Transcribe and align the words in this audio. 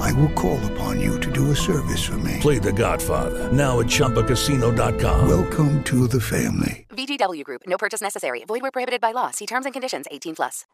I 0.00 0.12
will 0.12 0.32
call 0.34 0.60
upon 0.72 1.00
you 1.00 1.18
to 1.20 1.30
do 1.30 1.50
a 1.50 1.56
service 1.56 2.02
for 2.02 2.18
me. 2.18 2.38
Play 2.40 2.58
The 2.58 2.72
Godfather 2.72 3.50
now 3.52 3.80
at 3.80 3.86
ChumbaCasino.com. 3.86 5.28
Welcome 5.28 5.82
to 5.84 6.06
the 6.08 6.20
family. 6.20 6.86
VGW 6.90 7.44
Group. 7.44 7.62
No 7.66 7.76
purchase 7.78 8.02
necessary. 8.02 8.44
Void 8.46 8.62
where 8.62 8.70
prohibited 8.70 9.00
by 9.00 9.12
law. 9.12 9.30
See 9.30 9.46
terms 9.46 9.64
and 9.66 9.72
conditions. 9.72 10.06
18 10.10 10.34
plus. 10.34 10.66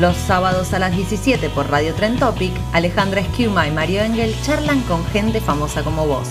Los 0.00 0.16
sábados 0.16 0.72
a 0.72 0.80
las 0.80 0.90
17 0.96 1.50
por 1.50 1.70
Radio 1.70 1.94
Tren 1.94 2.18
Topic, 2.18 2.52
Alejandra 2.72 3.20
Esquiuma 3.20 3.68
y 3.68 3.70
Mario 3.70 4.02
Engel 4.02 4.34
charlan 4.42 4.80
con 4.82 5.04
gente 5.06 5.40
famosa 5.40 5.84
como 5.84 6.04
vos. 6.04 6.28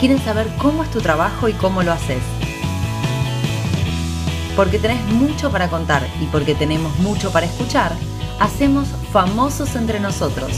Quieren 0.00 0.18
saber 0.18 0.46
cómo 0.56 0.82
es 0.82 0.90
tu 0.90 1.02
trabajo 1.02 1.46
y 1.50 1.52
cómo 1.52 1.82
lo 1.82 1.92
haces. 1.92 2.22
Porque 4.56 4.78
tenés 4.78 5.04
mucho 5.12 5.50
para 5.50 5.68
contar 5.68 6.08
y 6.22 6.26
porque 6.28 6.54
tenemos 6.54 6.98
mucho 7.00 7.30
para 7.30 7.44
escuchar, 7.44 7.92
hacemos 8.40 8.88
Famosos 9.12 9.76
entre 9.76 9.98
nosotros. 9.98 10.50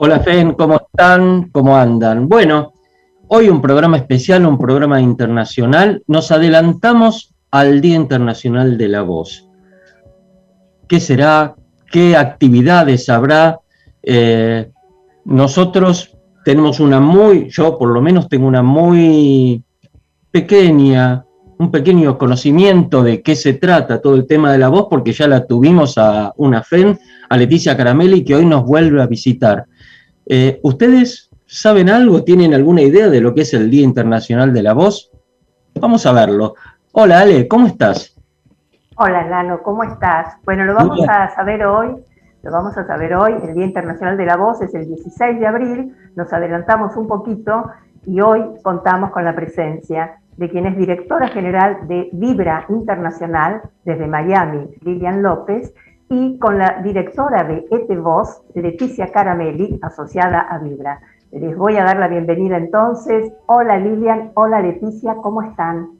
Hola 0.00 0.20
Fen, 0.20 0.54
¿cómo 0.54 0.76
están? 0.76 1.50
¿Cómo 1.50 1.76
andan? 1.76 2.28
Bueno, 2.28 2.72
hoy 3.28 3.48
un 3.48 3.60
programa 3.60 3.96
especial, 3.96 4.46
un 4.46 4.58
programa 4.58 5.00
internacional. 5.00 6.02
Nos 6.06 6.30
adelantamos 6.32 7.34
al 7.50 7.80
Día 7.80 7.96
Internacional 7.96 8.78
de 8.78 8.88
la 8.88 9.02
Voz. 9.02 9.48
¿Qué 10.88 11.00
será? 11.00 11.54
¿Qué 11.90 12.16
actividades 12.16 13.08
habrá? 13.08 13.60
Eh, 14.02 14.70
nosotros 15.28 16.16
tenemos 16.42 16.80
una 16.80 17.00
muy, 17.00 17.50
yo 17.50 17.76
por 17.76 17.90
lo 17.90 18.00
menos 18.00 18.30
tengo 18.30 18.48
una 18.48 18.62
muy 18.62 19.62
pequeña, 20.30 21.22
un 21.58 21.70
pequeño 21.70 22.16
conocimiento 22.16 23.02
de 23.02 23.20
qué 23.20 23.36
se 23.36 23.52
trata 23.52 24.00
todo 24.00 24.14
el 24.14 24.26
tema 24.26 24.50
de 24.50 24.56
la 24.56 24.70
voz, 24.70 24.86
porque 24.88 25.12
ya 25.12 25.28
la 25.28 25.46
tuvimos 25.46 25.98
a 25.98 26.32
una 26.38 26.62
FEN, 26.62 26.98
a 27.28 27.36
Leticia 27.36 27.76
Caramelli, 27.76 28.24
que 28.24 28.36
hoy 28.36 28.46
nos 28.46 28.64
vuelve 28.64 29.02
a 29.02 29.06
visitar. 29.06 29.66
Eh, 30.24 30.60
¿Ustedes 30.62 31.28
saben 31.44 31.90
algo? 31.90 32.24
¿Tienen 32.24 32.54
alguna 32.54 32.80
idea 32.80 33.08
de 33.08 33.20
lo 33.20 33.34
que 33.34 33.42
es 33.42 33.52
el 33.52 33.70
Día 33.70 33.82
Internacional 33.82 34.54
de 34.54 34.62
la 34.62 34.72
Voz? 34.72 35.10
Vamos 35.74 36.06
a 36.06 36.12
verlo. 36.12 36.54
Hola 36.92 37.20
Ale, 37.20 37.46
¿cómo 37.46 37.66
estás? 37.66 38.18
Hola 38.96 39.28
Lano, 39.28 39.62
¿cómo 39.62 39.84
estás? 39.84 40.38
Bueno, 40.44 40.64
lo 40.64 40.74
vamos 40.74 41.06
a 41.06 41.28
saber 41.34 41.66
hoy, 41.66 41.96
lo 42.42 42.52
vamos 42.52 42.76
a 42.78 42.86
saber 42.86 43.14
hoy, 43.14 43.34
el 43.42 43.54
Día 43.54 43.66
Internacional 43.66 44.16
de 44.16 44.26
la 44.26 44.36
Voz 44.36 44.60
es 44.62 44.72
el 44.74 44.86
16 44.86 45.40
de 45.40 45.46
abril, 45.46 45.96
nos 46.14 46.32
adelantamos 46.32 46.96
un 46.96 47.08
poquito 47.08 47.70
y 48.06 48.20
hoy 48.20 48.42
contamos 48.62 49.10
con 49.10 49.24
la 49.24 49.34
presencia 49.34 50.20
de 50.36 50.48
quien 50.48 50.66
es 50.66 50.76
directora 50.76 51.28
general 51.28 51.88
de 51.88 52.08
Vibra 52.12 52.64
Internacional 52.68 53.62
desde 53.84 54.06
Miami, 54.06 54.70
Lilian 54.82 55.20
López, 55.20 55.74
y 56.10 56.38
con 56.38 56.58
la 56.58 56.80
directora 56.82 57.44
de 57.44 57.66
ETE 57.70 57.96
Voz, 57.98 58.40
Leticia 58.54 59.08
Caramelli, 59.08 59.78
asociada 59.82 60.40
a 60.40 60.58
Vibra. 60.58 61.00
Les 61.32 61.56
voy 61.56 61.76
a 61.76 61.84
dar 61.84 61.98
la 61.98 62.08
bienvenida 62.08 62.56
entonces. 62.56 63.32
Hola 63.46 63.78
Lilian, 63.78 64.30
hola 64.34 64.62
Leticia, 64.62 65.16
¿cómo 65.16 65.42
están? 65.42 65.97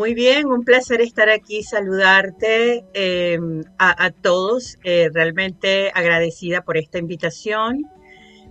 Muy 0.00 0.14
bien, 0.14 0.46
un 0.46 0.64
placer 0.64 1.02
estar 1.02 1.28
aquí, 1.28 1.62
saludarte 1.62 2.86
em, 2.94 3.64
a, 3.76 4.10
todos. 4.10 4.78
Eh, 4.82 5.10
realmente 5.12 5.90
agradecida 5.94 6.62
por 6.62 6.78
esta 6.78 6.96
invitación. 6.96 7.84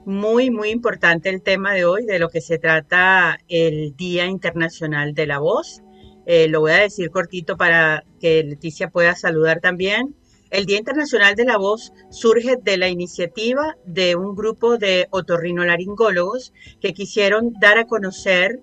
Muy, 0.05 0.51
muy 0.51 0.69
importante 0.69 1.27
el 1.27 1.41
tema 1.41 1.73
de 1.73 1.85
hoy, 1.85 2.05
de 2.05 2.19
lo 2.19 2.29
que 2.29 2.39
se 2.39 2.59
trata 2.59 3.39
el 3.47 3.95
Día 3.95 4.27
Internacional 4.27 5.15
de 5.15 5.25
la 5.25 5.39
Voz. 5.39 5.81
Eh, 6.27 6.47
lo 6.49 6.59
voy 6.59 6.73
a 6.73 6.81
decir 6.81 7.09
cortito 7.09 7.57
para 7.57 8.05
que 8.19 8.43
Leticia 8.43 8.91
pueda 8.91 9.15
saludar 9.15 9.59
también. 9.59 10.15
El 10.51 10.67
Día 10.67 10.77
Internacional 10.77 11.33
de 11.33 11.45
la 11.45 11.57
Voz 11.57 11.93
surge 12.11 12.57
de 12.61 12.77
la 12.77 12.89
iniciativa 12.89 13.75
de 13.85 14.15
un 14.15 14.35
grupo 14.35 14.77
de 14.77 15.07
otorrinolaringólogos 15.09 16.53
que 16.79 16.93
quisieron 16.93 17.53
dar 17.59 17.79
a 17.79 17.87
conocer 17.87 18.59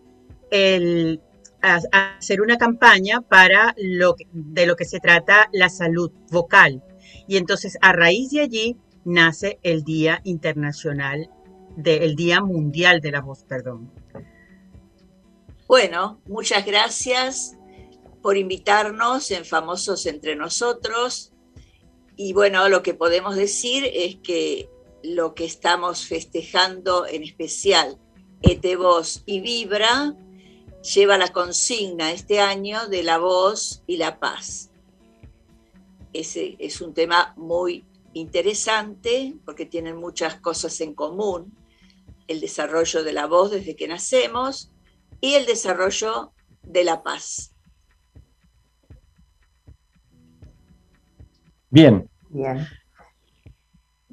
el 0.52 1.20
hacer 1.60 2.40
una 2.40 2.58
campaña 2.58 3.20
para 3.20 3.74
lo 3.78 4.14
de 4.32 4.66
lo 4.66 4.76
que 4.76 4.84
se 4.84 5.00
trata 5.00 5.48
la 5.52 5.68
salud 5.68 6.10
vocal. 6.30 6.82
Y 7.26 7.36
entonces 7.36 7.76
a 7.80 7.92
raíz 7.92 8.30
de 8.30 8.40
allí 8.40 8.76
nace 9.04 9.58
el 9.62 9.84
Día 9.84 10.20
Internacional, 10.24 11.30
el 11.84 12.16
Día 12.16 12.40
Mundial 12.40 13.00
de 13.00 13.10
la 13.10 13.20
Voz, 13.20 13.44
perdón. 13.44 13.90
Bueno, 15.66 16.20
muchas 16.26 16.64
gracias 16.64 17.56
por 18.22 18.36
invitarnos 18.36 19.30
en 19.30 19.44
Famosos 19.44 20.06
entre 20.06 20.36
nosotros. 20.36 21.32
Y 22.16 22.32
bueno, 22.32 22.68
lo 22.68 22.82
que 22.82 22.94
podemos 22.94 23.36
decir 23.36 23.88
es 23.92 24.16
que 24.16 24.68
lo 25.02 25.34
que 25.34 25.44
estamos 25.44 26.06
festejando 26.06 27.06
en 27.06 27.22
especial 27.22 27.98
Voz 28.78 29.22
y 29.26 29.40
Vibra 29.40 30.14
lleva 30.94 31.18
la 31.18 31.28
consigna 31.28 32.12
este 32.12 32.40
año 32.40 32.88
de 32.88 33.02
la 33.02 33.18
voz 33.18 33.82
y 33.86 33.96
la 33.96 34.18
paz. 34.18 34.70
Ese 36.12 36.56
es 36.58 36.80
un 36.80 36.94
tema 36.94 37.34
muy 37.36 37.84
interesante 38.12 39.34
porque 39.44 39.66
tienen 39.66 39.96
muchas 39.96 40.36
cosas 40.36 40.80
en 40.80 40.94
común. 40.94 41.56
El 42.28 42.40
desarrollo 42.40 43.04
de 43.04 43.12
la 43.12 43.26
voz 43.26 43.50
desde 43.50 43.76
que 43.76 43.88
nacemos, 43.88 44.72
y 45.20 45.34
el 45.34 45.46
desarrollo 45.46 46.32
de 46.62 46.84
la 46.84 47.02
paz. 47.02 47.54
Bien. 51.70 52.08
Bien. 52.30 52.66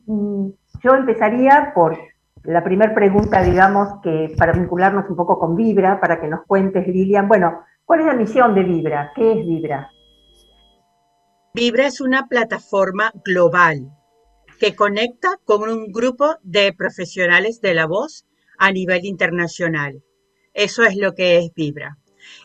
Mm, 0.06 0.50
yo 0.84 0.96
empezaría 0.96 1.72
por 1.74 1.98
la 2.44 2.64
primera 2.64 2.94
pregunta, 2.94 3.42
digamos, 3.42 4.02
que 4.02 4.34
para 4.38 4.54
vincularnos 4.54 5.10
un 5.10 5.16
poco 5.16 5.40
con 5.40 5.56
Vibra, 5.56 6.00
para 6.00 6.20
que 6.20 6.28
nos 6.28 6.46
cuentes, 6.46 6.88
Lilian, 6.88 7.28
bueno, 7.28 7.62
¿cuál 7.86 8.02
es 8.02 8.06
la 8.06 8.16
misión 8.16 8.54
de 8.54 8.64
Vibra? 8.64 9.12
¿Qué 9.16 9.32
es 9.32 9.46
Vibra? 9.46 9.90
Vibra 11.54 11.88
es 11.88 12.02
una 12.02 12.28
plataforma 12.28 13.14
global 13.24 13.92
que 14.60 14.76
conecta 14.76 15.40
con 15.46 15.70
un 15.70 15.92
grupo 15.92 16.36
de 16.42 16.74
profesionales 16.74 17.62
de 17.62 17.74
la 17.74 17.86
voz 17.86 18.26
a 18.58 18.72
nivel 18.72 19.06
internacional. 19.06 20.04
Eso 20.54 20.84
es 20.84 20.96
lo 20.98 21.14
que 21.14 21.38
es 21.38 21.54
Vibra. 21.54 21.98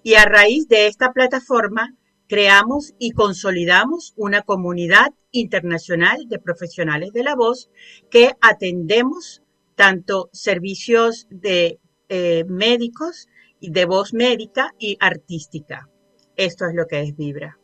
Y 0.02 0.14
a 0.14 0.24
raíz 0.24 0.68
de 0.68 0.86
esta 0.86 1.12
plataforma 1.12 1.94
creamos 2.28 2.94
y 2.98 3.12
consolidamos 3.12 4.14
una 4.16 4.42
comunidad 4.42 5.12
internacional 5.32 6.28
de 6.28 6.38
profesionales 6.38 7.12
de 7.12 7.24
la 7.24 7.34
voz 7.34 7.70
que 8.10 8.32
atendemos 8.40 9.42
tanto 9.78 10.28
servicios 10.32 11.28
de 11.30 11.78
eh, 12.10 12.44
médicos 12.48 13.28
y 13.60 13.70
de 13.70 13.86
voz 13.86 14.12
médica 14.12 14.74
y 14.78 14.98
artística. 15.00 15.88
Esto 16.36 16.66
es 16.66 16.74
lo 16.74 16.86
que 16.86 17.00
es 17.00 17.16
Vibra. 17.16 17.58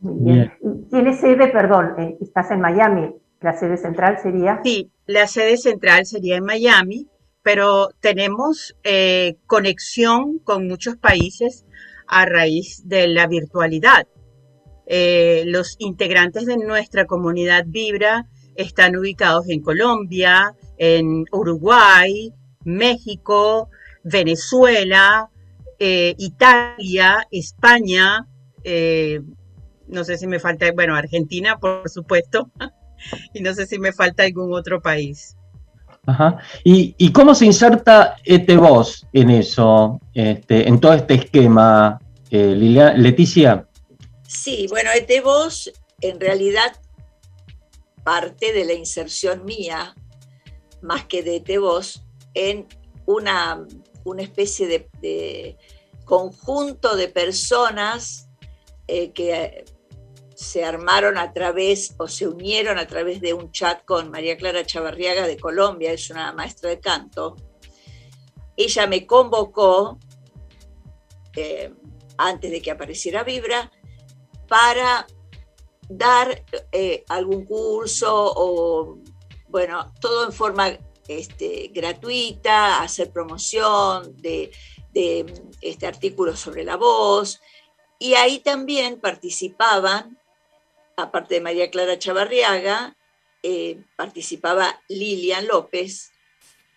Muy 0.00 0.24
bien. 0.24 0.52
¿Tiene 0.90 1.16
sede, 1.16 1.48
perdón, 1.48 1.94
eh, 1.98 2.18
estás 2.20 2.50
en 2.50 2.60
Miami? 2.60 3.14
¿La 3.40 3.56
sede 3.56 3.76
central 3.76 4.18
sería? 4.20 4.60
Sí, 4.64 4.90
la 5.06 5.26
sede 5.28 5.56
central 5.56 6.04
sería 6.04 6.36
en 6.36 6.44
Miami 6.44 7.08
pero 7.48 7.88
tenemos 8.00 8.76
eh, 8.84 9.36
conexión 9.46 10.38
con 10.38 10.68
muchos 10.68 10.98
países 10.98 11.64
a 12.06 12.26
raíz 12.26 12.86
de 12.86 13.08
la 13.08 13.26
virtualidad. 13.26 14.06
Eh, 14.86 15.44
los 15.46 15.76
integrantes 15.78 16.44
de 16.44 16.58
nuestra 16.58 17.06
comunidad 17.06 17.64
Vibra 17.66 18.26
están 18.54 18.96
ubicados 18.96 19.48
en 19.48 19.62
Colombia, 19.62 20.54
en 20.78 21.24
Uruguay, 21.32 22.32
México, 22.64 23.68
Venezuela, 24.04 25.28
eh, 25.78 26.14
Italia, 26.18 27.26
España, 27.30 28.26
no 29.86 30.04
sé 30.04 30.18
si 30.18 30.26
me 30.26 30.38
falta, 30.38 30.70
bueno, 30.72 30.94
Argentina, 30.94 31.58
por 31.58 31.88
supuesto, 31.88 32.50
y 33.34 33.40
no 33.40 33.54
sé 33.54 33.66
si 33.66 33.78
me 33.78 33.92
falta 33.92 34.24
algún 34.24 34.52
otro 34.54 34.80
país. 34.80 35.38
¿Y, 36.64 37.12
cómo 37.12 37.34
se 37.34 37.46
inserta 37.46 38.16
este 38.24 38.56
voz 38.56 39.06
en 39.12 39.30
eso, 39.30 40.00
este, 40.14 40.66
en 40.68 40.80
todo 40.80 40.94
este 40.94 41.14
esquema, 41.14 42.00
Eh, 42.30 42.54
Leticia. 42.96 43.66
Sí, 44.26 44.66
bueno, 44.68 44.90
este 44.94 45.22
voz 45.22 45.72
en 46.02 46.20
realidad 46.20 46.76
parte 48.04 48.52
de 48.52 48.66
la 48.66 48.74
inserción 48.74 49.46
mía, 49.46 49.94
más 50.82 51.06
que 51.06 51.22
de 51.22 51.58
voz, 51.58 52.02
en 52.34 52.66
una, 53.06 53.66
una 54.04 54.22
especie 54.22 54.66
de, 54.66 55.56
conjunto 56.04 56.96
de 56.96 57.08
personas 57.08 58.28
eh, 58.86 59.12
que 59.12 59.64
se 60.34 60.64
armaron 60.64 61.18
a 61.18 61.32
través 61.32 61.94
o 61.98 62.06
se 62.06 62.28
unieron 62.28 62.78
a 62.78 62.86
través 62.86 63.20
de 63.20 63.34
un 63.34 63.50
chat 63.50 63.84
con 63.84 64.10
María 64.10 64.36
Clara 64.36 64.64
Chavarriaga 64.64 65.26
de 65.26 65.36
Colombia, 65.36 65.92
es 65.92 66.10
una 66.10 66.32
maestra 66.32 66.70
de 66.70 66.80
canto. 66.80 67.36
Ella 68.56 68.86
me 68.86 69.06
convocó 69.06 69.98
eh, 71.34 71.72
antes 72.16 72.50
de 72.50 72.62
que 72.62 72.70
apareciera 72.70 73.24
Vibra 73.24 73.70
para 74.48 75.06
dar 75.88 76.44
eh, 76.72 77.04
algún 77.08 77.44
curso 77.44 78.32
o, 78.36 78.98
bueno, 79.48 79.92
todo 80.00 80.26
en 80.26 80.32
forma 80.32 80.78
este, 81.08 81.68
gratuita, 81.72 82.82
hacer 82.82 83.10
promoción 83.12 84.16
de, 84.16 84.50
este 85.60 85.86
artículo 85.86 86.36
sobre 86.36 86.64
la 86.64 86.76
voz. 86.76 87.40
Y 88.00 88.14
ahí 88.14 88.40
también 88.40 89.00
participaban 89.00 90.18
aparte 90.98 91.34
de 91.34 91.40
María 91.40 91.70
Clara 91.70 91.98
Chavarriaga, 91.98 92.96
eh, 93.44 93.80
participaba 93.96 94.82
Lilian 94.88 95.46
López, 95.46 96.10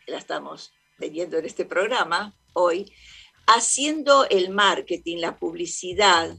que 0.06 0.12
la 0.12 0.20
estamos 0.20 0.74
teniendo 1.00 1.40
en 1.40 1.46
este 1.46 1.66
programa 1.66 2.36
hoy, 2.54 2.94
haciendo 3.48 4.28
el 4.30 4.52
marketing, 4.52 5.18
la 5.18 5.40
publicidad 5.40 6.38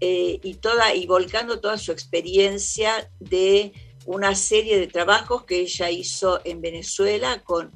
eh, 0.00 0.38
y, 0.42 0.54
toda, 0.54 0.94
y 0.94 1.06
volcando 1.06 1.60
toda 1.60 1.78
su 1.78 1.92
experiencia 1.92 3.10
de 3.18 3.72
una 4.08 4.34
serie 4.34 4.78
de 4.78 4.86
trabajos 4.86 5.44
que 5.44 5.60
ella 5.60 5.90
hizo 5.90 6.40
en 6.44 6.62
Venezuela 6.62 7.42
con, 7.44 7.70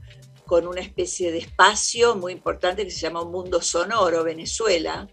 con 0.46 0.67
una 0.67 0.81
especie 0.81 1.31
de 1.31 1.37
espacio 1.38 2.17
muy 2.17 2.32
importante 2.32 2.84
que 2.84 2.90
se 2.90 3.00
llama 3.00 3.23
Mundo 3.25 3.61
Sonoro 3.61 4.25
Venezuela, 4.25 5.06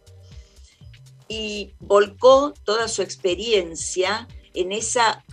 y 1.27 1.73
volcó 1.79 2.53
toda 2.63 2.87
su 2.87 3.01
experiencia 3.01 4.29
en, 4.53 4.71
esa, 4.71 5.25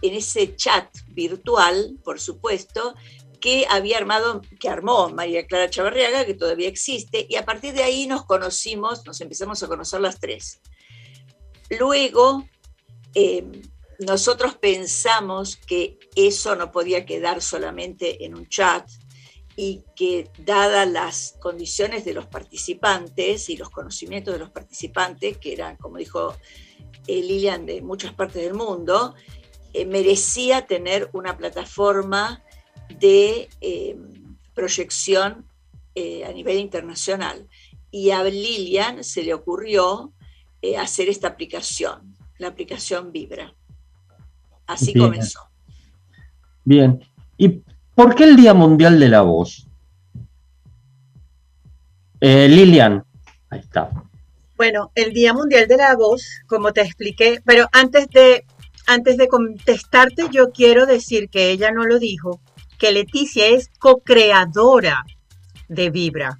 en 0.00 0.14
ese 0.14 0.56
chat 0.56 0.88
virtual, 1.08 1.98
por 2.02 2.18
supuesto, 2.18 2.94
que 3.38 3.66
había 3.68 3.98
armado, 3.98 4.40
que 4.58 4.70
armó 4.70 5.10
María 5.10 5.46
Clara 5.46 5.68
Chavarriaga, 5.68 6.24
que 6.24 6.34
todavía 6.34 6.68
existe, 6.68 7.26
y 7.28 7.36
a 7.36 7.44
partir 7.44 7.74
de 7.74 7.82
ahí 7.82 8.06
nos 8.06 8.24
conocimos, 8.24 9.04
nos 9.04 9.20
empezamos 9.20 9.62
a 9.62 9.68
conocer 9.68 10.00
las 10.00 10.18
tres. 10.18 10.62
Luego, 11.68 12.48
eh, 13.14 13.44
nosotros 13.98 14.56
pensamos 14.56 15.56
que 15.56 15.98
eso 16.14 16.56
no 16.56 16.72
podía 16.72 17.06
quedar 17.06 17.42
solamente 17.42 18.24
en 18.24 18.36
un 18.36 18.48
chat, 18.48 18.88
y 19.56 19.82
que 19.96 20.30
dadas 20.38 20.88
las 20.88 21.34
condiciones 21.40 22.04
de 22.04 22.12
los 22.12 22.26
participantes 22.26 23.48
y 23.48 23.56
los 23.56 23.70
conocimientos 23.70 24.34
de 24.34 24.40
los 24.40 24.50
participantes, 24.50 25.38
que 25.38 25.54
eran, 25.54 25.76
como 25.76 25.96
dijo 25.96 26.36
eh, 27.06 27.22
Lilian, 27.22 27.64
de 27.64 27.80
muchas 27.80 28.12
partes 28.12 28.42
del 28.42 28.52
mundo, 28.52 29.14
eh, 29.72 29.86
merecía 29.86 30.66
tener 30.66 31.08
una 31.14 31.38
plataforma 31.38 32.44
de 33.00 33.48
eh, 33.62 33.96
proyección 34.54 35.48
a 36.26 36.32
nivel 36.32 36.58
internacional. 36.58 37.48
Y 37.90 38.10
a 38.10 38.22
Lilian 38.22 39.02
se 39.02 39.22
le 39.22 39.32
ocurrió 39.32 40.12
hacer 40.78 41.08
esta 41.08 41.28
aplicación, 41.28 42.14
la 42.36 42.48
aplicación 42.48 43.12
Vibra. 43.12 43.55
Así 44.66 44.94
comenzó. 44.94 45.40
Bien. 46.64 47.02
Y 47.38 47.62
¿Por 47.96 48.14
qué 48.14 48.24
el 48.24 48.36
Día 48.36 48.52
Mundial 48.52 49.00
de 49.00 49.08
la 49.08 49.22
Voz? 49.22 49.66
Eh, 52.20 52.46
Lilian, 52.46 53.02
ahí 53.48 53.60
está. 53.60 53.90
Bueno, 54.54 54.92
el 54.94 55.14
Día 55.14 55.32
Mundial 55.32 55.66
de 55.66 55.78
la 55.78 55.96
Voz, 55.96 56.28
como 56.46 56.74
te 56.74 56.82
expliqué, 56.82 57.40
pero 57.42 57.66
antes 57.72 58.06
de, 58.10 58.44
antes 58.86 59.16
de 59.16 59.28
contestarte, 59.28 60.24
yo 60.30 60.50
quiero 60.50 60.84
decir 60.84 61.30
que 61.30 61.50
ella 61.50 61.72
no 61.72 61.84
lo 61.84 61.98
dijo, 61.98 62.42
que 62.78 62.92
Leticia 62.92 63.46
es 63.46 63.70
co-creadora 63.78 65.02
de 65.68 65.88
Vibra. 65.88 66.38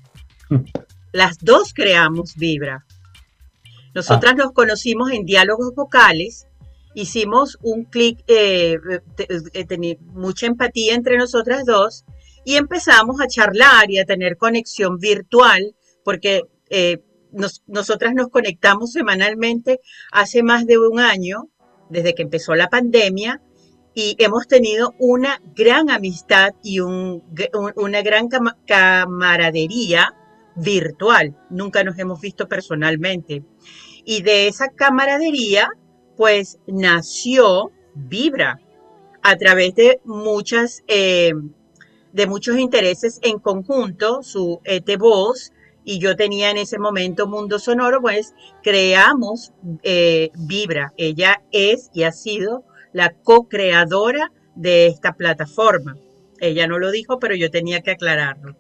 Las 1.13 1.39
dos 1.39 1.73
creamos 1.73 2.35
Vibra. 2.37 2.85
Nosotras 3.95 4.35
ah. 4.35 4.43
nos 4.43 4.53
conocimos 4.53 5.11
en 5.11 5.25
diálogos 5.25 5.75
vocales 5.75 6.49
hicimos 6.97 7.59
un 7.63 7.85
clic, 7.85 8.25
eh, 8.27 8.79
eh 9.19 9.99
mucha 10.15 10.47
empatía 10.47 10.95
entre 10.95 11.19
nosotras 11.19 11.65
dos 11.67 12.07
y 12.45 12.57
empezamos 12.57 13.21
a 13.21 13.27
charlar 13.27 13.91
y 13.91 13.99
a 13.99 14.07
tener 14.07 14.39
conexión 14.39 14.99
virtual, 14.99 15.77
porque 16.05 16.43
eh, 16.71 17.03
nosotras 17.67 18.15
nos 18.15 18.29
conectamos 18.29 18.93
semanalmente 18.93 19.81
hace 20.11 20.43
más 20.43 20.65
de 20.65 20.79
un 20.79 20.99
año, 20.99 21.51
desde 21.91 22.15
que 22.15 22.23
empezó 22.23 22.55
la 22.55 22.71
pandemia, 22.71 23.43
y 23.95 24.17
hemos 24.19 24.47
tenido 24.47 24.95
una 24.99 25.41
gran 25.55 25.91
amistad 25.91 26.55
y 26.63 26.81
una 26.81 28.03
gran 28.03 28.29
camaradería 28.67 30.15
virtual. 30.55 31.37
Nunca 31.51 31.85
nos 31.85 31.99
hemos 31.99 32.21
visto 32.21 32.49
personalmente. 32.49 33.43
Y 34.05 34.23
de 34.23 34.49
esa 34.49 34.69
camaradería 34.69 35.69
pues 36.17 36.59
nació 36.67 37.71
Vibra 37.95 38.61
a 39.23 39.37
través 39.37 39.75
de 39.75 40.01
muchas 40.05 40.83
eh, 40.87 41.33
de 42.13 42.27
muchos 42.27 42.57
intereses 42.59 43.21
en 43.23 43.39
conjunto, 43.39 44.23
su 44.23 44.61
ET 44.65 44.99
Voz 44.99 45.53
y 45.85 45.99
yo 45.99 46.17
tenía 46.17 46.51
en 46.51 46.57
ese 46.57 46.79
momento 46.79 47.27
Mundo 47.27 47.59
Sonoro, 47.59 48.01
pues 48.01 48.35
creamos 48.63 49.53
eh, 49.83 50.31
Vibra. 50.35 50.95
Ella 50.97 51.43
es 51.53 51.91
y 51.93 52.05
ha 52.05 52.13
sido 52.13 52.65
la 52.93 53.13
co-creadora 53.13 54.33
de 54.55 54.87
esta 54.87 55.13
plataforma. 55.13 55.97
Ella 56.41 56.67
no 56.67 56.79
lo 56.79 56.91
dijo, 56.91 57.19
pero 57.19 57.35
yo 57.35 57.51
tenía 57.51 57.83
que 57.83 57.93
aclararlo. 57.93 58.57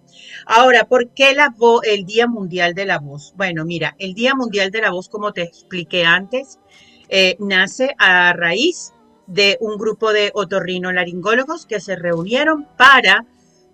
Ahora, 0.46 0.84
¿por 0.84 1.10
qué 1.14 1.34
la 1.34 1.54
el 1.84 2.04
Día 2.04 2.26
Mundial 2.26 2.74
de 2.74 2.86
la 2.86 2.98
Voz? 2.98 3.32
Bueno, 3.36 3.64
mira, 3.64 3.96
el 3.98 4.14
Día 4.14 4.34
Mundial 4.34 4.70
de 4.70 4.82
la 4.82 4.90
Voz, 4.90 5.08
como 5.08 5.32
te 5.32 5.42
expliqué 5.42 6.04
antes, 6.04 6.58
eh, 7.08 7.36
nace 7.38 7.94
a 7.98 8.32
raíz 8.32 8.92
de 9.26 9.58
un 9.60 9.76
grupo 9.76 10.12
de 10.12 10.30
otorrinolaringólogos 10.34 11.66
que 11.66 11.80
se 11.80 11.96
reunieron 11.96 12.66
para 12.76 13.26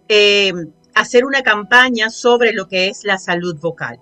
eh, 0.09 0.53
hacer 0.95 1.25
una 1.25 1.43
campaña 1.43 2.11
sobre 2.11 2.53
lo 2.53 2.69
que 2.69 2.89
es 2.89 3.05
la 3.05 3.19
salud 3.19 3.59
vocal. 3.61 3.99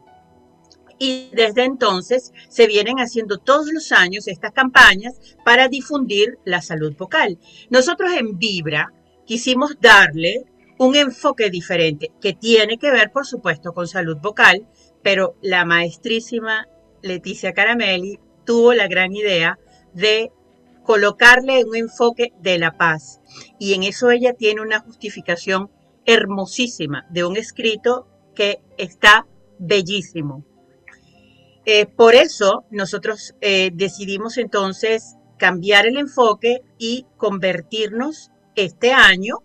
Y 0.98 1.30
desde 1.32 1.64
entonces 1.64 2.32
se 2.48 2.66
vienen 2.66 2.98
haciendo 2.98 3.38
todos 3.38 3.72
los 3.72 3.90
años 3.90 4.28
estas 4.28 4.52
campañas 4.52 5.14
para 5.44 5.68
difundir 5.68 6.38
la 6.44 6.60
salud 6.60 6.94
vocal. 6.96 7.38
Nosotros 7.70 8.12
en 8.12 8.38
Vibra 8.38 8.92
quisimos 9.24 9.78
darle 9.80 10.44
un 10.78 10.96
enfoque 10.96 11.50
diferente 11.50 12.12
que 12.20 12.34
tiene 12.34 12.78
que 12.78 12.90
ver, 12.90 13.12
por 13.12 13.26
supuesto, 13.26 13.72
con 13.72 13.86
salud 13.86 14.18
vocal, 14.18 14.66
pero 15.02 15.36
la 15.40 15.64
maestrísima 15.64 16.68
Leticia 17.02 17.54
Caramelli 17.54 18.18
tuvo 18.50 18.74
la 18.74 18.88
gran 18.88 19.14
idea 19.14 19.60
de 19.94 20.32
colocarle 20.82 21.64
un 21.64 21.76
enfoque 21.76 22.32
de 22.40 22.58
la 22.58 22.76
paz. 22.76 23.20
Y 23.60 23.74
en 23.74 23.84
eso 23.84 24.10
ella 24.10 24.34
tiene 24.34 24.60
una 24.60 24.80
justificación 24.80 25.70
hermosísima 26.04 27.06
de 27.10 27.24
un 27.24 27.36
escrito 27.36 28.08
que 28.34 28.60
está 28.76 29.28
bellísimo. 29.60 30.44
Eh, 31.64 31.86
por 31.86 32.16
eso 32.16 32.64
nosotros 32.72 33.36
eh, 33.40 33.70
decidimos 33.72 34.36
entonces 34.36 35.14
cambiar 35.38 35.86
el 35.86 35.96
enfoque 35.96 36.62
y 36.76 37.06
convertirnos 37.16 38.32
este 38.56 38.92
año, 38.92 39.36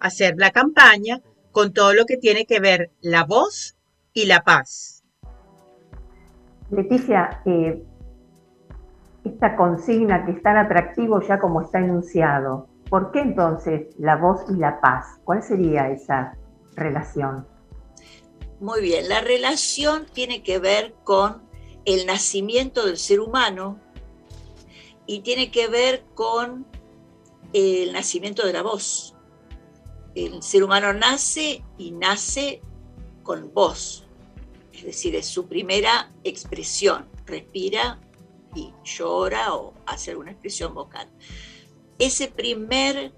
hacer 0.00 0.36
la 0.38 0.52
campaña 0.52 1.20
con 1.52 1.74
todo 1.74 1.92
lo 1.92 2.06
que 2.06 2.16
tiene 2.16 2.46
que 2.46 2.60
ver 2.60 2.92
la 3.02 3.24
voz 3.24 3.76
y 4.14 4.24
la 4.24 4.42
paz. 4.42 5.04
Leticia, 6.70 7.42
eh, 7.44 7.84
esta 9.24 9.56
consigna 9.56 10.24
que 10.24 10.32
es 10.32 10.42
tan 10.42 10.56
atractivo 10.56 11.20
ya 11.22 11.38
como 11.38 11.62
está 11.62 11.78
enunciado. 11.78 12.68
¿Por 12.88 13.10
qué 13.10 13.20
entonces 13.20 13.88
la 13.98 14.16
voz 14.16 14.42
y 14.50 14.56
la 14.56 14.80
paz? 14.80 15.18
¿Cuál 15.24 15.42
sería 15.42 15.88
esa 15.90 16.36
relación? 16.76 17.46
Muy 18.60 18.82
bien, 18.82 19.08
la 19.08 19.20
relación 19.20 20.06
tiene 20.12 20.42
que 20.42 20.58
ver 20.58 20.94
con 21.02 21.42
el 21.84 22.06
nacimiento 22.06 22.86
del 22.86 22.98
ser 22.98 23.20
humano 23.20 23.78
y 25.06 25.20
tiene 25.20 25.50
que 25.50 25.68
ver 25.68 26.04
con 26.14 26.66
el 27.52 27.92
nacimiento 27.92 28.46
de 28.46 28.52
la 28.52 28.62
voz. 28.62 29.16
El 30.14 30.42
ser 30.42 30.64
humano 30.64 30.92
nace 30.92 31.64
y 31.78 31.92
nace 31.92 32.62
con 33.22 33.52
voz. 33.52 34.06
es 34.72 34.84
decir, 34.84 35.16
es 35.16 35.26
su 35.26 35.46
primera 35.46 36.10
expresión, 36.24 37.06
respira 37.26 37.98
y 38.54 38.72
llora 38.84 39.54
o 39.54 39.74
hace 39.86 40.10
alguna 40.10 40.32
expresión 40.32 40.74
vocal. 40.74 41.08
Ese 41.98 42.28
primer, 42.28 43.12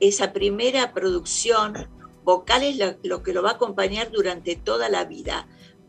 esa 0.00 0.32
primera 0.32 0.92
producción 0.92 1.88
vocal 2.24 2.62
es 2.64 2.76
lo, 3.02 3.22
que 3.22 3.32
lo 3.32 3.42
va 3.42 3.50
a 3.50 3.54
acompañar 3.54 4.10
durante 4.10 4.56
toda 4.56 4.88
la 4.88 5.04
vida. 5.04 5.48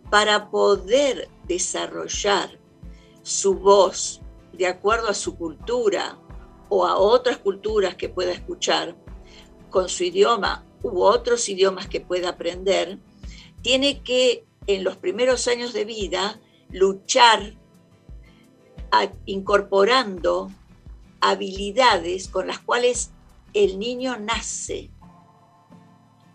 Para 0.10 0.50
poder 0.50 1.30
desarrollar 1.48 2.60
su 3.24 3.56
voz 3.56 4.22
de 4.54 4.68
acuerdo 4.68 5.10
a 5.10 5.14
su 5.14 5.36
cultura 5.36 6.18
o 6.70 6.86
a 6.86 6.98
otras 6.98 7.38
culturas 7.38 7.96
que 7.96 8.08
pueda 8.08 8.32
escuchar, 8.32 8.96
con 9.70 9.90
su 9.90 10.06
idioma 10.06 10.66
u 10.82 11.02
otros 11.02 11.50
idiomas 11.50 11.88
que 11.88 12.00
pueda 12.00 12.30
aprender, 12.30 13.00
tiene 13.62 14.02
que 14.02 14.46
en 14.68 14.84
los 14.84 14.96
primeros 14.96 15.48
años 15.48 15.74
de 15.74 15.86
vida 15.86 16.40
luchar 16.70 17.58
incorporando 19.26 20.50
habilidades 21.22 22.28
con 22.28 22.48
las 22.48 22.60
cuales 22.60 23.12
el 23.54 23.80
niño 23.80 24.18
nace. 24.18 24.92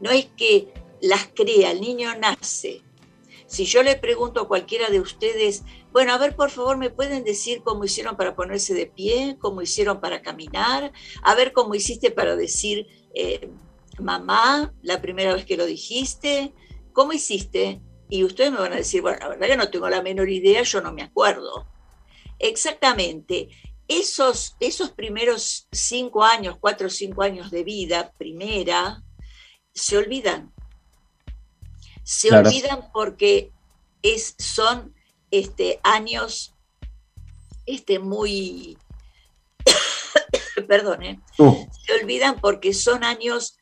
No 0.00 0.10
es 0.10 0.26
que 0.36 0.72
las 1.00 1.28
crea, 1.34 1.70
el 1.70 1.80
niño 1.80 2.14
nace. 2.18 2.82
Si 3.46 3.66
yo 3.66 3.82
le 3.82 3.96
pregunto 3.96 4.40
a 4.40 4.48
cualquiera 4.48 4.88
de 4.88 5.00
ustedes, 5.00 5.62
bueno, 5.92 6.14
a 6.14 6.18
ver, 6.18 6.34
por 6.34 6.50
favor, 6.50 6.78
¿me 6.78 6.88
pueden 6.88 7.22
decir 7.22 7.62
cómo 7.62 7.84
hicieron 7.84 8.16
para 8.16 8.34
ponerse 8.34 8.72
de 8.72 8.86
pie? 8.86 9.36
¿Cómo 9.38 9.60
hicieron 9.60 10.00
para 10.00 10.22
caminar? 10.22 10.92
A 11.22 11.34
ver, 11.34 11.52
¿cómo 11.52 11.74
hiciste 11.74 12.10
para 12.10 12.34
decir 12.34 12.86
eh, 13.14 13.50
mamá 14.00 14.72
la 14.80 15.02
primera 15.02 15.34
vez 15.34 15.44
que 15.44 15.58
lo 15.58 15.66
dijiste? 15.66 16.54
¿Cómo 16.94 17.12
hiciste? 17.12 17.82
Y 18.08 18.24
ustedes 18.24 18.52
me 18.52 18.58
van 18.58 18.72
a 18.72 18.76
decir, 18.76 19.02
bueno, 19.02 19.18
la 19.20 19.28
verdad 19.28 19.46
que 19.48 19.56
no 19.56 19.70
tengo 19.70 19.88
la 19.90 20.02
menor 20.02 20.30
idea, 20.30 20.62
yo 20.62 20.80
no 20.80 20.92
me 20.92 21.02
acuerdo. 21.02 21.66
Exactamente. 22.42 23.48
Esos, 23.88 24.56
esos 24.60 24.90
primeros 24.90 25.68
cinco 25.70 26.24
años, 26.24 26.56
cuatro 26.60 26.88
o 26.88 26.90
cinco 26.90 27.22
años 27.22 27.50
de 27.50 27.64
vida, 27.64 28.12
primera, 28.18 29.02
se 29.72 29.96
olvidan. 29.96 30.52
Se 32.02 32.34
olvidan 32.34 32.90
porque 32.92 33.52
es, 34.02 34.34
son 34.38 34.94
este, 35.30 35.80
años 35.84 36.54
este, 37.64 38.00
muy, 38.00 38.76
perdón, 40.68 41.02
¿eh? 41.04 41.20
se 41.36 41.92
olvidan 42.02 42.40
porque 42.40 42.74
son 42.74 43.04
años 43.04 43.56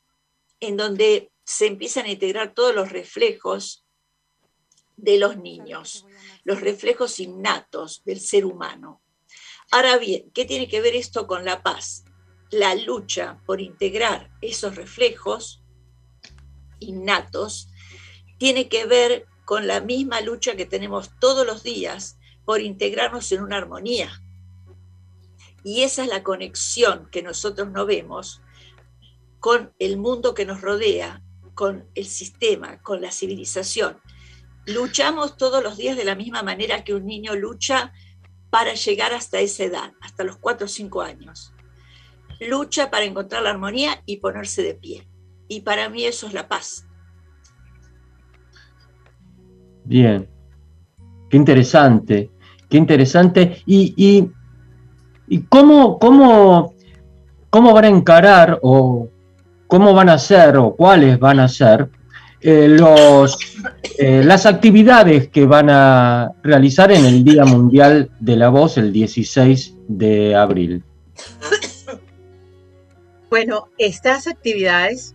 en 0.61 0.79
donde 0.79 1.31
se 1.45 1.67
empiezan 1.67 2.07
a 2.07 2.11
integrar 2.11 2.55
todos 2.55 2.75
los 2.75 2.91
reflejos 2.91 3.85
de 4.97 5.19
los 5.19 5.37
niños, 5.37 6.07
los 6.45 6.61
reflejos 6.61 7.21
innatos 7.21 8.03
del 8.05 8.21
ser 8.21 8.45
humano. 8.45 9.03
Ahora 9.71 9.99
bien, 9.99 10.31
¿qué 10.35 10.45
tiene 10.45 10.69
que 10.69 10.81
ver 10.81 10.95
esto 10.95 11.27
con 11.27 11.45
la 11.45 11.63
paz? 11.63 12.05
La 12.51 12.75
lucha 12.75 13.41
por 13.47 13.61
integrar 13.61 14.31
esos 14.41 14.75
reflejos 14.77 15.63
innatos 16.81 17.69
tiene 18.39 18.69
que 18.69 18.87
ver 18.87 19.27
con 19.45 19.67
la 19.67 19.81
misma 19.81 20.21
lucha 20.21 20.57
que 20.57 20.67
tenemos 20.67 21.11
todos 21.21 21.47
los 21.47 21.63
días 21.63 22.19
por 22.45 22.61
integrarnos 22.61 23.31
en 23.33 23.43
una 23.43 23.59
armonía. 23.59 24.23
Y 25.63 25.83
esa 25.83 26.05
es 26.05 26.09
la 26.09 26.23
conexión 26.23 27.09
que 27.11 27.23
nosotros 27.23 27.71
no 27.71 27.85
vemos 27.85 28.41
con 29.41 29.73
el 29.79 29.99
mundo 29.99 30.35
que 30.35 30.45
nos 30.47 30.61
rodea, 30.61 31.23
con 31.55 31.89
el 31.95 32.07
sistema, 32.07 32.83
con 32.83 33.01
la 33.01 33.11
civilización. 33.11 34.01
Luchamos 34.67 35.37
todos 35.37 35.63
los 35.63 35.77
días 35.77 35.97
de 35.97 36.05
la 36.05 36.15
misma 36.15 36.43
manera 36.43 36.85
que 36.85 36.95
un 36.95 37.07
niño 37.07 37.35
lucha 37.35 37.93
para 38.51 38.75
llegar 38.75 39.13
hasta 39.13 39.41
esa 39.41 39.65
edad, 39.65 39.93
hasta 40.01 40.25
los 40.25 40.37
4 40.37 40.67
o 40.67 40.69
5 40.69 41.03
años. 41.03 41.55
Lucha 42.41 42.91
para 42.91 43.05
encontrar 43.05 43.43
la 43.43 43.51
armonía 43.51 44.03
y 44.07 44.19
ponerse 44.19 44.63
de 44.63 44.75
pie. 44.75 45.09
Y 45.49 45.61
para 45.61 45.89
mí 45.89 46.05
eso 46.05 46.27
es 46.27 46.35
la 46.35 46.49
paz. 46.49 46.87
Bien, 49.85 50.29
qué 51.29 51.37
interesante, 51.37 52.31
qué 52.69 52.77
interesante. 52.77 53.63
¿Y, 53.67 54.31
y, 55.29 55.43
cómo, 55.49 55.99
cómo, 55.99 56.75
cómo, 57.51 57.73
van 57.73 57.85
a 57.85 57.89
encarar 57.89 58.59
o 58.63 59.09
cómo 59.67 59.93
van 59.95 60.09
a 60.09 60.19
ser 60.19 60.57
o 60.57 60.75
cuáles 60.77 61.19
van 61.19 61.41
a 61.41 61.49
ser 61.49 61.91
eh, 62.43 62.79
eh, 63.99 64.23
las 64.25 64.47
actividades 64.47 65.29
que 65.29 65.47
van 65.47 65.69
a 65.71 66.33
realizar 66.43 66.91
en 66.91 67.05
el 67.05 67.25
Día 67.25 67.45
Mundial 67.45 68.11
de 68.21 68.37
la 68.37 68.49
Voz 68.49 68.79
el 68.79 68.93
16 68.93 69.75
de 69.89 70.35
abril? 70.35 70.83
Bueno, 73.31 73.69
estas 73.79 74.27
actividades 74.27 75.15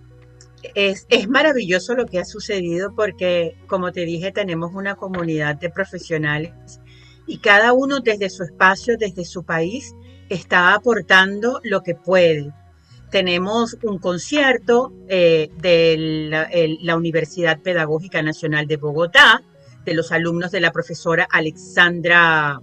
es, 0.74 1.06
maravilloso 1.28 1.96
lo 1.96 2.06
que 2.06 2.20
ha 2.20 2.26
sucedido 2.26 2.94
porque, 2.96 3.58
como 3.68 3.92
te 3.92 4.06
dije, 4.06 4.32
tenemos 4.32 4.74
una 4.74 4.96
comunidad 4.96 5.58
de 5.58 5.70
profesionales 5.70 6.54
y 7.28 7.40
cada 7.40 7.74
uno 7.74 8.00
desde 8.00 8.30
su 8.30 8.44
espacio, 8.44 8.98
desde 8.98 9.26
su 9.26 9.44
país, 9.44 9.94
está 10.30 10.74
aportando 10.74 11.60
lo 11.64 11.82
que 11.82 11.96
puede. 11.96 12.54
Tenemos 13.16 13.78
un 13.82 13.98
concierto 13.98 14.92
eh, 15.08 15.50
de 15.62 16.78
la, 16.82 16.98
Universidad 16.98 17.62
Pedagógica 17.62 18.22
Nacional 18.22 18.68
de 18.68 18.76
Bogotá, 18.76 19.42
de 19.86 19.94
los 19.94 20.12
alumnos 20.12 20.52
de 20.52 20.60
la 20.60 20.74
profesora 20.74 21.26
Alexandra 21.32 22.60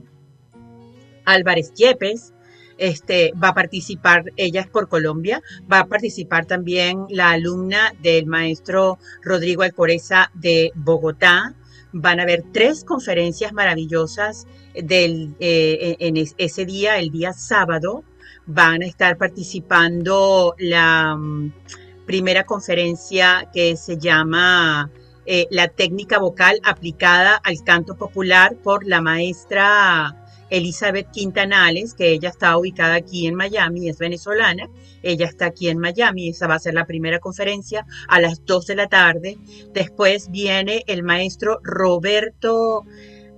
Álvarez 1.24 1.72
Yepes, 1.72 2.34
este, 2.76 3.32
va 3.42 3.48
a 3.48 3.54
participar, 3.54 4.24
ella 4.36 4.60
es 4.60 4.66
por 4.66 4.90
Colombia, 4.90 5.40
va 5.72 5.78
a 5.78 5.86
participar 5.86 6.44
también 6.44 7.06
la 7.08 7.30
alumna 7.30 7.94
del 8.02 8.26
maestro 8.26 8.98
Rodrigo 9.22 9.62
Alcoreza 9.62 10.30
de 10.34 10.70
Bogotá. 10.74 11.54
Van 11.94 12.20
a 12.20 12.24
haber 12.24 12.44
tres 12.52 12.84
conferencias 12.84 13.54
maravillosas 13.54 14.46
del, 14.74 15.34
eh, 15.40 15.96
en 15.98 16.18
ese 16.18 16.66
día, 16.66 16.98
el 16.98 17.10
día 17.10 17.32
sábado. 17.32 18.04
Van 18.46 18.82
a 18.82 18.86
estar 18.86 19.16
participando 19.16 20.54
la 20.58 21.16
mm, 21.16 21.52
primera 22.06 22.44
conferencia 22.44 23.48
que 23.52 23.76
se 23.76 23.98
llama 23.98 24.90
eh, 25.26 25.46
La 25.50 25.68
técnica 25.68 26.18
vocal 26.18 26.60
aplicada 26.64 27.36
al 27.36 27.62
canto 27.64 27.96
popular 27.96 28.56
por 28.62 28.86
la 28.86 29.00
maestra 29.00 30.16
Elizabeth 30.52 31.10
Quintanales, 31.10 31.94
que 31.94 32.12
ella 32.12 32.28
está 32.28 32.58
ubicada 32.58 32.94
aquí 32.94 33.26
en 33.26 33.34
Miami, 33.34 33.88
es 33.88 33.96
venezolana, 33.96 34.68
ella 35.02 35.26
está 35.26 35.46
aquí 35.46 35.68
en 35.68 35.78
Miami, 35.78 36.28
esa 36.28 36.46
va 36.46 36.56
a 36.56 36.58
ser 36.58 36.74
la 36.74 36.84
primera 36.84 37.20
conferencia 37.20 37.86
a 38.06 38.20
las 38.20 38.44
2 38.44 38.66
de 38.66 38.74
la 38.74 38.86
tarde. 38.88 39.38
Después 39.72 40.30
viene 40.30 40.84
el 40.86 41.02
maestro 41.04 41.58
Roberto 41.62 42.84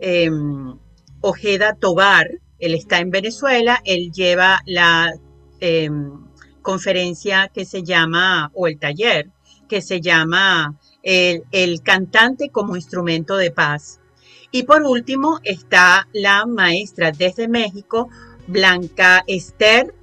em, 0.01 0.77
Ojeda 1.21 1.75
Tobar, 1.75 2.41
él 2.65 2.75
está 2.75 2.99
en 2.99 3.11
Venezuela, 3.11 3.81
él 3.85 4.11
lleva 4.11 4.61
la 4.65 5.13
em, 5.61 6.25
conferencia 6.63 7.51
que 7.53 7.65
se 7.65 7.83
llama, 7.83 8.51
o 8.55 8.67
el 8.67 8.79
taller, 8.79 9.31
que 9.69 9.83
se 9.83 10.01
llama 10.01 10.77
el 11.03 11.83
cantante 11.83 12.49
como 12.49 12.77
instrumento 12.77 13.37
de 13.37 13.51
paz. 13.51 14.01
Y 14.51 14.63
por 14.63 14.83
último 14.85 15.41
está 15.43 16.09
la 16.15 16.47
maestra 16.47 17.13
desde 17.13 17.49
México, 17.49 18.09
Blanca 18.47 19.23
Esther, 19.27 19.95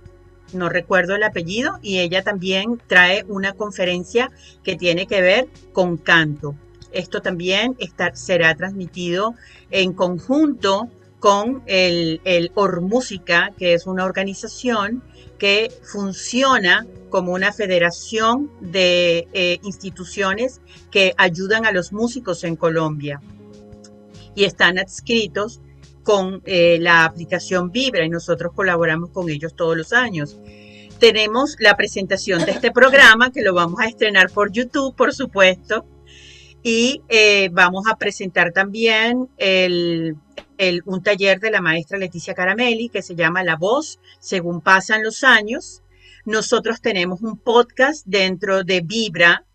no 0.54 0.70
recuerdo 0.70 1.16
el 1.16 1.24
apellido, 1.24 1.80
y 1.82 2.00
ella 2.00 2.22
también 2.24 2.80
trae 2.86 3.24
una 3.28 3.54
conferencia 3.54 4.30
que 4.64 4.76
tiene 4.76 5.08
que 5.08 5.22
ver 5.22 5.48
con 5.72 5.98
canto. 5.98 6.56
Esto 6.92 7.22
también 7.22 7.76
será 8.14 8.54
transmitido 8.56 9.34
en 9.72 9.94
conjunto 9.94 10.90
con 11.22 11.62
el, 11.68 12.20
el 12.26 12.52
Or 12.56 12.82
Música, 12.82 13.54
que 13.56 13.76
es 13.76 13.86
una 13.86 14.06
organización 14.06 15.04
que 15.38 15.72
funciona 15.84 16.88
como 17.10 17.34
una 17.34 17.54
federación 17.54 18.50
de 18.60 19.28
eh, 19.32 19.60
instituciones 19.64 20.62
que 20.90 21.14
ayudan 21.18 21.68
a 21.68 21.72
los 21.72 21.94
músicos 21.94 22.44
en 22.44 22.56
Colombia 22.56 23.22
y 24.34 24.46
están 24.46 24.80
adscritos 24.80 25.62
con 26.02 26.42
eh, 26.46 26.80
la 26.80 27.06
aplicación 27.06 27.72
Vibra 27.72 28.04
y 28.04 28.10
nosotros 28.10 28.52
colaboramos 28.56 29.12
con 29.12 29.30
ellos 29.30 29.56
todos 29.56 29.78
los 29.78 29.94
años. 29.94 30.40
Tenemos 30.98 31.56
la 31.60 31.78
presentación 31.78 32.46
de 32.46 32.52
este 32.52 32.72
programa 32.72 33.32
que 33.32 33.44
lo 33.44 33.54
vamos 33.54 33.80
a 33.80 33.86
estrenar 33.86 34.32
por 34.32 34.52
YouTube, 34.52 34.96
por 34.96 35.14
supuesto, 35.14 35.86
y 36.64 37.02
eh, 37.10 37.50
vamos 37.52 37.86
a 37.88 37.98
presentar 37.98 38.52
también 38.52 39.30
el, 39.38 40.16
un 40.86 41.04
taller 41.04 41.40
de 41.40 41.52
la 41.52 41.62
maestra 41.62 41.98
Leticia 41.98 42.34
Caramelli 42.34 42.90
que 42.90 43.02
se 43.02 43.16
llama 43.16 43.44
La 43.44 43.56
voz 43.56 44.00
según 44.20 44.62
pasan 44.62 45.04
los 45.04 45.24
años. 45.24 45.82
Nosotros 46.26 46.82
tenemos 46.82 47.22
un 47.22 47.38
podcast 47.38 48.06
dentro 48.06 48.64
de 48.64 48.82
Vibra 48.82 49.46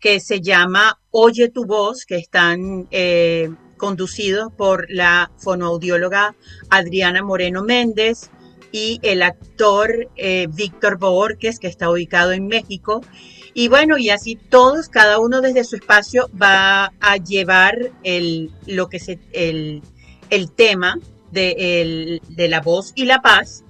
que 0.00 0.18
se 0.18 0.40
llama 0.40 0.98
Oye 1.12 1.48
tu 1.48 1.64
voz, 1.64 2.04
que 2.04 2.16
están 2.16 2.88
eh, 2.90 3.50
conducidos 3.76 4.52
por 4.52 4.86
la 4.90 5.30
fonoaudióloga 5.38 6.34
Adriana 6.70 7.22
Moreno 7.22 7.62
Méndez 7.62 8.30
y 8.72 8.98
el 9.02 9.22
actor 9.22 10.08
eh, 10.16 10.48
Víctor 10.50 10.98
Borges, 10.98 11.60
que 11.60 11.68
está 11.68 11.88
ubicado 11.88 12.32
en 12.32 12.48
México. 12.48 13.02
Y 13.54 13.68
bueno, 13.68 13.98
y 13.98 14.10
así 14.10 14.36
todos, 14.36 14.88
cada 14.88 15.18
uno 15.18 15.40
desde 15.40 15.64
su 15.64 15.76
espacio 15.76 16.30
va 16.40 16.92
a 17.00 17.16
llevar 17.16 17.90
el, 18.02 18.50
lo 18.66 18.88
que 18.88 18.98
se, 18.98 19.18
el, 19.32 19.82
el 20.30 20.50
tema 20.52 20.98
de, 21.30 22.20
de 22.28 22.48
la 22.48 22.60
voz 22.60 22.92
y 22.94 23.04
la 23.04 23.20
paz 23.20 23.64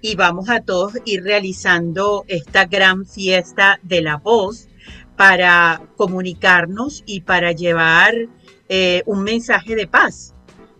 y 0.00 0.16
vamos 0.16 0.48
a 0.48 0.60
todos 0.60 0.94
ir 1.04 1.24
realizando 1.24 2.24
esta 2.28 2.66
gran 2.66 3.04
fiesta 3.04 3.78
de 3.82 4.02
la 4.02 4.16
voz 4.16 4.68
para 5.16 5.82
comunicarnos 5.96 7.02
y 7.06 7.22
para 7.22 7.52
llevar 7.52 8.14
eh, 8.68 9.02
un 9.06 9.24
mensaje 9.24 9.74
de 9.74 9.86
paz, 9.86 10.34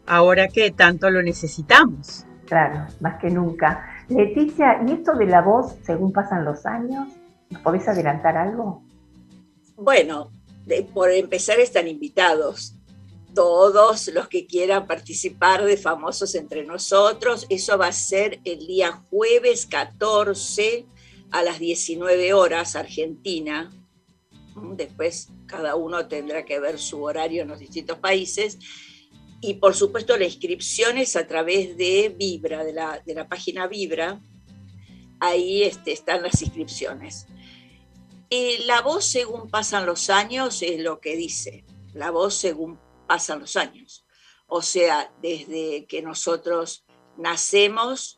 ahora 0.07 0.49
que 0.49 0.71
tanto 0.71 1.11
lo 1.11 1.23
necesitamos. 1.23 2.25
Claro, 2.47 2.87
más 3.01 3.21
que 3.21 3.31
nunca. 3.31 3.85
Leticia, 4.09 4.83
¿y 4.87 4.93
esto 4.93 5.15
de 5.15 5.27
la 5.27 5.43
voz, 5.43 5.77
según 5.83 6.13
pasan 6.13 6.45
los 6.45 6.65
años, 6.65 7.09
¿nos 7.51 7.63
podés 7.63 7.89
adelantar 7.89 8.37
algo? 8.37 8.83
Bueno, 9.77 10.33
por 10.93 11.11
empezar 11.11 11.61
están 11.61 11.89
invitados 11.89 12.75
todos 13.35 14.09
los 14.09 14.29
que 14.29 14.47
quieran 14.47 14.87
participar 14.87 15.65
de 15.65 15.77
Famosos 15.77 16.35
entre 16.35 16.65
nosotros. 16.65 17.47
Eso 17.49 17.79
va 17.79 17.89
a 17.89 17.93
ser 17.93 18.41
el 18.45 18.67
día 18.67 19.05
jueves 19.11 19.67
14 19.67 20.87
a 21.31 21.43
las 21.43 21.59
19 21.59 22.33
horas 22.33 22.75
Argentina. 22.75 23.71
Después 24.75 25.29
cada 25.47 25.77
uno 25.77 26.09
tendrá 26.09 26.45
que 26.45 26.59
ver 26.59 26.79
su 26.79 27.03
horario 27.03 27.43
en 27.43 27.49
los 27.49 27.61
distintos 27.61 27.99
países. 27.99 28.59
Y 29.41 29.55
por 29.55 29.75
supuesto 29.75 30.17
la 30.17 30.25
inscripción 30.25 30.99
es 30.99 31.15
a 31.15 31.27
través 31.27 31.77
de 31.77 32.13
Vibra, 32.19 32.65
de 32.65 32.73
la, 32.73 33.01
de 33.07 33.15
la 33.15 33.29
página 33.29 33.69
Vibra. 33.69 34.21
Ahí 35.21 35.63
este, 35.63 35.93
están 35.93 36.23
las 36.23 36.43
inscripciones. 36.43 37.27
Y 38.31 38.59
la 38.65 38.83
voz 38.83 39.07
según 39.07 39.51
pasan 39.51 39.87
los 39.87 40.11
años 40.11 40.63
es 40.63 40.81
lo 40.81 41.01
que 41.01 41.17
dice. 41.17 41.65
La 41.95 42.11
voz 42.11 42.35
según 42.35 42.79
pasan 43.07 43.41
los 43.41 43.57
años. 43.57 44.05
O 44.47 44.63
sea, 44.63 45.13
desde 45.23 45.87
que 45.87 46.03
nosotros 46.03 46.85
nacemos. 47.17 48.18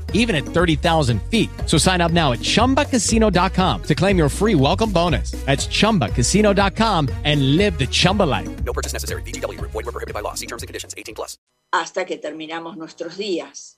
even 0.13 0.35
at 0.35 0.45
30,000 0.45 1.21
feet. 1.23 1.49
So 1.65 1.77
sign 1.77 1.99
up 1.99 2.11
now 2.11 2.31
at 2.31 2.39
ChumbaCasino.com 2.39 3.83
to 3.83 3.95
claim 3.95 4.17
your 4.17 4.29
free 4.29 4.55
welcome 4.55 4.91
bonus. 4.91 5.31
That's 5.45 5.67
ChumbaCasino.com 5.67 7.09
and 7.25 7.57
live 7.57 7.77
the 7.77 7.87
Chumba 7.87 8.23
life. 8.23 8.63
No 8.63 8.71
purchase 8.71 8.93
necessary. 8.93 9.23
BGW. 9.23 9.59
Void 9.59 9.85
were 9.85 9.91
prohibited 9.91 10.13
by 10.13 10.21
law. 10.21 10.35
See 10.35 10.47
terms 10.47 10.63
and 10.63 10.67
conditions. 10.67 10.93
18 10.95 11.15
plus. 11.15 11.37
Hasta 11.73 12.05
que 12.05 12.17
terminamos 12.17 12.77
nuestros 12.77 13.17
días. 13.17 13.77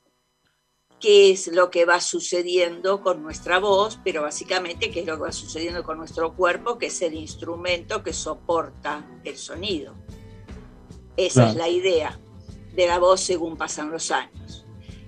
¿Qué 1.03 1.31
es 1.31 1.47
lo 1.47 1.69
que 1.69 1.83
va 1.83 1.99
sucediendo 1.99 3.01
con 3.01 3.21
nuestra 3.21 3.59
voz? 3.59 3.99
Pero 4.05 4.21
básicamente, 4.21 4.89
¿qué 4.89 5.01
es 5.01 5.05
lo 5.05 5.17
que 5.17 5.23
va 5.23 5.31
sucediendo 5.33 5.83
con 5.83 5.97
nuestro 5.97 6.33
cuerpo? 6.33 6.77
Que 6.77 6.85
es 6.85 7.01
el 7.01 7.13
instrumento 7.15 8.01
que 8.01 8.13
soporta 8.13 9.05
el 9.25 9.35
sonido. 9.35 9.95
Esa 11.17 11.41
claro. 11.41 11.49
es 11.49 11.55
la 11.57 11.67
idea 11.67 12.19
de 12.73 12.87
la 12.87 12.99
voz 12.99 13.19
según 13.19 13.57
pasan 13.57 13.91
los 13.91 14.11
años. 14.11 14.42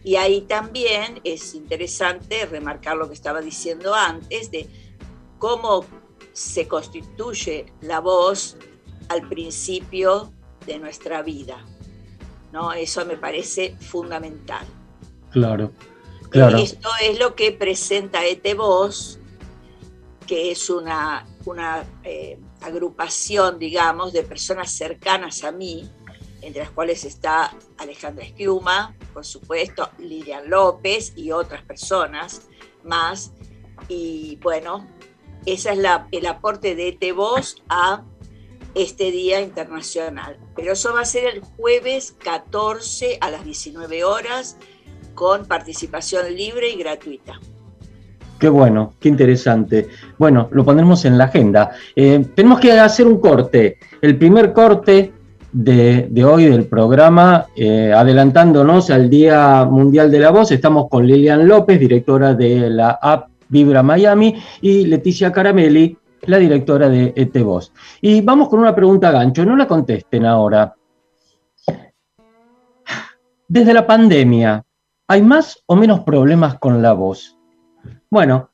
Y 0.06 0.18
ahí 0.18 0.42
también 0.42 1.20
es 1.24 1.56
interesante 1.56 2.46
remarcar 2.46 2.96
lo 2.96 3.08
que 3.08 3.16
estaba 3.16 3.42
diciendo 3.42 3.96
antes 3.96 4.52
de 4.52 4.70
cómo 5.40 5.84
se 6.32 6.68
constituye 6.68 7.74
la 7.82 8.02
voz 8.02 8.56
al 9.10 9.28
principio 9.28 10.32
de 10.68 10.78
nuestra 10.78 11.24
vida. 11.24 11.66
¿no? 12.52 12.72
Eso 12.72 13.04
me 13.06 13.18
parece 13.18 13.76
fundamental. 13.80 14.66
Claro, 15.32 15.72
claro. 16.30 16.60
Esto 16.60 16.90
es 17.02 17.18
lo 17.18 17.34
que 17.34 17.52
presenta 17.52 18.24
Ete 18.26 18.54
Voz, 18.54 19.20
que 20.28 20.52
es 20.52 20.70
una, 20.70 21.26
una 21.46 21.84
eh, 22.04 22.40
agrupación, 22.62 23.58
digamos, 23.58 24.14
de 24.14 24.22
personas 24.22 24.72
cercanas 24.72 25.44
a 25.44 25.52
mí, 25.52 25.90
entre 26.46 26.62
las 26.62 26.72
cuales 26.72 27.04
está 27.06 27.56
Alejandra 27.78 28.24
Esquiuma, 28.24 28.96
por 29.14 29.26
supuesto, 29.26 29.90
Lilian 29.98 30.48
López 30.50 31.14
y 31.16 31.32
otras 31.32 31.64
personas 31.64 32.48
más. 32.84 33.34
Y 33.88 34.38
bueno, 34.44 34.88
ese 35.46 35.72
es 35.72 35.80
el 36.12 36.26
aporte 36.28 36.76
de 36.76 36.90
ET 36.90 37.16
Voz 37.16 37.56
a 37.68 38.04
este 38.76 39.10
Día 39.10 39.42
Internacional. 39.42 40.38
Pero 40.56 40.74
eso 40.74 40.94
va 40.94 41.02
a 41.02 41.06
ser 41.06 41.26
el 41.26 41.42
jueves 41.42 42.16
14 42.24 43.18
a 43.22 43.32
las 43.32 43.44
19 43.44 44.04
horas 44.04 44.58
con 45.16 45.46
participación 45.46 46.36
libre 46.36 46.70
y 46.70 46.78
gratuita. 46.78 47.40
Qué 48.38 48.50
bueno, 48.50 48.94
qué 49.00 49.10
interesante. 49.10 49.88
Bueno, 50.18 50.50
lo 50.52 50.66
pondremos 50.66 51.06
en 51.06 51.18
la 51.18 51.26
agenda. 51.26 51.72
Eh, 51.96 52.24
tenemos 52.36 52.60
que 52.60 52.74
hacer 52.74 53.08
un 53.08 53.20
corte. 53.20 53.80
El 54.02 54.18
primer 54.18 54.52
corte 54.52 55.14
de, 55.56 56.26
hoy 56.26 56.46
del 56.46 56.66
programa, 56.66 57.46
eh, 57.56 57.94
adelantándonos 57.96 58.90
al 58.90 59.10
Día 59.10 59.64
Mundial 59.64 60.12
de 60.12 60.20
la 60.20 60.30
Voz. 60.30 60.52
Estamos 60.52 60.90
con 60.90 61.08
Lilian 61.08 61.48
López, 61.48 61.80
directora 61.80 62.34
de 62.34 62.70
la 62.70 63.00
app 63.02 63.30
Vibra 63.48 63.82
Miami, 63.82 64.36
y 64.60 64.86
Leticia 64.86 65.32
Caramelli, 65.32 65.98
la 66.24 66.40
directora 66.40 66.90
de 66.90 67.14
ET 67.16 67.42
Voz. 67.42 67.72
Y 68.02 68.20
vamos 68.20 68.50
con 68.50 68.60
una 68.60 68.76
pregunta 68.76 69.12
gancho, 69.12 69.46
no 69.46 69.56
la 69.56 69.68
contesten 69.68 70.26
ahora. 70.26 70.76
Desde 73.48 73.74
la 73.74 73.88
pandemia, 73.88 74.62
¿hay 75.08 75.22
más 75.22 75.64
o 75.68 75.76
menos 75.78 76.02
problemas 76.02 76.60
con 76.60 76.82
la 76.82 76.92
voz? 76.92 77.38
Bueno, 78.10 78.50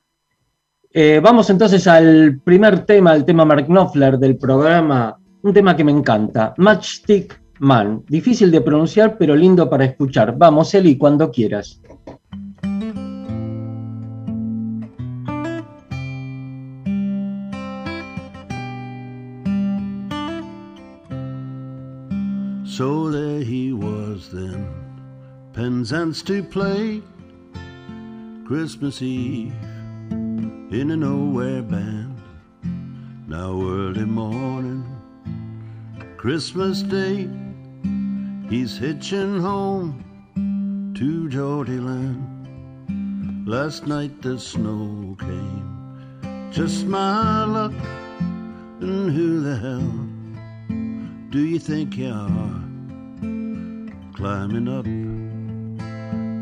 eh, 0.91 1.19
vamos 1.23 1.49
entonces 1.49 1.87
al 1.87 2.41
primer 2.43 2.85
tema, 2.85 3.15
el 3.15 3.25
tema 3.25 3.45
Mark 3.45 3.65
Knopfler 3.65 4.19
del 4.19 4.37
programa 4.37 5.17
un 5.43 5.53
tema 5.53 5.75
que 5.75 5.83
me 5.83 5.91
encanta, 5.91 6.53
Matchstick 6.57 7.41
Man. 7.59 8.03
Difícil 8.07 8.51
de 8.51 8.61
pronunciar, 8.61 9.17
pero 9.17 9.35
lindo 9.35 9.69
para 9.69 9.85
escuchar. 9.85 10.35
Vamos, 10.37 10.73
Eli, 10.73 10.97
cuando 10.97 11.31
quieras. 11.31 11.79
So 22.65 23.11
there 23.11 23.43
he 23.43 23.73
was 23.73 24.29
then, 24.31 24.65
Penzance 25.53 26.23
to 26.23 26.41
play, 26.41 27.03
Christmas 28.47 29.01
Eve 29.01 29.53
in 30.71 30.91
a 30.91 30.95
nowhere 30.95 31.61
band. 31.61 32.15
Now 33.27 33.61
early 33.61 34.05
morning 34.05 34.90
Christmas 36.21 36.83
Day, 36.83 37.27
he's 38.47 38.77
hitching 38.77 39.39
home 39.41 40.93
to 40.95 41.27
Geordie 41.29 41.79
Land. 41.79 43.47
Last 43.47 43.87
night 43.87 44.21
the 44.21 44.37
snow 44.39 45.17
came, 45.19 46.51
just 46.51 46.85
my 46.85 47.43
luck, 47.45 47.73
and 48.81 49.11
who 49.11 49.41
the 49.41 49.57
hell 49.57 51.27
do 51.31 51.39
you 51.39 51.57
think 51.57 51.97
you 51.97 52.11
are? 52.11 52.61
Climbing 54.13 54.67
up 54.67 54.85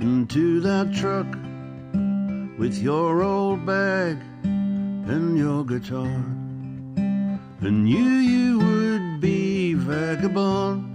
into 0.04 0.60
that 0.60 0.94
truck 0.94 1.28
with 2.60 2.78
your 2.80 3.24
old 3.24 3.66
bag 3.66 4.18
and 4.44 5.38
your 5.38 5.64
guitar. 5.64 6.22
And 7.62 7.90
you, 7.90 8.04
you 8.04 8.69
vagabond. 9.90 10.86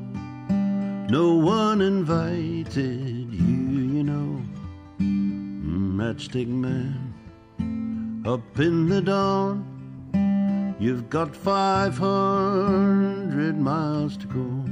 No 1.11 1.35
one 1.35 1.81
invited 1.81 3.33
you, 3.33 3.81
you 3.97 4.05
know. 4.05 4.41
Mm, 5.01 5.97
Matchstick 5.99 6.47
man, 6.47 7.13
up 8.25 8.61
in 8.61 8.89
the 8.89 9.03
dawn. 9.03 9.67
You've 10.79 11.11
got 11.11 11.35
500 11.35 13.59
miles 13.59 14.17
to 14.19 14.27
go. 14.27 14.64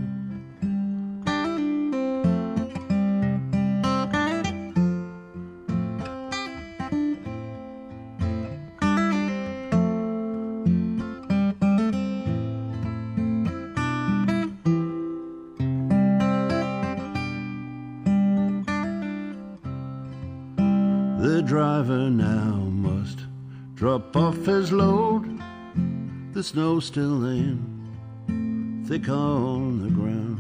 The 26.53 26.57
snow's 26.57 26.85
still 26.85 27.09
laying 27.09 28.85
thick 28.87 29.09
on 29.09 29.83
the 29.85 29.89
ground. 29.89 30.39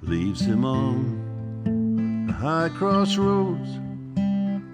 Leaves 0.00 0.40
him 0.40 0.64
on 0.64 2.26
the 2.26 2.32
high 2.32 2.70
crossroads 2.70 3.78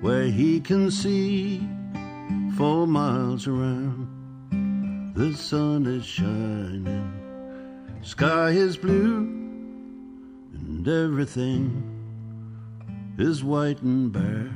where 0.00 0.26
he 0.26 0.60
can 0.60 0.92
see 0.92 1.60
four 2.56 2.86
miles 2.86 3.48
around. 3.48 5.12
The 5.16 5.34
sun 5.34 5.86
is 5.86 6.06
shining, 6.06 7.12
sky 8.02 8.50
is 8.50 8.76
blue, 8.76 9.26
and 10.52 10.86
everything 10.86 11.82
is 13.18 13.42
white 13.42 13.82
and 13.82 14.12
bare. 14.12 14.52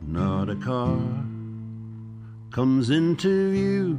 Not 0.00 0.50
a 0.50 0.56
car 0.56 0.98
comes 2.52 2.90
into 2.90 3.50
view. 3.50 3.98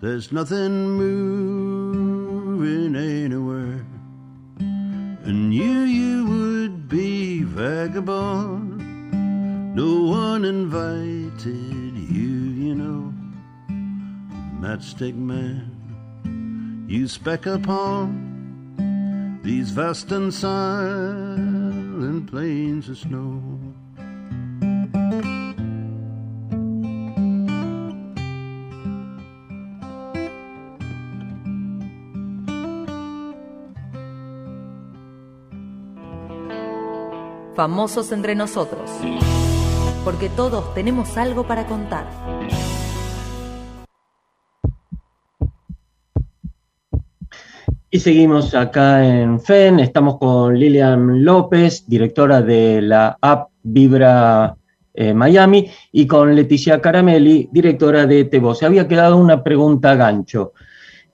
There's 0.00 0.32
nothing 0.32 0.92
moving 0.92 2.96
anywhere. 2.96 3.84
And 4.58 5.52
you, 5.52 5.80
you 5.82 6.26
would 6.26 6.88
be 6.88 7.42
vagabond. 7.42 8.78
No 9.74 10.04
one 10.04 10.46
invited 10.46 11.44
you, 11.44 12.32
you 12.64 12.74
know. 12.74 13.12
Matchstick 14.58 15.14
man, 15.14 16.86
you 16.88 17.06
speck 17.06 17.44
upon 17.44 19.42
these 19.44 19.72
vast 19.72 20.10
and 20.10 20.32
silent 20.32 22.30
plains 22.30 22.88
of 22.88 22.96
snow. 22.96 23.55
Famosos 37.56 38.12
entre 38.12 38.34
nosotros. 38.34 38.90
Porque 40.04 40.28
todos 40.28 40.74
tenemos 40.74 41.16
algo 41.16 41.46
para 41.46 41.66
contar. 41.66 42.04
Y 47.90 47.98
seguimos 47.98 48.54
acá 48.54 49.06
en 49.06 49.40
FEN, 49.40 49.80
estamos 49.80 50.18
con 50.18 50.58
Lilian 50.58 51.24
López, 51.24 51.88
directora 51.88 52.42
de 52.42 52.82
la 52.82 53.16
app 53.22 53.48
Vibra 53.62 54.54
eh, 54.92 55.14
Miami, 55.14 55.70
y 55.92 56.06
con 56.06 56.36
Leticia 56.36 56.82
Caramelli, 56.82 57.48
directora 57.50 58.04
de 58.04 58.26
Te 58.26 58.38
Voz. 58.38 58.58
Se 58.58 58.66
había 58.66 58.86
quedado 58.86 59.16
una 59.16 59.42
pregunta 59.42 59.94
gancho. 59.94 60.52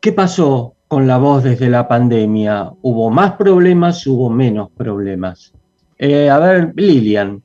¿Qué 0.00 0.10
pasó 0.10 0.74
con 0.88 1.06
la 1.06 1.18
voz 1.18 1.44
desde 1.44 1.70
la 1.70 1.86
pandemia? 1.86 2.72
¿Hubo 2.82 3.10
más 3.10 3.34
problemas? 3.34 4.04
¿Hubo 4.08 4.28
menos 4.28 4.70
problemas? 4.76 5.52
Eh, 6.04 6.28
a 6.28 6.36
ver, 6.40 6.72
Lilian. 6.74 7.44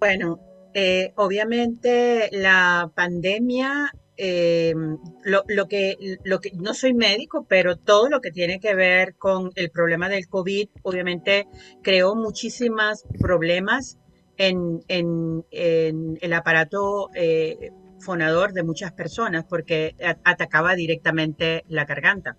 Bueno, 0.00 0.40
eh, 0.74 1.12
obviamente 1.14 2.28
la 2.32 2.90
pandemia, 2.92 3.92
eh, 4.16 4.74
lo, 5.22 5.44
lo 5.46 5.68
que, 5.68 5.96
lo 6.24 6.40
que, 6.40 6.50
no 6.56 6.74
soy 6.74 6.92
médico, 6.92 7.46
pero 7.48 7.76
todo 7.76 8.08
lo 8.08 8.20
que 8.20 8.32
tiene 8.32 8.58
que 8.58 8.74
ver 8.74 9.14
con 9.14 9.52
el 9.54 9.70
problema 9.70 10.08
del 10.08 10.26
COVID, 10.26 10.70
obviamente 10.82 11.46
creó 11.84 12.16
muchísimos 12.16 13.04
problemas 13.20 13.96
en, 14.36 14.80
en- 14.88 15.44
el 15.52 16.32
aparato 16.32 17.10
eh, 17.14 17.70
fonador 18.00 18.54
de 18.54 18.64
muchas 18.64 18.90
personas 18.90 19.44
porque 19.48 19.94
atacaba 20.24 20.74
directamente 20.74 21.62
la 21.68 21.84
garganta. 21.84 22.36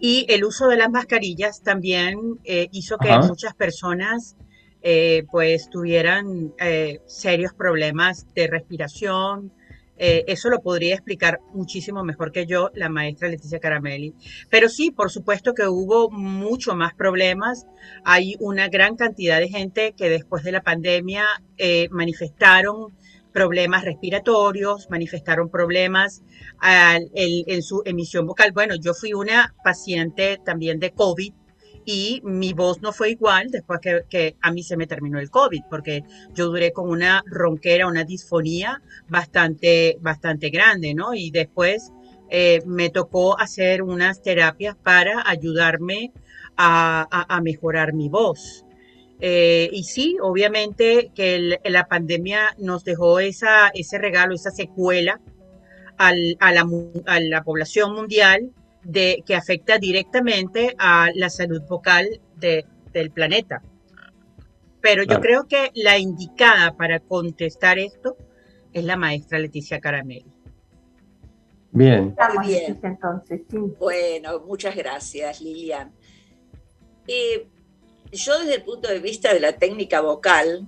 Y 0.00 0.26
el 0.28 0.44
uso 0.44 0.68
de 0.68 0.76
las 0.76 0.90
mascarillas 0.90 1.62
también 1.62 2.38
eh, 2.44 2.68
hizo 2.72 2.98
que 2.98 3.10
Ajá. 3.10 3.26
muchas 3.26 3.54
personas 3.54 4.36
eh, 4.80 5.24
pues 5.30 5.68
tuvieran 5.70 6.54
eh, 6.58 7.00
serios 7.06 7.52
problemas 7.52 8.26
de 8.34 8.46
respiración. 8.46 9.52
Eh, 10.00 10.24
eso 10.28 10.48
lo 10.48 10.60
podría 10.60 10.94
explicar 10.94 11.40
muchísimo 11.52 12.04
mejor 12.04 12.30
que 12.30 12.46
yo 12.46 12.70
la 12.74 12.88
maestra 12.88 13.28
Leticia 13.28 13.58
Caramelli. 13.58 14.14
Pero 14.48 14.68
sí, 14.68 14.92
por 14.92 15.10
supuesto 15.10 15.54
que 15.54 15.66
hubo 15.66 16.08
mucho 16.10 16.76
más 16.76 16.94
problemas. 16.94 17.66
Hay 18.04 18.36
una 18.38 18.68
gran 18.68 18.94
cantidad 18.94 19.40
de 19.40 19.48
gente 19.48 19.94
que 19.96 20.08
después 20.08 20.44
de 20.44 20.52
la 20.52 20.62
pandemia 20.62 21.26
eh, 21.56 21.88
manifestaron 21.90 22.96
problemas 23.32 23.84
respiratorios, 23.84 24.88
manifestaron 24.90 25.48
problemas 25.48 26.22
en 26.62 27.62
su 27.62 27.82
emisión 27.84 28.26
vocal. 28.26 28.52
Bueno, 28.52 28.74
yo 28.76 28.94
fui 28.94 29.12
una 29.12 29.54
paciente 29.62 30.40
también 30.44 30.80
de 30.80 30.92
COVID 30.92 31.32
y 31.90 32.20
mi 32.22 32.52
voz 32.52 32.82
no 32.82 32.92
fue 32.92 33.12
igual 33.12 33.50
después 33.50 33.80
que, 33.80 34.36
a 34.42 34.52
mí 34.52 34.62
se 34.62 34.76
me 34.76 34.86
terminó 34.86 35.18
el 35.18 35.30
COVID, 35.30 35.62
porque 35.70 36.04
yo 36.34 36.48
duré 36.48 36.70
con 36.70 36.90
una 36.90 37.22
ronquera, 37.24 37.86
una 37.86 38.04
disfonía 38.04 38.82
bastante, 39.08 39.96
bastante 40.02 40.50
grande, 40.50 40.92
¿no? 40.92 41.14
Y 41.14 41.30
después 41.30 41.90
eh, 42.28 42.60
me 42.66 42.90
tocó 42.90 43.40
hacer 43.40 43.82
unas 43.82 44.20
terapias 44.20 44.76
para 44.76 45.22
ayudarme 45.26 46.12
a 46.58 47.40
mejorar 47.42 47.94
mi 47.94 48.10
voz. 48.10 48.66
Eh, 49.20 49.68
y 49.72 49.82
sí, 49.84 50.16
obviamente 50.22 51.10
que 51.14 51.34
el- 51.34 51.58
la 51.64 51.86
pandemia 51.88 52.54
nos 52.58 52.84
dejó 52.84 53.18
esa, 53.18 53.68
ese 53.74 53.98
regalo, 53.98 54.34
esa 54.34 54.50
secuela 54.52 55.20
al- 55.96 56.36
a, 56.38 56.52
la, 56.52 56.64
mu- 56.64 57.02
a 57.06 57.18
la 57.20 57.42
población 57.42 57.94
mundial 57.94 58.52
de, 58.84 59.22
que 59.26 59.34
afecta 59.34 59.78
directamente 59.78 60.76
a 60.78 61.08
la 61.14 61.30
salud 61.30 61.62
vocal 61.68 62.20
de- 62.36 62.64
del 62.92 63.10
planeta. 63.10 63.60
Pero 64.80 65.02
yo 65.02 65.08
Claro. 65.08 65.22
creo 65.22 65.48
que 65.48 65.70
la 65.74 65.98
indicada 65.98 66.76
para 66.76 67.00
contestar 67.00 67.78
esto 67.80 68.16
es 68.72 68.84
la 68.84 68.96
maestra 68.96 69.40
Leticia 69.40 69.80
Caramelli. 69.80 70.32
Bien. 71.72 72.08
Estamos, 72.10 72.46
bien. 72.46 72.78
Entonces, 72.82 73.40
sí. 73.50 73.56
Bueno, 73.78 74.40
muchas 74.46 74.76
gracias, 74.76 75.40
Lilian. 75.40 75.92
Eh, 77.08 77.46
yo 78.12 78.38
desde 78.38 78.56
el 78.56 78.64
punto 78.64 78.88
de 78.88 79.00
vista 79.00 79.32
de 79.32 79.40
la 79.40 79.56
técnica 79.56 80.00
vocal, 80.00 80.66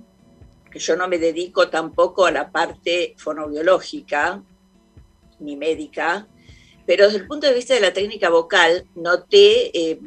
que 0.70 0.78
yo 0.78 0.96
no 0.96 1.08
me 1.08 1.18
dedico 1.18 1.68
tampoco 1.68 2.26
a 2.26 2.30
la 2.30 2.50
parte 2.50 3.14
fonobiológica 3.18 4.42
ni 5.38 5.56
médica, 5.56 6.28
pero 6.86 7.06
desde 7.06 7.18
el 7.18 7.26
punto 7.26 7.46
de 7.46 7.54
vista 7.54 7.74
de 7.74 7.80
la 7.80 7.92
técnica 7.92 8.30
vocal 8.30 8.86
noté 8.94 9.76
eh, 9.78 10.00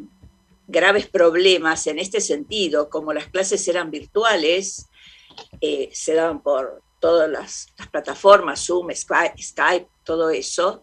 graves 0.67 1.07
problemas 1.07 1.87
en 1.87 1.99
este 1.99 2.21
sentido, 2.21 2.89
como 2.89 3.13
las 3.13 3.27
clases 3.27 3.67
eran 3.67 3.91
virtuales, 3.91 4.89
eh, 5.61 5.89
se 5.91 6.13
daban 6.13 6.41
por 6.41 6.81
todas 6.99 7.29
las, 7.29 7.67
plataformas, 7.91 8.65
Zoom, 8.65 8.89
Skype, 8.93 9.87
todo 10.03 10.29
eso. 10.29 10.81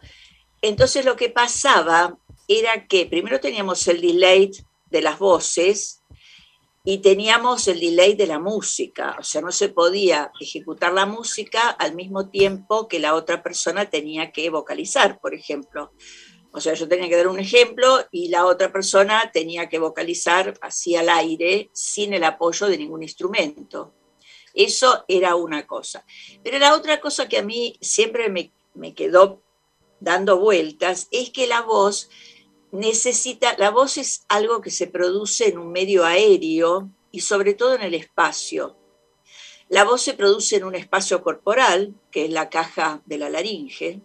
Entonces 0.61 1.05
lo 1.05 1.17
que 1.17 1.31
pasaba 1.31 2.19
era 2.47 2.87
que 2.87 3.07
primero 3.07 3.41
teníamos 3.41 3.87
el 3.89 4.01
delay 4.01 4.51
de 4.91 5.01
las 5.01 5.19
voces 5.19 6.00
y 6.83 6.99
teníamos 6.99 7.69
el 7.69 7.81
delay 7.81 8.15
de 8.15 8.27
la 8.27 8.39
música, 8.39 9.17
o 9.19 9.23
sea, 9.23 9.43
no 9.43 9.53
se 9.53 9.69
podía 9.69 10.33
ejecutar 10.41 10.93
la 10.93 11.05
música 11.05 11.69
al 11.69 11.95
mismo 11.95 12.31
tiempo 12.31 12.89
que 12.89 12.99
la 12.99 13.15
otra 13.15 13.43
persona 13.43 13.91
tenía 13.91 14.33
que 14.33 14.49
vocalizar, 14.49 15.21
por 15.21 15.35
ejemplo. 15.35 15.93
O 16.53 16.61
sea, 16.61 16.75
yo 16.75 16.89
tenía 16.89 17.09
que 17.09 17.17
dar 17.17 17.29
un 17.29 17.39
ejemplo 17.39 18.05
y 18.11 18.29
la 18.29 18.47
otra 18.47 18.73
persona 18.73 19.31
tenía 19.33 19.69
que 19.69 19.79
vocalizar 19.79 20.55
así 20.63 20.97
al 20.97 21.09
aire 21.09 21.71
sin 21.73 22.13
el 22.13 22.25
apoyo 22.25 22.67
de 22.67 22.79
ningún 22.79 23.03
instrumento. 23.03 23.95
Eso 24.53 25.05
era 25.07 25.37
una 25.37 25.67
cosa. 25.67 26.05
Pero 26.43 26.59
la 26.59 26.75
otra 26.75 27.01
cosa 27.01 27.29
que 27.29 27.39
a 27.39 27.43
mí 27.43 27.79
siempre 27.81 28.29
me, 28.31 28.53
me 28.75 28.95
quedó 28.95 29.43
dando 30.01 30.41
vueltas 30.41 31.07
es 31.13 31.31
que 31.31 31.47
la 31.47 31.61
voz 31.61 32.09
necesita, 32.73 33.57
la 33.59 33.71
voz 33.71 33.99
es 33.99 34.25
algo 34.29 34.61
que 34.61 34.71
se 34.71 34.87
produce 34.87 35.49
en 35.49 35.59
un 35.59 35.73
medio 35.73 36.05
aéreo 36.05 36.91
y 37.11 37.21
sobre 37.21 37.55
todo 37.55 37.75
en 37.75 37.83
el 37.83 37.95
espacio. 37.95 38.77
La 39.69 39.85
voz 39.85 40.03
se 40.03 40.15
produce 40.15 40.57
en 40.57 40.65
un 40.65 40.75
espacio 40.75 41.23
corporal, 41.23 41.95
que 42.11 42.25
es 42.25 42.31
la 42.31 42.51
caja 42.51 43.03
de 43.07 43.19
la 43.19 43.31
laringe, 43.31 44.01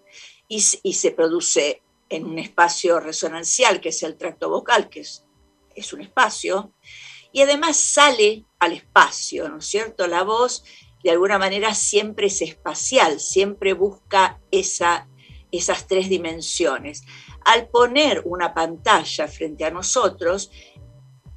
y, 0.48 0.62
se 0.62 1.12
produce 1.12 1.82
en 2.08 2.26
un 2.26 2.38
espacio 2.38 3.00
resonancial, 3.00 3.82
que 3.82 3.90
es 3.90 4.04
el 4.04 4.16
tracto 4.16 4.50
vocal, 4.50 4.90
que 4.90 5.00
es, 5.00 5.26
es 5.76 5.92
un 5.92 6.02
espacio, 6.02 6.72
y 7.32 7.42
además 7.42 7.78
sale 7.78 8.46
al 8.60 8.74
espacio, 8.74 9.50
¿no 9.50 9.58
es 9.58 9.66
cierto? 9.66 10.06
La 10.06 10.24
voz 10.24 10.64
de 11.04 11.12
alguna 11.12 11.38
manera 11.38 11.74
siempre 11.74 12.28
es 12.28 12.42
espacial, 12.42 13.20
siempre 13.20 13.74
busca 13.74 14.40
esa, 14.52 15.08
esas 15.58 15.88
tres 15.88 16.10
dimensiones. 16.10 17.04
Al 17.44 17.68
poner 17.68 18.22
una 18.26 18.54
pantalla 18.54 19.28
frente 19.28 19.66
a 19.66 19.72
nosotros, 19.72 20.52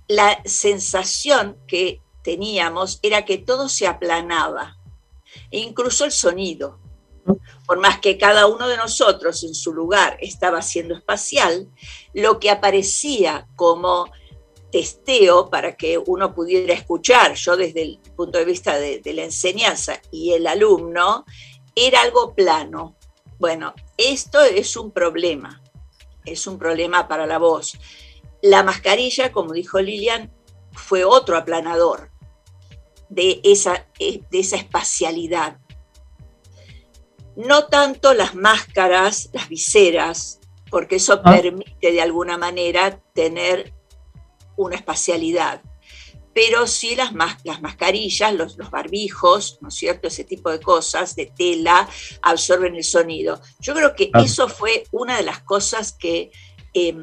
la 0.09 0.41
sensación 0.45 1.59
que 1.67 2.01
teníamos 2.23 2.99
era 3.03 3.25
que 3.25 3.39
todo 3.39 3.69
se 3.69 3.87
aplanaba, 3.87 4.77
e 5.51 5.61
incluso 5.61 6.05
el 6.05 6.13
sonido. 6.13 6.79
Por 7.67 7.79
más 7.79 8.01
que 8.01 8.17
cada 8.17 8.47
uno 8.47 8.69
de 8.69 8.79
nosotros 8.79 9.45
en 9.45 9.55
su 9.55 9.75
lugar 9.75 10.17
estaba 10.21 10.63
siendo 10.63 10.95
espacial, 10.95 11.69
lo 12.15 12.39
que 12.41 12.51
aparecía 12.51 13.47
como 13.55 14.11
testeo 14.73 15.51
para 15.51 15.77
que 15.77 15.99
uno 15.99 16.35
pudiera 16.35 16.73
escuchar, 16.73 17.35
yo 17.35 17.57
desde 17.57 17.83
el 17.83 17.99
punto 18.17 18.39
de 18.39 18.45
vista 18.45 18.79
de, 18.79 19.01
de 19.01 19.13
la 19.13 19.25
enseñanza 19.25 20.01
y 20.11 20.33
el 20.33 20.47
alumno, 20.47 21.25
era 21.75 22.03
algo 22.03 22.35
plano. 22.35 22.97
Bueno, 23.39 23.75
esto 23.99 24.41
es 24.41 24.77
un 24.77 24.93
problema, 24.93 25.61
es 26.25 26.47
un 26.47 26.59
problema 26.59 27.09
para 27.09 27.27
la 27.27 27.39
voz. 27.39 27.79
La 28.41 28.63
mascarilla, 28.63 29.33
como 29.33 29.53
dijo 29.53 29.81
Lilian, 29.81 30.33
fue 30.73 31.05
otro 31.05 31.37
aplanador 31.37 32.11
de 33.09 33.41
esa, 33.43 33.89
eh, 33.99 34.23
de 34.31 34.39
esa 34.39 34.57
espacialidad. 34.57 35.59
No 37.37 37.67
tanto 37.67 38.15
las 38.15 38.35
máscaras, 38.35 39.31
las 39.33 39.49
viseras, 39.49 40.41
porque 40.71 40.97
eso 40.97 41.21
Ah. 41.25 41.33
permite 41.33 41.93
de 41.93 42.01
alguna 42.01 42.39
manera 42.39 43.01
tener 43.15 43.75
una 44.57 44.77
espacialidad, 44.77 45.63
pero 46.41 46.69
sí 46.69 46.95
las, 46.95 47.13
mas- 47.15 47.39
las 47.43 47.61
mascarillas, 47.63 48.33
los, 48.33 48.57
los 48.59 48.71
barbijos, 48.71 49.59
¿no 49.61 49.71
es 49.71 49.75
cierto? 49.75 50.07
Ese 50.07 50.23
tipo 50.23 50.53
de 50.53 50.61
cosas 50.61 51.17
de 51.17 51.27
tela 51.27 51.89
absorben 52.23 52.77
el 52.77 52.85
sonido. 52.85 53.41
Yo 53.59 53.75
creo 53.75 53.97
que 53.97 54.09
Ah. 54.13 54.23
eso 54.25 54.49
fue 54.49 54.85
una 54.93 55.17
de 55.17 55.25
las 55.25 55.41
cosas 55.43 55.93
que 55.93 56.31
eh, 56.75 56.95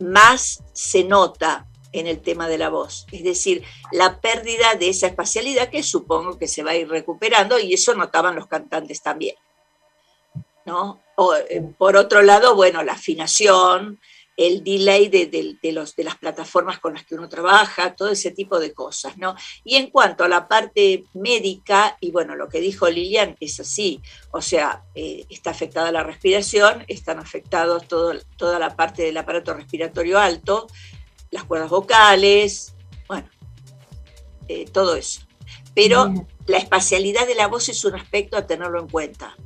más 0.00 0.64
se 0.72 1.04
nota 1.04 1.68
en 1.92 2.08
el 2.08 2.20
tema 2.20 2.48
de 2.48 2.58
la 2.58 2.68
voz, 2.68 3.06
es 3.12 3.22
decir, 3.22 3.62
la 3.92 4.20
pérdida 4.20 4.74
de 4.74 4.88
esa 4.88 5.06
espacialidad 5.06 5.70
que 5.70 5.84
supongo 5.84 6.36
que 6.36 6.48
se 6.48 6.64
va 6.64 6.72
a 6.72 6.76
ir 6.76 6.88
recuperando 6.88 7.60
y 7.60 7.72
eso 7.74 7.94
notaban 7.94 8.34
los 8.34 8.48
cantantes 8.48 9.02
también. 9.02 9.36
¿no? 10.66 11.00
O, 11.16 11.34
eh, 11.36 11.62
por 11.78 11.96
otro 11.96 12.22
lado, 12.22 12.56
bueno, 12.56 12.82
la 12.82 12.94
afinación, 12.94 14.00
el 14.40 14.64
delay 14.64 15.08
de, 15.08 15.26
de- 15.26 15.58
de 15.62 15.72
los, 15.72 15.94
de 15.94 16.02
las 16.02 16.16
plataformas 16.16 16.78
con 16.78 16.94
las 16.94 17.04
que 17.04 17.14
uno 17.14 17.28
trabaja, 17.28 17.94
todo 17.94 18.08
ese 18.08 18.30
tipo 18.30 18.58
de 18.58 18.72
cosas, 18.72 19.18
¿no? 19.18 19.34
Y 19.64 19.76
en 19.76 19.90
cuanto 19.90 20.24
a 20.24 20.28
la 20.28 20.48
parte 20.48 21.04
médica, 21.12 21.98
y 22.00 22.10
bueno, 22.10 22.34
lo 22.36 22.48
que 22.48 22.60
dijo 22.62 22.88
Lilian 22.88 23.36
es 23.38 23.60
así, 23.60 24.00
o 24.30 24.40
sea, 24.40 24.82
eh, 24.94 25.26
está 25.28 25.50
afectada 25.50 25.92
la 25.92 26.04
respiración, 26.04 26.84
están 26.88 27.18
afectados 27.18 27.86
todo, 27.86 28.14
toda 28.38 28.58
la 28.58 28.74
parte 28.76 29.02
del 29.02 29.18
aparato 29.18 29.52
respiratorio 29.52 30.18
alto, 30.18 30.68
las 31.30 31.44
cuerdas 31.44 31.68
vocales, 31.68 32.72
bueno, 33.08 33.28
eh, 34.48 34.64
todo 34.72 34.96
eso. 34.96 35.20
Pero 35.74 36.14
la 36.46 36.56
espacialidad 36.56 37.26
de 37.26 37.34
la 37.34 37.46
voz 37.46 37.68
es 37.68 37.84
un 37.84 37.94
aspecto 37.94 38.38
a 38.38 38.46
tenerlo 38.46 38.80
en 38.80 38.88
cuenta. 38.88 39.36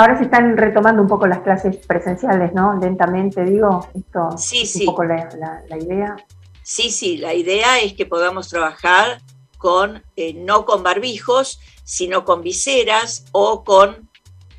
Ahora 0.00 0.16
se 0.16 0.24
están 0.24 0.56
retomando 0.56 1.02
un 1.02 1.08
poco 1.08 1.26
las 1.26 1.40
clases 1.40 1.76
presenciales, 1.76 2.54
¿no? 2.54 2.72
Lentamente, 2.80 3.44
digo, 3.44 3.86
esto 3.94 4.30
Sí, 4.38 4.62
es 4.62 4.72
sí. 4.72 4.80
un 4.80 4.86
poco 4.86 5.04
la, 5.04 5.28
la- 5.38 5.62
la 5.68 5.76
idea. 5.76 6.16
Sí, 6.62 6.90
sí, 6.90 7.18
la 7.18 7.34
idea 7.34 7.78
es 7.80 7.92
que 7.92 8.06
podamos 8.06 8.48
trabajar 8.48 9.20
con, 9.58 10.02
eh, 10.16 10.32
no 10.32 10.64
con 10.64 10.82
barbijos, 10.82 11.60
sino 11.84 12.24
con 12.24 12.40
viseras 12.40 13.26
o 13.32 13.62
con 13.62 14.08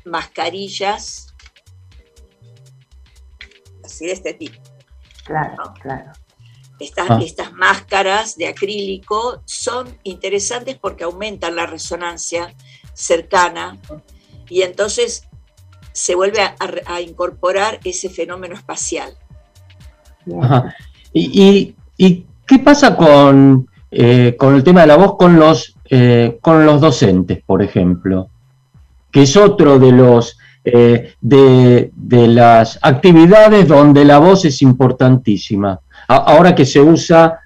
mascarillas, 0.04 1.34
así 3.84 4.06
de 4.06 4.12
este 4.12 4.34
tipo. 4.34 4.62
Claro, 5.24 5.56
No. 5.56 5.74
claro. 5.74 6.12
Estas, 6.78 7.10
Ah. 7.10 7.18
estas 7.20 7.52
máscaras 7.52 8.36
de 8.36 8.46
acrílico 8.46 9.42
son 9.44 9.98
interesantes 10.04 10.78
porque 10.78 11.02
aumentan 11.02 11.56
la 11.56 11.66
resonancia 11.66 12.54
cercana 12.94 13.76
y 14.48 14.62
entonces 14.62 15.26
se 15.92 16.14
vuelve 16.14 16.40
a, 16.40 17.00
incorporar 17.00 17.80
ese 17.84 18.08
fenómeno 18.08 18.54
espacial. 18.54 19.12
¿Y, 21.12 21.74
qué 22.46 22.58
pasa 22.58 22.96
con, 22.96 23.68
eh, 23.90 24.34
con 24.38 24.54
el 24.54 24.64
tema 24.64 24.82
de 24.82 24.86
la 24.88 24.96
voz 24.96 25.16
con 25.16 25.38
los, 25.38 25.76
eh, 25.88 26.38
con 26.40 26.64
los 26.64 26.80
docentes, 26.80 27.42
por 27.44 27.62
ejemplo? 27.62 28.28
Que 29.10 29.22
es 29.22 29.36
otro 29.36 29.78
de 29.78 29.92
los 29.92 30.38
eh, 30.64 31.14
de, 31.20 31.90
de 31.94 32.28
las 32.28 32.78
actividades 32.82 33.66
donde 33.66 34.04
la 34.04 34.18
voz 34.18 34.44
es 34.44 34.62
importantísima. 34.62 35.80
Ahora 36.08 36.54
que 36.54 36.64
se 36.64 36.80
usa, 36.80 37.40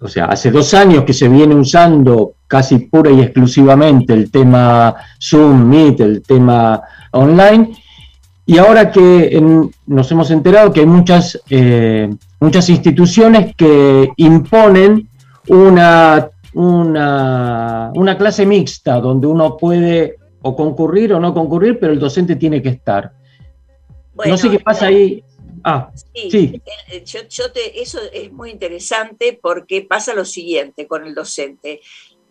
o 0.00 0.08
sea, 0.08 0.26
hace 0.26 0.50
dos 0.50 0.74
años 0.74 1.04
que 1.04 1.12
se 1.12 1.28
viene 1.28 1.54
usando 1.54 2.34
casi 2.46 2.78
pura 2.78 3.10
y 3.10 3.20
exclusivamente 3.20 4.12
el 4.12 4.30
tema 4.30 4.94
Zoom, 5.20 5.68
Meet, 5.68 6.00
el 6.00 6.22
tema 6.22 6.80
online, 7.12 7.72
y 8.46 8.58
ahora 8.58 8.90
que 8.90 9.36
en- 9.36 9.70
nos 9.86 10.10
hemos 10.12 10.30
enterado 10.30 10.72
que 10.72 10.80
hay 10.80 10.86
muchas, 10.86 11.40
eh, 11.50 12.08
muchas 12.40 12.68
instituciones 12.70 13.54
que 13.56 14.08
imponen 14.16 15.08
una, 15.48 16.28
una, 16.54 17.90
una 17.94 18.16
clase 18.16 18.46
mixta 18.46 19.00
donde 19.00 19.26
uno 19.26 19.56
puede 19.56 20.16
o 20.42 20.54
concurrir 20.54 21.12
o 21.12 21.20
no 21.20 21.34
concurrir, 21.34 21.78
pero 21.80 21.92
el 21.92 21.98
docente 21.98 22.36
tiene 22.36 22.62
que 22.62 22.68
estar. 22.70 23.12
Bueno, 24.14 24.32
no 24.32 24.38
sé 24.38 24.50
qué 24.50 24.60
pasa 24.60 24.86
ahí. 24.86 25.22
Ah, 25.64 25.90
Sí, 26.14 26.30
Sí. 26.30 26.62
eh, 26.90 27.04
yo- 27.04 27.26
yo 27.28 27.52
te- 27.52 27.80
eso 27.80 28.00
es 28.12 28.32
muy 28.32 28.50
interesante 28.50 29.38
porque 29.40 29.82
pasa 29.82 30.14
lo 30.14 30.24
siguiente 30.24 30.86
con 30.86 31.06
el 31.06 31.14
docente. 31.14 31.80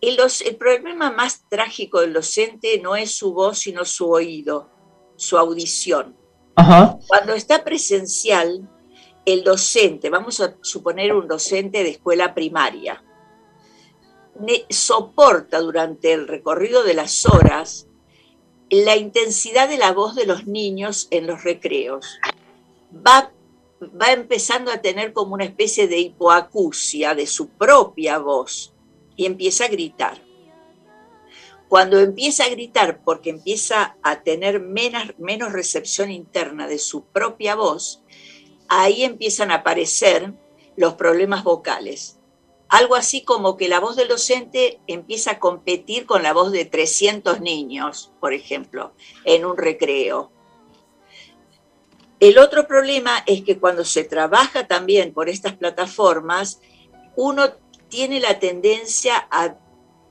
El, 0.00 0.16
doc- 0.16 0.42
el 0.46 0.56
problema 0.56 1.10
más 1.10 1.44
trágico 1.48 2.00
del 2.00 2.12
docente 2.12 2.80
no 2.80 2.94
es 2.96 3.14
su 3.14 3.32
voz, 3.32 3.58
sino 3.58 3.84
su 3.84 4.10
oído, 4.10 4.68
su 5.16 5.36
audición. 5.38 6.16
ajá, 6.56 6.98
Cuando 7.06 7.34
está 7.34 7.62
presencial, 7.64 8.68
el 9.24 9.44
docente, 9.44 10.10
vamos 10.10 10.40
a 10.40 10.56
suponer 10.62 11.12
un 11.14 11.28
docente 11.28 11.84
de 11.84 11.90
escuela 11.90 12.34
primaria, 12.34 13.04
ne- 14.40 14.64
soporta 14.70 15.60
durante 15.60 16.12
el 16.12 16.26
recorrido 16.28 16.82
de 16.82 16.94
las 16.94 17.26
horas 17.26 17.86
la 18.70 18.96
intensidad 18.96 19.68
de 19.68 19.78
la 19.78 19.92
voz 19.92 20.14
de 20.14 20.26
los 20.26 20.46
niños 20.46 21.08
en 21.10 21.26
los 21.26 21.42
recreos. 21.44 22.06
Va, 22.94 23.32
va 23.82 24.12
empezando 24.12 24.70
a 24.70 24.80
tener 24.80 25.12
como 25.12 25.34
una 25.34 25.44
especie 25.44 25.88
de 25.88 25.98
hipoacusia 25.98 27.14
de 27.14 27.26
su 27.26 27.48
propia 27.48 28.18
voz 28.18 28.74
y 29.16 29.26
empieza 29.26 29.64
a 29.64 29.68
gritar. 29.68 30.22
Cuando 31.68 31.98
empieza 31.98 32.44
a 32.44 32.48
gritar 32.48 33.02
porque 33.04 33.30
empieza 33.30 33.98
a 34.02 34.22
tener 34.22 34.60
menos, 34.60 35.14
menos 35.18 35.52
recepción 35.52 36.10
interna 36.10 36.66
de 36.66 36.78
su 36.78 37.04
propia 37.04 37.56
voz, 37.56 38.02
ahí 38.68 39.04
empiezan 39.04 39.50
a 39.50 39.56
aparecer 39.56 40.32
los 40.76 40.94
problemas 40.94 41.44
vocales. 41.44 42.18
Algo 42.68 42.94
así 42.94 43.22
como 43.22 43.56
que 43.56 43.68
la 43.68 43.80
voz 43.80 43.96
del 43.96 44.08
docente 44.08 44.80
empieza 44.86 45.32
a 45.32 45.38
competir 45.38 46.06
con 46.06 46.22
la 46.22 46.32
voz 46.32 46.52
de 46.52 46.66
300 46.66 47.40
niños, 47.40 48.12
por 48.20 48.34
ejemplo, 48.34 48.92
en 49.24 49.44
un 49.44 49.56
recreo. 49.56 50.30
El 52.20 52.38
otro 52.38 52.66
problema 52.66 53.22
es 53.26 53.42
que 53.42 53.58
cuando 53.58 53.84
se 53.84 54.02
trabaja 54.02 54.66
también 54.66 55.12
por 55.12 55.28
estas 55.28 55.54
plataformas, 55.54 56.60
uno 57.14 57.50
tiene 57.88 58.18
la 58.20 58.40
tendencia 58.40 59.28
a 59.30 59.56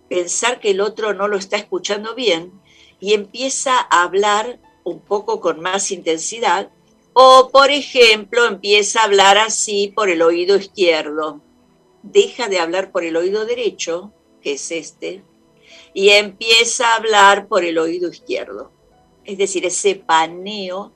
pensar 0.08 0.60
que 0.60 0.72
el 0.72 0.80
otro 0.80 1.14
no 1.14 1.28
lo 1.28 1.38
está 1.38 1.58
escuchando 1.58 2.16
bien 2.16 2.54
y 3.00 3.14
empieza 3.14 3.78
a 3.78 4.04
hablar 4.04 4.60
un 4.84 5.02
poco 5.02 5.42
con 5.42 5.60
más 5.60 5.92
intensidad 5.92 6.72
O, 7.20 7.50
por 7.52 7.72
ejemplo, 7.72 8.46
empieza 8.46 9.02
a 9.02 9.06
hablar 9.06 9.40
así 9.40 9.92
por 9.96 10.08
el 10.08 10.22
oído 10.22 10.56
izquierdo. 10.56 11.42
Deja 12.04 12.48
de 12.48 12.60
hablar 12.60 12.92
por 12.92 13.04
el 13.04 13.18
oído 13.18 13.44
derecho, 13.48 14.14
que 14.40 14.54
es 14.54 14.70
este, 14.70 15.24
y 15.96 16.10
empieza 16.10 16.90
a 16.90 16.96
hablar 16.98 17.48
por 17.48 17.66
el 17.66 17.80
oído 17.80 18.12
izquierdo. 18.12 18.72
Es 19.26 19.40
decir, 19.40 19.66
ese 19.66 19.96
paneo 19.96 20.92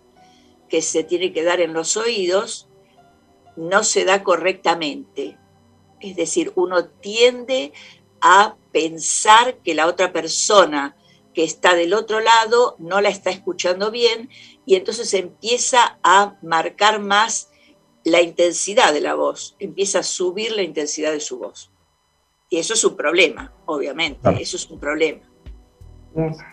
que 0.71 0.81
se 0.81 1.03
tiene 1.03 1.33
que 1.33 1.43
dar 1.43 1.59
en 1.59 1.73
los 1.73 1.97
oídos 1.97 2.69
no 3.57 3.83
se 3.83 4.05
da 4.05 4.23
correctamente. 4.23 5.37
Es 5.99 6.15
decir, 6.15 6.53
uno 6.55 6.85
tiende 6.85 7.73
a 8.21 8.55
pensar 8.71 9.57
que 9.57 9.75
la 9.75 9.85
otra 9.87 10.13
persona 10.13 10.95
que 11.33 11.43
está 11.43 11.75
del 11.75 11.93
otro 11.93 12.21
lado 12.21 12.77
no 12.79 13.01
la 13.01 13.09
está 13.09 13.31
escuchando 13.31 13.91
bien 13.91 14.29
y 14.65 14.75
entonces 14.75 15.13
empieza 15.13 15.99
a 16.03 16.37
marcar 16.41 16.99
más 16.99 17.51
la 18.05 18.21
intensidad 18.21 18.93
de 18.93 19.01
la 19.01 19.13
voz, 19.13 19.57
empieza 19.59 19.99
a 19.99 20.03
subir 20.03 20.53
la 20.53 20.63
intensidad 20.63 21.11
de 21.11 21.19
su 21.19 21.37
voz. 21.37 21.69
Y 22.49 22.59
eso 22.59 22.73
es 22.73 22.83
un 22.85 22.95
problema, 22.95 23.53
obviamente, 23.65 24.29
eso 24.41 24.55
es 24.55 24.69
un 24.69 24.79
problema. 24.79 25.30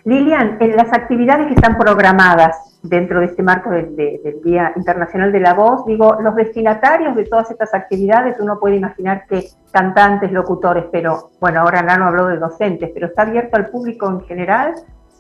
Lilian, 0.05 0.57
en 0.61 0.77
las 0.77 0.93
actividades 0.93 1.49
que 1.49 1.55
están 1.55 1.77
programadas 1.79 2.79
dentro 2.83 3.21
de 3.21 3.27
este 3.27 3.43
marco 3.43 3.71
del, 3.71 3.97
Día 4.45 4.73
Internacional 4.77 5.33
de 5.33 5.41
la 5.41 5.55
Voz, 5.55 5.85
digo, 5.87 6.19
los 6.21 6.37
destinatarios 6.37 7.17
de 7.17 7.25
todas 7.25 7.51
estas 7.51 7.75
actividades, 7.75 8.37
uno 8.39 8.61
puede 8.61 8.77
imaginar 8.77 9.27
que 9.29 9.49
cantantes, 9.73 10.31
locutores, 10.31 10.85
pero 10.93 11.31
bueno, 11.41 11.61
ahora 11.61 11.83
Nano 11.83 12.07
habló 12.07 12.27
de 12.27 12.37
docentes, 12.39 12.91
pero 12.95 13.09
está 13.09 13.23
abierto 13.23 13.57
al 13.57 13.69
público 13.69 14.09
en 14.09 14.21
general. 14.27 14.75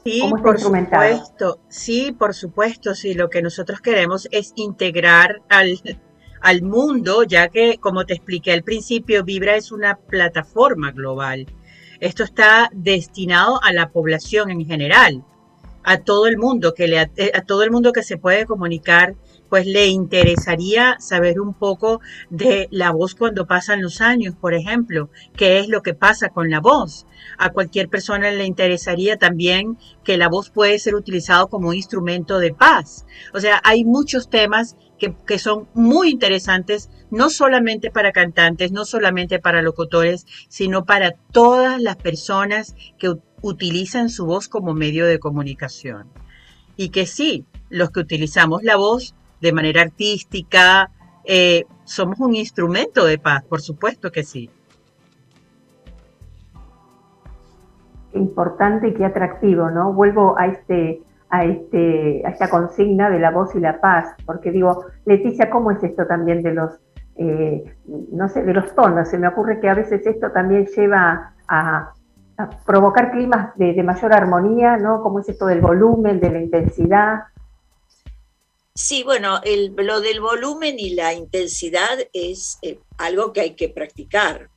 Sí, 0.04 0.22
por 0.30 0.58
supuesto, 0.58 1.58
sí, 1.68 2.16
por 2.16 2.32
supuesto, 2.32 2.94
sí, 2.94 3.14
lo 3.14 3.28
que 3.28 3.42
nosotros 3.42 3.80
queremos 3.80 4.28
es 4.30 4.52
integrar 4.54 5.42
al, 5.48 5.80
al 6.40 6.62
mundo, 6.62 7.24
ya 7.24 7.48
que, 7.48 7.78
como 7.78 8.06
te 8.06 8.14
expliqué 8.14 8.52
al 8.52 8.62
principio, 8.62 9.24
Vibra 9.24 9.56
es 9.56 9.72
una 9.72 9.96
plataforma 9.96 10.92
global 10.92 11.46
esto 12.00 12.24
está 12.24 12.70
destinado 12.72 13.62
a 13.62 13.72
la 13.72 13.90
población 13.90 14.50
en 14.50 14.66
general, 14.66 15.24
a 15.84 15.98
todo 15.98 16.26
el 16.26 16.36
mundo 16.36 16.74
que 16.74 16.86
le, 16.86 17.10
eh, 17.16 17.32
a 17.34 17.42
todo 17.42 17.62
el 17.62 17.70
mundo 17.70 17.92
que 17.92 18.02
se 18.02 18.18
puede 18.18 18.44
comunicar, 18.46 19.14
pues 19.48 19.66
le 19.66 19.86
interesaría 19.86 20.96
saber 20.98 21.40
un 21.40 21.54
poco 21.54 22.00
de 22.28 22.68
la 22.70 22.90
voz 22.90 23.14
cuando 23.14 23.46
pasan 23.46 23.80
los 23.80 24.00
años, 24.00 24.34
por 24.36 24.54
ejemplo, 24.54 25.10
qué 25.34 25.58
es 25.58 25.68
lo 25.68 25.82
que 25.82 25.94
pasa 25.94 26.28
con 26.28 26.50
la 26.50 26.60
voz. 26.60 27.06
A 27.38 27.50
cualquier 27.50 27.88
persona 27.88 28.30
le 28.30 28.44
interesaría 28.44 29.16
también 29.16 29.78
que 30.04 30.18
la 30.18 30.28
voz 30.28 30.50
puede 30.50 30.78
ser 30.78 30.94
utilizado 30.94 31.48
como 31.48 31.72
instrumento 31.72 32.38
de 32.38 32.52
paz. 32.52 33.06
O 33.32 33.40
sea, 33.40 33.60
hay 33.64 33.84
muchos 33.84 34.28
temas 34.28 34.76
que, 34.98 35.38
son 35.38 35.68
muy 35.74 36.10
interesantes, 36.10 36.90
no 37.10 37.30
solamente 37.30 37.90
para 37.90 38.12
cantantes, 38.12 38.72
no 38.72 38.84
solamente 38.84 39.38
para 39.38 39.62
locutores, 39.62 40.26
sino 40.48 40.84
para 40.84 41.12
todas 41.32 41.80
las 41.80 41.96
personas 41.96 42.74
que 42.98 43.14
utilizan 43.42 44.10
su 44.10 44.26
voz 44.26 44.48
como 44.48 44.74
medio 44.74 45.06
de 45.06 45.18
comunicación. 45.18 46.08
Y 46.76 46.90
que 46.90 47.06
sí, 47.06 47.44
los 47.70 47.90
que 47.90 48.00
utilizamos 48.00 48.62
la 48.62 48.76
voz 48.76 49.14
de 49.40 49.52
manera 49.52 49.82
artística, 49.82 50.90
eh, 51.24 51.64
somos 51.84 52.18
un 52.20 52.34
instrumento 52.34 53.04
de 53.04 53.18
paz, 53.18 53.44
por 53.44 53.60
supuesto 53.60 54.10
que 54.10 54.24
sí. 54.24 54.50
Importante 58.14 58.88
y 58.88 58.94
qué 58.94 59.04
atractivo, 59.04 59.70
¿no? 59.70 59.92
Vuelvo 59.92 60.38
a 60.38 60.46
este 60.46 61.02
a, 61.30 61.44
este, 61.44 62.22
a 62.24 62.30
esta 62.30 62.48
consigna 62.48 63.10
de 63.10 63.18
la 63.18 63.30
voz 63.30 63.54
y 63.54 63.60
la 63.60 63.80
paz, 63.80 64.14
porque 64.24 64.50
digo, 64.50 64.86
Leticia, 65.04 65.50
¿cómo 65.50 65.70
es 65.70 65.82
esto 65.82 66.06
también 66.06 66.42
de 66.42 66.54
los, 66.54 66.80
eh, 67.18 67.76
no 68.12 68.28
sé, 68.28 68.42
de 68.42 68.54
los 68.54 68.74
tonos? 68.74 69.08
Se 69.08 69.18
me 69.18 69.28
ocurre 69.28 69.60
que 69.60 69.68
a 69.68 69.74
veces 69.74 70.06
esto 70.06 70.30
también 70.30 70.66
lleva 70.66 71.34
a, 71.48 71.92
provocar 72.64 73.10
climas 73.10 73.56
de, 73.56 73.82
mayor 73.82 74.12
armonía, 74.12 74.76
¿no? 74.76 75.02
¿Cómo 75.02 75.18
es 75.18 75.28
esto 75.28 75.46
del 75.46 75.60
volumen, 75.60 76.20
de 76.20 76.30
la 76.30 76.38
intensidad? 76.38 77.24
Sí, 78.76 79.02
bueno, 79.02 79.40
el, 79.42 79.74
lo 79.76 80.00
del 80.00 80.20
volumen 80.20 80.78
y 80.78 80.90
la 80.90 81.12
intensidad 81.14 81.98
es 82.12 82.58
eh, 82.62 82.78
algo 82.96 83.32
que 83.32 83.40
hay 83.40 83.56
que 83.56 83.68
practicar, 83.68 84.50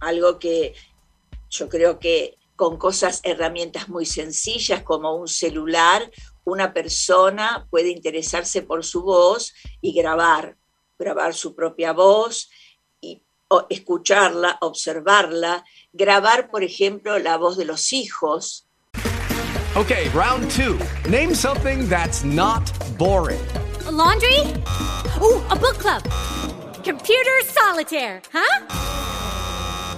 algo 0.00 0.38
que 0.38 0.74
yo 1.48 1.70
creo 1.70 1.98
que 1.98 2.36
con 2.54 2.76
cosas, 2.76 3.20
herramientas 3.24 3.88
muy 3.88 4.06
sencillas 4.06 4.82
como 4.82 5.16
un 5.16 5.26
celular, 5.26 6.10
una 6.44 6.72
persona 6.72 7.66
puede 7.70 7.88
interesarse 7.88 8.62
por 8.62 8.84
su 8.84 9.02
voz 9.02 9.54
y 9.80 9.94
grabar, 9.94 10.56
grabar 11.02 11.34
su 11.34 11.54
propia 11.54 11.92
voz 11.92 12.48
y 13.00 13.22
escucharla, 13.68 14.58
observarla, 14.60 15.64
grabar, 15.92 16.50
por 16.50 16.62
ejemplo, 16.62 17.18
la 17.18 17.36
voz 17.36 17.56
de 17.56 17.64
los 17.64 17.92
hijos. 17.92 18.66
Okay, 19.74 20.08
round 20.10 20.50
two. 20.50 20.78
Name 21.08 21.34
something 21.34 21.88
that's 21.88 22.24
not 22.24 22.62
boring. 22.98 23.40
laundry? 23.90 24.38
Ooh, 25.20 25.40
a 25.50 25.56
book 25.56 25.78
club. 25.78 26.02
Computer 26.84 27.40
solitaire, 27.44 28.20
huh? 28.32 28.66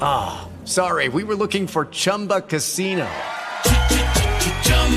Ah. 0.01 0.49
Sorry, 0.67 1.11
we 1.11 1.25
were 1.25 1.35
looking 1.35 1.67
for 1.67 1.85
Chumba 1.85 2.41
Casino. 2.41 3.07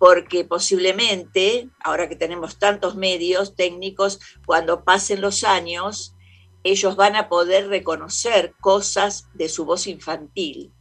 porque 0.00 0.46
posiblemente, 0.46 1.68
ahora 1.84 2.08
que 2.08 2.16
tenemos 2.16 2.58
tantos 2.58 2.96
medios 2.96 3.54
técnicos, 3.54 4.18
cuando 4.46 4.82
pasen 4.82 5.20
los 5.20 5.44
años, 5.44 6.14
ellos 6.64 6.96
van 6.96 7.16
a 7.16 7.28
poder 7.28 7.68
reconocer 7.68 8.54
cosas 8.62 9.28
de 9.34 9.50
su 9.50 9.66
voz 9.66 9.86
infantil. 9.86 10.72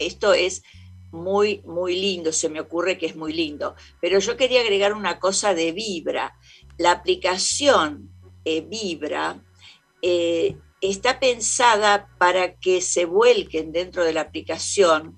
Esto 0.00 0.34
es 0.34 0.64
muy, 1.12 1.62
muy 1.64 1.94
lindo, 1.94 2.32
se 2.32 2.48
me 2.48 2.58
ocurre 2.58 2.98
que 2.98 3.06
es 3.06 3.14
muy 3.14 3.32
lindo. 3.32 3.76
Pero 4.00 4.18
yo 4.18 4.36
quería 4.36 4.62
agregar 4.62 4.92
una 4.92 5.20
cosa 5.20 5.54
de 5.54 5.70
Vibra. 5.70 6.36
La 6.76 6.90
aplicación 6.90 8.10
eh, 8.44 8.62
Vibra 8.62 9.40
eh, 10.02 10.56
está 10.80 11.20
pensada 11.20 12.08
para 12.18 12.56
que 12.56 12.80
se 12.80 13.04
vuelquen 13.04 13.70
dentro 13.70 14.02
de 14.02 14.14
la 14.14 14.22
aplicación 14.22 15.16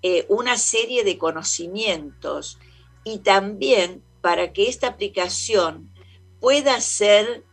eh, 0.00 0.24
una 0.30 0.56
serie 0.56 1.04
de 1.04 1.18
conocimientos 1.18 2.58
y 3.06 3.18
también 3.18 4.02
para 4.20 4.52
que 4.52 4.68
esta 4.68 4.88
aplicación 4.88 5.92
pueda 6.40 6.80
ser 6.80 7.44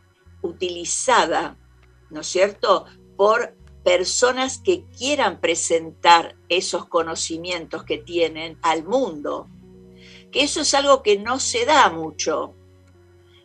utilizada, 0.42 1.60
¿no 2.10 2.22
es 2.22 2.28
cierto?, 2.28 2.86
por 3.16 3.56
personas 3.84 4.58
que 4.58 4.84
quieran 4.98 5.40
presentar 5.40 6.36
esos 6.50 6.88
conocimientos 6.88 7.84
que 7.84 8.00
tienen 8.00 8.58
al 8.64 8.84
mundo. 8.84 9.48
Que 10.32 10.42
eso 10.42 10.62
es 10.62 10.74
algo 10.74 11.04
que 11.04 11.20
no 11.20 11.40
se 11.40 11.66
da 11.66 11.92
mucho. 11.92 12.56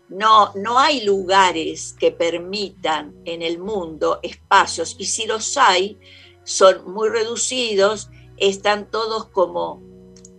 No, 0.09 0.53
no 0.55 0.79
hay 0.79 1.05
lugares 1.05 1.95
que 1.99 2.11
permitan 2.11 3.15
en 3.27 3.43
el 3.43 3.59
mundo 3.59 4.21
espacios 4.23 4.97
y 4.99 5.05
si 5.05 5.27
los 5.27 5.59
hay, 5.59 5.99
son 6.43 6.91
muy 6.91 7.11
reducidos, 7.11 8.09
están 8.39 8.91
todos 8.91 9.27
como 9.27 9.83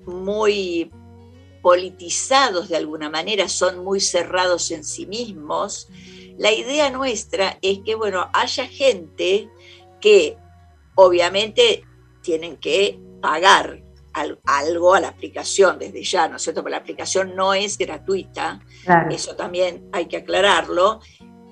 muy 0.07 0.89
politizados 1.61 2.69
de 2.69 2.77
alguna 2.77 3.09
manera, 3.09 3.47
son 3.49 3.83
muy 3.83 3.99
cerrados 3.99 4.71
en 4.71 4.83
sí 4.83 5.05
mismos. 5.05 5.89
La 6.37 6.51
idea 6.51 6.89
nuestra 6.89 7.57
es 7.61 7.79
que, 7.85 7.95
bueno, 7.95 8.29
haya 8.33 8.67
gente 8.67 9.49
que 9.99 10.37
obviamente 10.95 11.83
tienen 12.21 12.57
que 12.57 12.99
pagar 13.21 13.83
algo 14.45 14.93
a 14.93 14.99
la 14.99 15.09
aplicación 15.09 15.79
desde 15.79 16.03
ya, 16.03 16.27
¿no 16.27 16.37
es 16.37 16.43
cierto? 16.43 16.61
Porque 16.61 16.71
la 16.71 16.77
aplicación 16.77 17.35
no 17.35 17.53
es 17.53 17.77
gratuita, 17.77 18.59
eso 19.09 19.35
también 19.35 19.87
hay 19.91 20.07
que 20.07 20.17
aclararlo, 20.17 20.99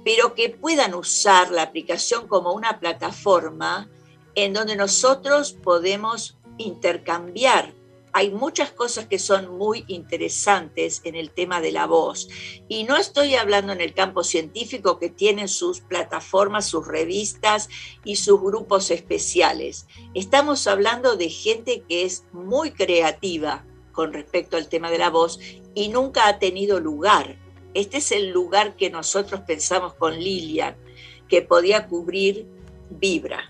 pero 0.04 0.34
que 0.34 0.50
puedan 0.50 0.94
usar 0.94 1.52
la 1.52 1.64
aplicación 1.64 2.28
como 2.28 2.54
una 2.54 2.80
plataforma 2.80 3.90
en 4.36 4.54
donde 4.54 4.76
nosotros 4.76 5.54
podemos 5.54 6.38
intercambiar 6.58 7.74
hay 8.14 8.32
muchas 8.32 8.72
cosas 8.72 9.06
que 9.06 9.20
son 9.20 9.58
muy 9.58 9.86
interesantes 9.88 11.02
en 11.04 11.16
el 11.16 11.30
tema 11.30 11.62
de 11.62 11.72
la 11.72 11.86
voz. 11.86 12.30
Y 12.68 12.84
no 12.84 12.98
estoy 12.98 13.36
hablando 13.36 13.74
en 13.74 13.82
el 13.82 13.94
campo 13.94 14.24
científico 14.24 14.98
que 15.00 15.10
tienen 15.10 15.48
sus 15.48 15.82
plataformas, 15.82 16.66
sus 16.66 16.88
revistas 16.88 17.70
y 18.04 18.16
sus 18.16 18.42
grupos 18.42 18.92
especiales. 18.92 19.88
Estamos 20.14 20.68
hablando 20.68 21.16
de 21.16 21.30
gente 21.30 21.84
que 21.88 22.06
es 22.06 22.26
muy 22.32 22.72
creativa 22.72 23.66
con 23.92 24.14
respecto 24.14 24.58
al 24.58 24.70
tema 24.70 24.92
de 24.92 25.00
la 25.00 25.10
voz 25.10 25.40
y 25.74 25.90
nunca 25.90 26.28
ha 26.28 26.40
tenido 26.40 26.80
lugar. 26.80 27.38
Este 27.74 27.98
es 27.98 28.12
el 28.12 28.32
lugar 28.32 28.76
que 28.76 28.90
nosotros 28.90 29.42
pensamos 29.42 29.94
con 29.94 30.18
Lilian, 30.20 30.76
que 31.28 31.42
podía 31.42 31.88
cubrir 31.88 32.48
Vibra. 32.90 33.50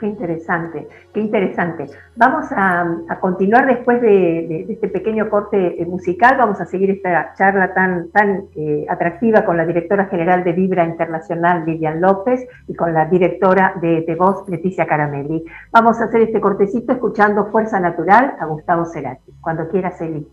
Qué 0.00 0.06
interesante, 0.06 0.88
qué 1.12 1.20
interesante. 1.20 1.90
Vamos 2.16 2.46
a, 2.52 2.86
continuar 3.20 3.66
después 3.66 4.00
de, 4.00 4.64
este 4.66 4.88
pequeño 4.88 5.28
corte 5.28 5.80
eh, 5.80 5.84
musical, 5.84 6.38
vamos 6.38 6.58
a 6.58 6.64
seguir 6.64 6.90
esta 6.90 7.34
charla 7.34 7.74
tan, 7.74 8.10
tan 8.10 8.44
eh, 8.56 8.86
atractiva 8.88 9.44
con 9.44 9.58
la 9.58 9.66
directora 9.66 10.06
general 10.06 10.42
de 10.42 10.52
Vibra 10.52 10.86
Internacional, 10.86 11.64
Vivian 11.64 12.00
López, 12.00 12.48
y 12.66 12.74
con 12.74 12.94
la 12.94 13.04
directora 13.04 13.74
de, 13.82 14.00
de 14.06 14.14
Voz, 14.14 14.48
Leticia 14.48 14.86
Caramelli. 14.86 15.44
Vamos 15.70 16.00
a 16.00 16.04
hacer 16.04 16.22
este 16.22 16.40
cortecito 16.40 16.94
escuchando 16.94 17.50
Fuerza 17.50 17.78
Natural 17.78 18.36
a 18.40 18.46
Gustavo 18.46 18.86
Cerati. 18.86 19.32
Cuando 19.42 19.68
quieras, 19.68 20.00
Eli. 20.00 20.26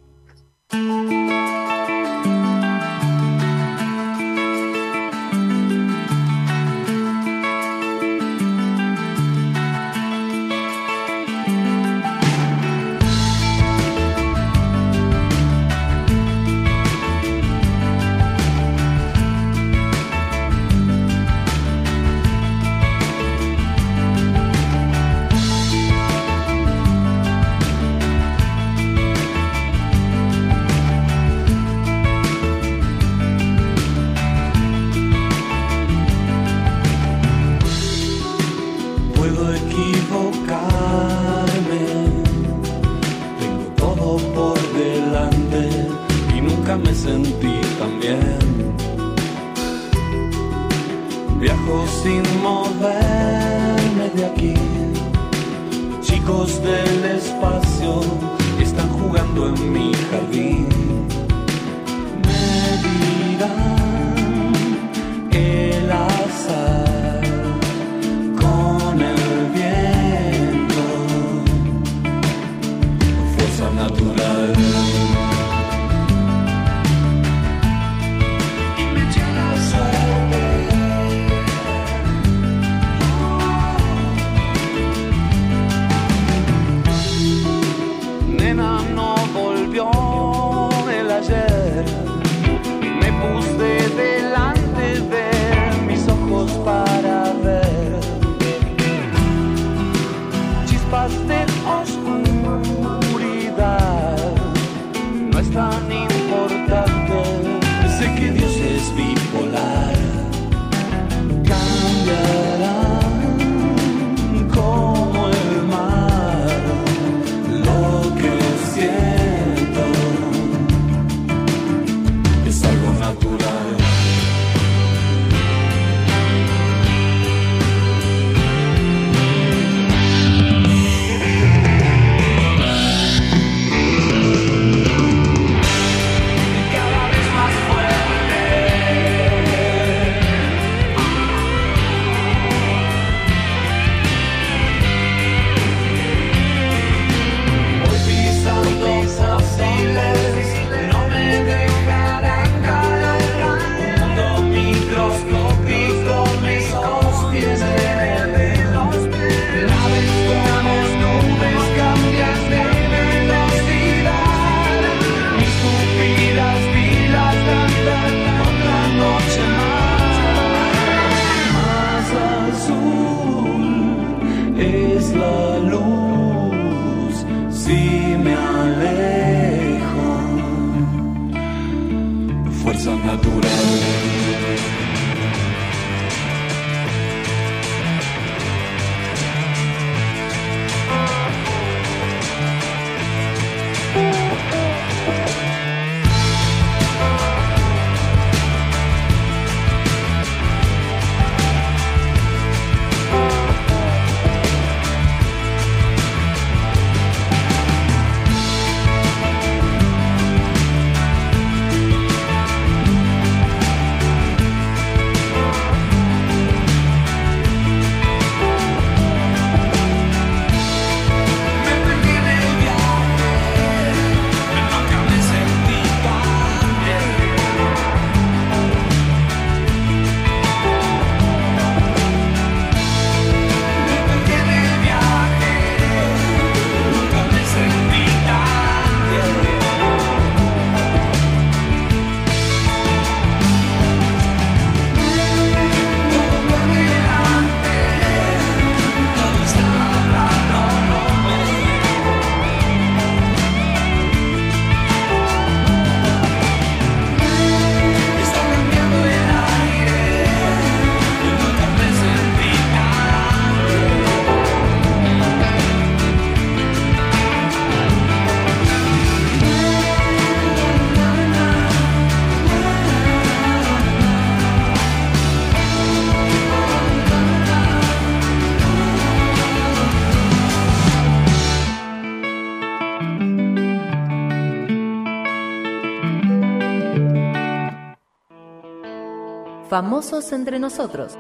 Famosos 289.78 290.34
entre 290.34 290.58
nosotros, 290.58 291.16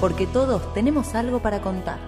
porque 0.00 0.26
todos 0.26 0.72
tenemos 0.72 1.14
algo 1.14 1.40
para 1.40 1.60
contar. 1.60 1.98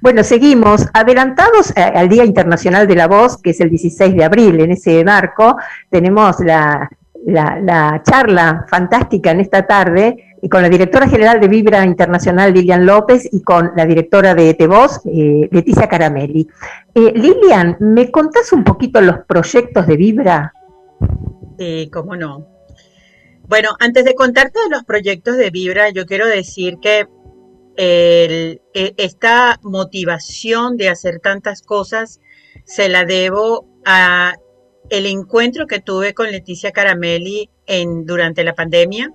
Bueno, 0.00 0.22
seguimos. 0.22 0.86
Adelantados 0.94 1.76
eh, 1.76 1.80
al 1.82 2.08
Día 2.08 2.24
Internacional 2.24 2.86
de 2.86 2.94
la 2.94 3.08
Voz, 3.08 3.42
que 3.42 3.50
es 3.50 3.60
el 3.60 3.70
16 3.70 4.14
de 4.14 4.24
abril, 4.24 4.60
en 4.60 4.70
ese 4.70 5.04
marco, 5.04 5.56
tenemos 5.90 6.38
la, 6.38 6.88
la, 7.26 8.00
charla 8.04 8.66
fantástica 8.68 9.32
en 9.32 9.40
esta 9.40 9.66
tarde 9.66 10.27
y 10.40 10.48
con 10.48 10.62
la 10.62 10.68
directora 10.68 11.08
general 11.08 11.40
de 11.40 11.48
Vibra 11.48 11.84
Internacional, 11.84 12.52
Lilian 12.52 12.86
López, 12.86 13.28
y 13.32 13.42
con 13.42 13.72
la 13.76 13.86
directora 13.86 14.34
de 14.34 14.54
Voz, 14.66 15.00
eh, 15.06 15.48
Leticia 15.50 15.88
Caramelli. 15.88 16.48
Eh, 16.94 17.12
Lilian, 17.14 17.76
¿me 17.80 18.10
contás 18.10 18.52
un 18.52 18.64
poquito 18.64 19.00
los 19.00 19.18
proyectos 19.26 19.86
de 19.86 19.96
Vibra? 19.96 20.52
Sí, 21.58 21.90
cómo 21.92 22.16
no. 22.16 22.46
Bueno, 23.48 23.70
antes 23.80 24.04
de 24.04 24.14
contarte 24.14 24.60
de 24.60 24.68
los 24.68 24.84
proyectos 24.84 25.36
de 25.36 25.50
Vibra, 25.50 25.90
yo 25.90 26.04
quiero 26.06 26.26
decir 26.26 26.78
que 26.80 27.08
e, 27.76 28.60
esta 28.74 29.58
motivación 29.62 30.76
de 30.76 30.88
hacer 30.88 31.20
tantas 31.20 31.62
cosas 31.62 32.20
se 32.64 32.88
la 32.88 33.04
debo 33.04 33.66
a 33.86 34.34
el 34.90 35.06
encuentro 35.06 35.66
que 35.66 35.80
tuve 35.80 36.12
con 36.12 36.30
Leticia 36.30 36.72
Caramelli 36.72 37.48
en, 37.66 38.04
durante 38.04 38.44
la 38.44 38.54
pandemia. 38.54 39.12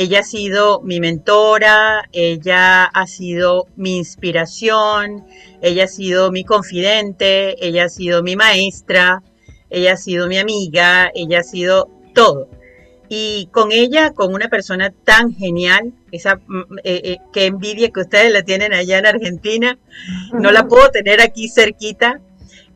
Ella 0.00 0.20
ha 0.20 0.22
sido 0.22 0.80
mi 0.80 0.98
mentora, 0.98 2.08
ella 2.12 2.84
ha 2.84 3.06
sido 3.06 3.66
mi 3.76 3.98
inspiración, 3.98 5.26
ella 5.60 5.84
ha 5.84 5.88
sido 5.88 6.32
mi 6.32 6.42
confidente, 6.42 7.54
ella 7.62 7.84
ha 7.84 7.88
sido 7.90 8.22
mi 8.22 8.34
maestra, 8.34 9.22
ella 9.68 9.92
ha 9.92 9.96
sido 9.98 10.26
mi 10.26 10.38
amiga, 10.38 11.10
ella 11.14 11.40
ha 11.40 11.42
sido 11.42 11.90
todo. 12.14 12.48
Y 13.10 13.50
con 13.52 13.72
ella, 13.72 14.14
con 14.14 14.32
una 14.32 14.48
persona 14.48 14.90
tan 15.04 15.34
genial, 15.34 15.92
esa 16.12 16.36
mm, 16.36 16.78
eh, 16.82 17.00
eh, 17.04 17.16
que 17.30 17.44
envidia 17.44 17.90
que 17.90 18.00
ustedes 18.00 18.32
la 18.32 18.42
tienen 18.42 18.72
allá 18.72 19.00
en 19.00 19.06
Argentina, 19.06 19.78
no 20.32 20.50
la 20.50 20.66
puedo 20.66 20.88
tener 20.90 21.20
aquí 21.20 21.50
cerquita. 21.50 22.22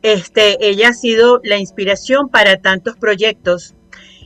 Este, 0.03 0.57
ella 0.69 0.89
ha 0.89 0.93
sido 0.93 1.41
la 1.43 1.57
inspiración 1.57 2.29
para 2.29 2.61
tantos 2.61 2.97
proyectos 2.97 3.73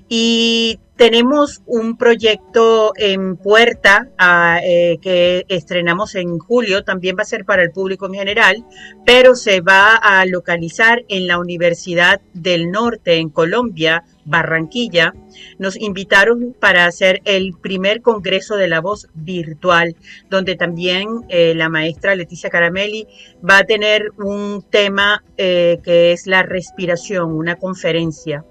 y 0.10 0.80
tenemos 1.00 1.62
un 1.66 1.96
proyecto 1.96 2.92
en 2.98 3.38
puerta 3.38 4.10
ah, 4.18 4.60
eh, 4.62 4.98
que 5.02 5.46
estrenamos 5.48 6.14
en 6.16 6.40
julio, 6.40 6.84
también 6.84 7.16
va 7.18 7.22
a 7.22 7.26
ser 7.26 7.46
para 7.46 7.62
el 7.62 7.72
público 7.72 8.06
en 8.08 8.16
general, 8.16 8.66
pero 9.06 9.36
se 9.36 9.62
va 9.62 9.96
a 9.96 10.26
localizar 10.26 11.06
en 11.08 11.26
la 11.26 11.40
Universidad 11.40 12.20
del 12.34 12.70
Norte 12.70 13.16
en 13.16 13.30
Colombia, 13.30 14.04
Barranquilla. 14.26 15.14
Nos 15.58 15.78
invitaron 15.78 16.54
para 16.60 16.86
hacer 16.86 17.22
el 17.24 17.54
primer 17.54 18.02
Congreso 18.02 18.58
de 18.58 18.68
la 18.68 18.82
Voz 18.82 19.08
virtual, 19.14 19.96
donde 20.30 20.58
también 20.58 21.24
eh, 21.30 21.54
la 21.56 21.70
maestra 21.70 22.14
Leticia 22.14 22.50
Caramelli 22.50 23.08
va 23.50 23.60
a 23.60 23.64
tener 23.64 24.12
un 24.18 24.66
tema 24.70 25.24
eh, 25.38 25.80
que 25.82 26.12
es 26.12 26.28
la 26.28 26.44
respiración, 26.44 27.32
una 27.32 27.56
conferencia 27.56 28.44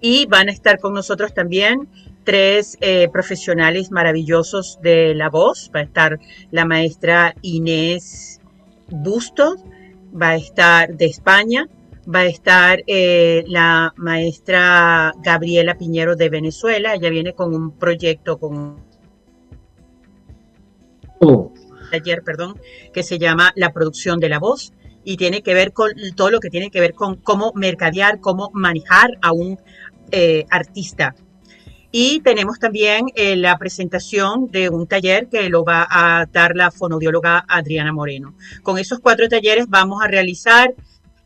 y 0.00 0.26
van 0.26 0.48
a 0.48 0.52
estar 0.52 0.78
con 0.78 0.94
nosotros 0.94 1.34
también 1.34 1.88
tres 2.24 2.76
eh, 2.80 3.08
profesionales 3.12 3.90
maravillosos 3.90 4.78
de 4.82 5.14
la 5.14 5.30
voz. 5.30 5.70
Va 5.74 5.80
a 5.80 5.84
estar 5.84 6.18
la 6.50 6.64
maestra 6.64 7.34
Inés 7.42 8.40
Bustos, 8.88 9.62
va 10.20 10.30
a 10.30 10.36
estar 10.36 10.96
de 10.96 11.06
España, 11.06 11.68
va 12.12 12.20
a 12.20 12.26
estar 12.26 12.82
eh, 12.86 13.44
la 13.46 13.92
maestra 13.96 15.12
Gabriela 15.22 15.76
Piñero 15.76 16.16
de 16.16 16.28
Venezuela. 16.28 16.94
Ella 16.94 17.10
viene 17.10 17.34
con 17.34 17.54
un 17.54 17.72
proyecto, 17.72 18.38
con 18.38 18.78
oh. 21.20 21.52
taller, 21.90 22.22
perdón, 22.22 22.60
que 22.92 23.02
se 23.02 23.18
llama 23.18 23.52
La 23.54 23.72
producción 23.72 24.18
de 24.18 24.28
la 24.28 24.38
voz 24.38 24.72
y 25.04 25.16
tiene 25.16 25.42
que 25.42 25.54
ver 25.54 25.72
con 25.72 25.90
todo 26.14 26.30
lo 26.30 26.40
que 26.40 26.50
tiene 26.50 26.70
que 26.70 26.80
ver 26.80 26.94
con 26.94 27.16
cómo 27.16 27.52
mercadear, 27.54 28.20
cómo 28.20 28.50
manejar 28.52 29.18
a 29.22 29.32
un 29.32 29.58
eh, 30.10 30.46
artista. 30.50 31.14
Y 31.92 32.20
tenemos 32.20 32.60
también 32.60 33.06
eh, 33.16 33.34
la 33.34 33.58
presentación 33.58 34.48
de 34.50 34.68
un 34.68 34.86
taller 34.86 35.28
que 35.28 35.48
lo 35.48 35.64
va 35.64 35.86
a 35.90 36.26
dar 36.26 36.54
la 36.54 36.70
fonodióloga 36.70 37.44
Adriana 37.48 37.92
Moreno. 37.92 38.34
Con 38.62 38.78
esos 38.78 39.00
cuatro 39.00 39.28
talleres 39.28 39.66
vamos 39.68 40.00
a 40.02 40.06
realizar 40.06 40.72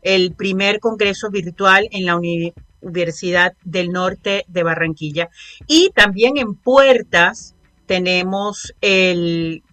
el 0.01 0.33
primer 0.33 0.79
congreso 0.79 1.29
virtual 1.29 1.87
en 1.91 2.05
la 2.05 2.15
Universidad 2.15 3.53
del 3.63 3.89
Norte 3.89 4.45
de 4.47 4.63
Barranquilla. 4.63 5.29
Y 5.67 5.91
también 5.93 6.37
en 6.37 6.55
Puertas 6.55 7.55
tenemos 7.85 8.73
el 8.81 9.63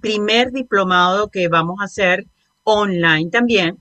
primer 0.00 0.52
diplomado 0.52 1.28
que 1.28 1.48
vamos 1.48 1.80
a 1.80 1.84
hacer 1.84 2.26
online 2.64 3.30
también, 3.30 3.78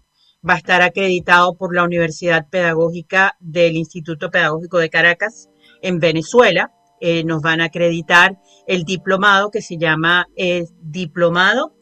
va 0.47 0.55
a 0.55 0.57
estar 0.57 0.81
acreditado 0.81 1.55
por 1.55 1.75
la 1.75 1.83
Universidad 1.83 2.47
Pedagógica 2.49 3.35
del 3.39 3.75
Instituto 3.75 4.31
Pedagógico 4.31 4.79
de 4.79 4.89
Caracas 4.89 5.49
en 5.81 5.99
Venezuela. 5.99 6.71
Eh, 6.99 7.23
nos 7.23 7.41
van 7.41 7.61
a 7.61 7.65
acreditar 7.65 8.37
el 8.67 8.83
diplomado 8.83 9.49
que 9.51 9.61
se 9.61 9.77
llama 9.77 10.27
eh, 10.35 10.65
Diplomado 10.81 11.73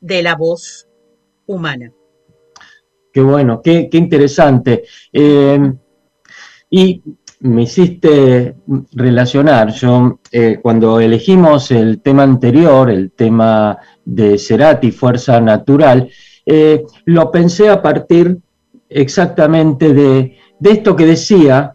de 0.00 0.22
la 0.22 0.36
Voz 0.36 0.88
Humana. 1.46 1.92
Qué 3.12 3.20
bueno, 3.20 3.60
qué, 3.62 3.88
interesante. 3.92 4.84
Eh, 5.12 5.72
y 6.70 7.02
me 7.40 7.62
hiciste 7.62 8.56
relacionar, 8.92 9.72
yo 9.72 10.20
cuando 10.62 11.00
elegimos 11.00 11.70
el 11.72 12.00
tema 12.00 12.22
anterior, 12.22 12.88
el 12.88 13.10
tema 13.10 13.76
de 14.04 14.38
Cerati, 14.38 14.92
Fuerza 14.92 15.40
Natural, 15.40 16.08
eh, 16.46 16.84
lo 17.04 17.30
pensé 17.30 17.68
a 17.68 17.80
partir 17.80 18.38
exactamente 18.88 19.92
de, 19.92 20.38
esto 20.62 20.96
que 20.96 21.06
decía 21.06 21.74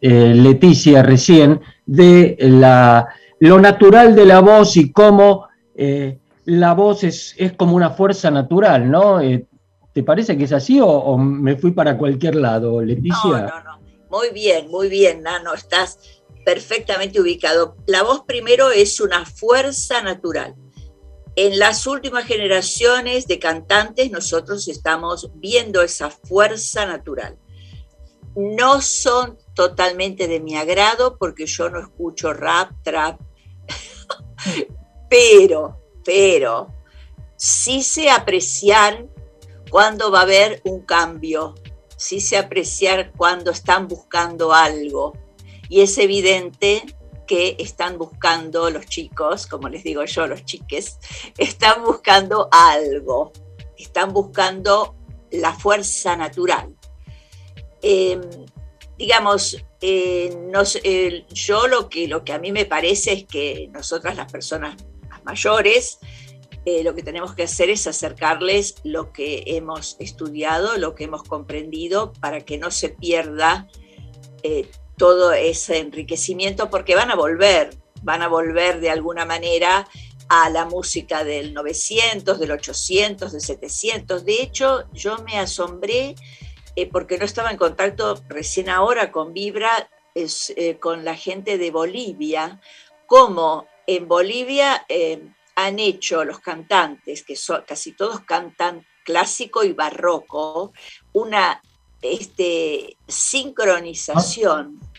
eh, 0.00 0.32
Leticia 0.34 1.02
recién, 1.02 1.60
de 1.86 2.36
la, 2.40 3.08
lo 3.38 3.60
natural 3.60 4.14
de 4.14 4.26
la 4.26 4.40
voz 4.40 4.76
y 4.76 4.92
cómo 4.92 5.48
eh, 5.74 6.18
la 6.44 6.74
voz 6.74 7.04
es, 7.04 7.34
como 7.56 7.76
una 7.76 7.90
fuerza 7.90 8.30
natural, 8.30 8.90
¿no? 8.90 9.20
¿Te 9.92 10.02
parece 10.02 10.36
que 10.36 10.44
es 10.44 10.52
así 10.52 10.80
o, 10.82 11.18
me 11.18 11.56
fui 11.56 11.72
para 11.72 11.98
cualquier 11.98 12.36
lado, 12.36 12.80
Leticia? 12.80 13.14
No, 13.24 13.38
no, 13.40 13.62
no. 13.64 13.80
Muy 14.10 14.30
bien, 14.30 14.68
muy 14.68 14.88
bien, 14.88 15.22
Nano, 15.22 15.54
estás 15.54 15.98
perfectamente 16.44 17.20
ubicado. 17.20 17.76
La 17.86 18.02
voz 18.02 18.22
primero 18.26 18.70
es 18.70 19.00
una 19.00 19.24
fuerza 19.24 20.02
natural. 20.02 20.54
En 21.42 21.58
las 21.58 21.86
últimas 21.86 22.26
generaciones 22.26 23.26
de 23.26 23.38
cantantes 23.38 24.10
nosotros 24.10 24.68
estamos 24.68 25.30
viendo 25.36 25.80
esa 25.80 26.10
fuerza 26.10 26.84
natural. 26.84 27.38
No 28.36 28.82
son 28.82 29.38
totalmente 29.54 30.28
de 30.28 30.38
mi 30.38 30.58
agrado 30.58 31.16
porque 31.16 31.46
yo 31.46 31.70
no 31.70 31.80
escucho 31.80 32.34
rap, 32.34 32.72
trap, 32.82 33.22
pero, 35.08 35.80
pero, 36.04 36.74
sí 37.38 37.82
sé 37.82 38.10
apreciar 38.10 39.08
cuando 39.70 40.10
va 40.10 40.18
a 40.18 40.24
haber 40.24 40.60
un 40.66 40.84
cambio, 40.84 41.54
sí 41.96 42.20
sé 42.20 42.36
apreciar 42.36 43.12
cuando 43.16 43.50
están 43.50 43.88
buscando 43.88 44.52
algo. 44.52 45.14
Y 45.70 45.80
es 45.80 45.96
evidente 45.96 46.84
que 47.30 47.54
están 47.60 47.96
buscando 47.96 48.70
los 48.70 48.86
chicos, 48.86 49.46
como 49.46 49.68
les 49.68 49.84
digo 49.84 50.04
yo, 50.04 50.26
los 50.26 50.44
chiques, 50.44 50.98
están 51.38 51.84
buscando 51.84 52.48
algo, 52.50 53.30
están 53.78 54.12
buscando 54.12 54.96
la 55.30 55.52
fuerza 55.52 56.16
natural. 56.16 56.74
Em, 57.82 58.20
digamos, 58.98 59.64
eh, 59.80 61.24
yo 61.32 61.68
lo 61.68 61.88
que, 61.88 62.08
lo 62.08 62.24
que 62.24 62.32
a 62.32 62.40
mí 62.40 62.50
me 62.50 62.64
parece 62.64 63.12
es 63.12 63.24
que 63.26 63.70
nosotras 63.72 64.16
las 64.16 64.32
personas 64.32 64.74
mayores, 65.22 66.00
eh, 66.64 66.82
lo 66.82 66.96
que 66.96 67.04
tenemos 67.04 67.36
que 67.36 67.44
hacer 67.44 67.70
es 67.70 67.86
acercarles 67.86 68.74
lo 68.82 69.12
que 69.12 69.44
hemos 69.46 69.94
estudiado, 70.00 70.78
lo 70.78 70.96
que 70.96 71.04
hemos 71.04 71.22
comprendido, 71.22 72.12
para 72.14 72.40
que 72.40 72.58
no 72.58 72.72
se 72.72 72.88
pierda 72.88 73.68
eh, 74.42 74.68
todo 75.00 75.32
ese 75.32 75.78
enriquecimiento 75.78 76.68
porque 76.68 76.94
van 76.94 77.10
a 77.10 77.14
volver, 77.14 77.70
van 78.02 78.20
a 78.20 78.28
volver 78.28 78.80
de 78.80 78.90
alguna 78.90 79.24
manera 79.24 79.88
a 80.28 80.50
la 80.50 80.66
música 80.66 81.24
del 81.24 81.54
900, 81.54 82.38
del 82.38 82.50
800, 82.50 83.32
del 83.32 83.40
700. 83.40 84.26
De 84.26 84.42
hecho, 84.42 84.84
yo 84.92 85.16
me 85.24 85.38
asombré 85.38 86.16
eh, 86.76 86.86
porque 86.86 87.16
no 87.16 87.24
estaba 87.24 87.50
en 87.50 87.56
contacto 87.56 88.22
recién 88.28 88.68
ahora 88.68 89.10
con 89.10 89.32
Vibra, 89.32 89.88
es, 90.14 90.52
eh, 90.58 90.76
con 90.76 91.02
la 91.02 91.16
gente 91.16 91.56
de 91.56 91.70
Bolivia, 91.70 92.60
cómo 93.06 93.68
en 93.86 94.06
Bolivia 94.06 94.84
eh, 94.86 95.30
han 95.54 95.78
hecho 95.78 96.26
los 96.26 96.40
cantantes, 96.40 97.24
que 97.24 97.36
casi 97.66 97.92
todos 97.92 98.20
cantan 98.20 98.84
clásico 99.02 99.64
y 99.64 99.72
barroco, 99.72 100.74
una 101.14 101.62
este, 102.02 102.98
sincronización 103.08 104.89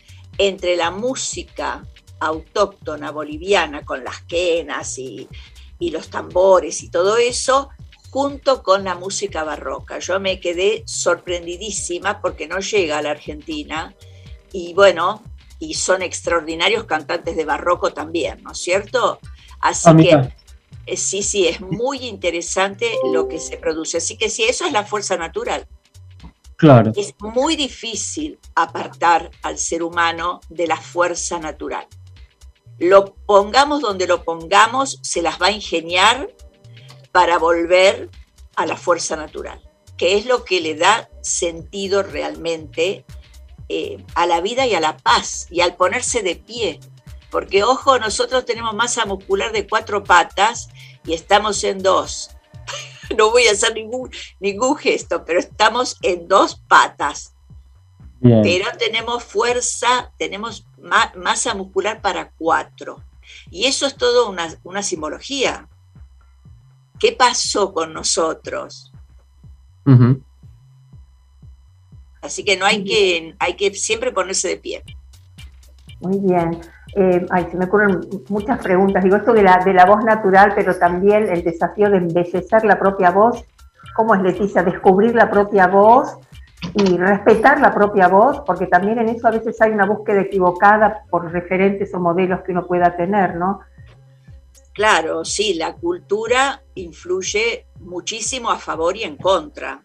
entre 0.46 0.76
la 0.76 0.90
música 0.90 1.84
autóctona 2.20 3.10
boliviana 3.10 3.84
con 3.84 4.04
las 4.04 4.22
quenas 4.22 4.98
y, 4.98 5.28
y 5.78 5.90
los 5.90 6.08
tambores 6.08 6.82
y 6.82 6.90
todo 6.90 7.16
eso, 7.16 7.70
junto 8.10 8.62
con 8.62 8.84
la 8.84 8.94
música 8.94 9.44
barroca. 9.44 9.98
Yo 9.98 10.20
me 10.20 10.38
quedé 10.38 10.82
sorprendidísima 10.86 12.20
porque 12.20 12.46
no 12.46 12.58
llega 12.58 12.98
a 12.98 13.02
la 13.02 13.10
Argentina 13.10 13.94
y 14.52 14.74
bueno, 14.74 15.22
y 15.58 15.74
son 15.74 16.02
extraordinarios 16.02 16.84
cantantes 16.84 17.36
de 17.36 17.44
barroco 17.44 17.92
también, 17.92 18.42
¿no 18.42 18.52
es 18.52 18.58
cierto? 18.58 19.18
Así 19.60 19.88
Ah, 19.90 19.96
que 19.96 20.34
eh, 20.86 20.96
sí, 20.96 21.22
sí, 21.22 21.46
es 21.46 21.60
muy 21.60 22.06
interesante 22.06 22.90
lo 23.12 23.28
que 23.28 23.38
se 23.38 23.56
produce. 23.56 23.98
Así 23.98 24.16
que 24.16 24.28
sí, 24.28 24.42
eso 24.42 24.66
es 24.66 24.72
la 24.72 24.84
fuerza 24.84 25.16
natural. 25.16 25.66
Es 26.94 27.14
muy 27.18 27.56
difícil 27.56 28.38
apartar 28.54 29.30
al 29.42 29.58
ser 29.58 29.82
humano 29.82 30.40
de 30.48 30.66
la 30.66 30.76
fuerza 30.76 31.38
natural. 31.38 31.86
Lo 32.78 33.14
pongamos 33.26 33.80
donde 33.80 34.06
lo 34.06 34.22
pongamos, 34.24 34.98
se 35.02 35.22
las 35.22 35.40
va 35.40 35.46
a 35.46 35.52
ingeniar 35.52 36.28
para 37.10 37.38
volver 37.38 38.10
a 38.56 38.66
la 38.66 38.76
fuerza 38.76 39.16
natural, 39.16 39.60
que 39.96 40.16
es 40.16 40.26
lo 40.26 40.44
que 40.44 40.60
le 40.60 40.74
da 40.74 41.10
sentido 41.20 42.02
realmente 42.02 43.04
eh, 43.68 44.04
a 44.14 44.26
la 44.26 44.40
vida 44.40 44.66
y 44.66 44.74
a 44.74 44.80
la 44.80 44.96
paz 44.96 45.48
y 45.50 45.60
al 45.60 45.76
ponerse 45.76 46.22
de 46.22 46.36
pie. 46.36 46.80
Porque, 47.30 47.64
ojo, 47.64 47.98
nosotros 47.98 48.44
tenemos 48.44 48.74
masa 48.74 49.06
muscular 49.06 49.52
de 49.52 49.66
cuatro 49.66 50.04
patas 50.04 50.68
y 51.04 51.14
estamos 51.14 51.64
en 51.64 51.82
dos. 51.82 52.30
No 53.16 53.30
voy 53.30 53.46
a 53.46 53.52
hacer 53.52 53.74
ningún, 53.74 54.10
ningún 54.40 54.76
gesto, 54.76 55.24
pero 55.24 55.38
estamos 55.40 55.96
en 56.02 56.28
dos 56.28 56.56
patas. 56.68 57.34
Bien. 58.20 58.42
Pero 58.42 58.66
tenemos 58.78 59.24
fuerza, 59.24 60.12
tenemos 60.16 60.66
ma- 60.80 61.12
masa 61.16 61.54
muscular 61.54 62.00
para 62.00 62.30
cuatro. 62.32 63.02
Y 63.50 63.64
eso 63.66 63.86
es 63.86 63.96
todo 63.96 64.28
una, 64.30 64.54
una 64.62 64.82
simbología. 64.82 65.68
¿Qué 66.98 67.12
pasó 67.12 67.72
con 67.72 67.92
nosotros? 67.92 68.92
Así 72.20 72.44
que 72.44 72.56
no 72.56 72.64
hay 72.64 72.84
que, 72.84 73.34
hay 73.40 73.54
que 73.56 73.74
siempre 73.74 74.12
ponerse 74.12 74.48
de 74.48 74.56
pie. 74.56 74.84
Muy 76.02 76.18
bien. 76.18 76.60
Eh, 76.96 77.24
ay, 77.30 77.46
se 77.50 77.56
me 77.56 77.66
ocurren 77.66 78.00
muchas 78.28 78.58
preguntas. 78.58 79.02
Digo, 79.04 79.16
esto 79.16 79.32
de 79.32 79.42
la, 79.42 79.62
de 79.64 79.72
la 79.72 79.86
voz 79.86 80.04
natural, 80.04 80.52
pero 80.54 80.76
también 80.76 81.28
el 81.30 81.42
desafío 81.44 81.88
de 81.90 81.98
embellecer 81.98 82.64
la 82.64 82.78
propia 82.78 83.10
voz. 83.10 83.44
¿Cómo 83.94 84.14
es, 84.14 84.22
Leticia? 84.22 84.62
Descubrir 84.62 85.14
la 85.14 85.30
propia 85.30 85.68
voz 85.68 86.18
y 86.74 86.96
respetar 86.96 87.60
la 87.60 87.72
propia 87.72 88.08
voz, 88.08 88.40
porque 88.46 88.66
también 88.66 88.98
en 88.98 89.08
eso 89.08 89.28
a 89.28 89.32
veces 89.32 89.60
hay 89.60 89.72
una 89.72 89.86
búsqueda 89.86 90.22
equivocada 90.22 91.02
por 91.10 91.30
referentes 91.30 91.92
o 91.94 92.00
modelos 92.00 92.40
que 92.42 92.52
uno 92.52 92.66
pueda 92.66 92.96
tener, 92.96 93.36
¿no? 93.36 93.60
Claro, 94.72 95.24
sí, 95.24 95.54
la 95.54 95.74
cultura 95.74 96.62
influye 96.74 97.66
muchísimo 97.80 98.50
a 98.50 98.58
favor 98.58 98.96
y 98.96 99.02
en 99.02 99.16
contra, 99.16 99.84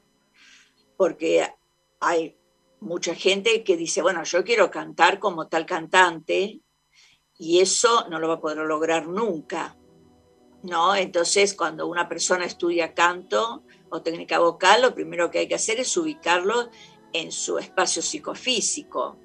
porque 0.95 1.45
hay 1.99 2.36
mucha 2.79 3.15
gente 3.15 3.63
que 3.63 3.77
dice, 3.77 4.01
bueno, 4.01 4.23
yo 4.23 4.43
quiero 4.43 4.69
cantar 4.69 5.19
como 5.19 5.47
tal 5.47 5.65
cantante 5.65 6.61
y 7.37 7.59
eso 7.59 8.07
no 8.09 8.19
lo 8.19 8.27
va 8.27 8.35
a 8.35 8.41
poder 8.41 8.57
lograr 8.59 9.07
nunca, 9.07 9.77
¿no? 10.63 10.95
Entonces, 10.95 11.53
cuando 11.53 11.87
una 11.87 12.07
persona 12.09 12.45
estudia 12.45 12.93
canto 12.93 13.63
o 13.89 14.01
técnica 14.01 14.39
vocal, 14.39 14.81
lo 14.81 14.93
primero 14.93 15.29
que 15.29 15.39
hay 15.39 15.47
que 15.47 15.55
hacer 15.55 15.79
es 15.79 15.95
ubicarlo 15.97 16.69
en 17.13 17.31
su 17.31 17.57
espacio 17.57 18.01
psicofísico. 18.01 19.17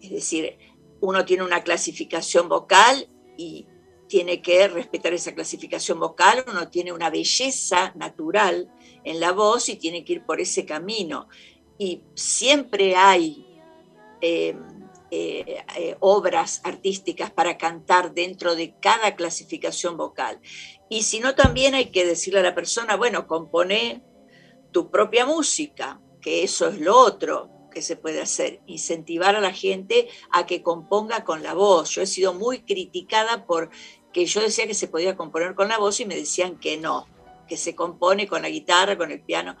Es 0.00 0.10
decir, 0.10 0.58
uno 1.00 1.24
tiene 1.24 1.44
una 1.44 1.62
clasificación 1.62 2.48
vocal 2.48 3.08
y 3.36 3.66
tiene 4.06 4.42
que 4.42 4.68
respetar 4.68 5.14
esa 5.14 5.34
clasificación 5.34 5.98
vocal, 5.98 6.44
uno 6.46 6.68
tiene 6.68 6.92
una 6.92 7.10
belleza 7.10 7.92
natural 7.96 8.70
en 9.02 9.18
la 9.18 9.32
voz 9.32 9.68
y 9.68 9.76
tiene 9.76 10.04
que 10.04 10.14
ir 10.14 10.24
por 10.24 10.40
ese 10.40 10.64
camino. 10.64 11.28
Y 11.78 12.02
siempre 12.14 12.96
hay 12.96 13.46
eh, 14.20 14.56
eh, 15.10 15.64
eh, 15.76 15.96
obras 16.00 16.60
artísticas 16.64 17.30
para 17.30 17.56
cantar 17.56 18.14
dentro 18.14 18.56
de 18.56 18.74
cada 18.80 19.14
clasificación 19.14 19.96
vocal. 19.96 20.40
Y 20.88 21.02
si 21.02 21.20
no, 21.20 21.36
también 21.36 21.74
hay 21.74 21.92
que 21.92 22.04
decirle 22.04 22.40
a 22.40 22.42
la 22.42 22.54
persona, 22.54 22.96
bueno, 22.96 23.28
compone 23.28 24.02
tu 24.72 24.90
propia 24.90 25.24
música, 25.24 26.00
que 26.20 26.42
eso 26.42 26.68
es 26.68 26.80
lo 26.80 26.98
otro 26.98 27.50
que 27.70 27.80
se 27.82 27.96
puede 27.96 28.20
hacer, 28.20 28.60
incentivar 28.66 29.36
a 29.36 29.40
la 29.40 29.52
gente 29.52 30.08
a 30.30 30.46
que 30.46 30.62
componga 30.62 31.22
con 31.22 31.42
la 31.42 31.54
voz. 31.54 31.90
Yo 31.90 32.02
he 32.02 32.06
sido 32.06 32.34
muy 32.34 32.62
criticada 32.62 33.46
por 33.46 33.70
que 34.12 34.26
yo 34.26 34.40
decía 34.40 34.66
que 34.66 34.74
se 34.74 34.88
podía 34.88 35.16
componer 35.16 35.54
con 35.54 35.68
la 35.68 35.78
voz 35.78 36.00
y 36.00 36.06
me 36.06 36.16
decían 36.16 36.58
que 36.58 36.76
no, 36.76 37.06
que 37.46 37.56
se 37.56 37.74
compone 37.74 38.26
con 38.26 38.42
la 38.42 38.48
guitarra, 38.48 38.96
con 38.96 39.10
el 39.10 39.20
piano, 39.20 39.56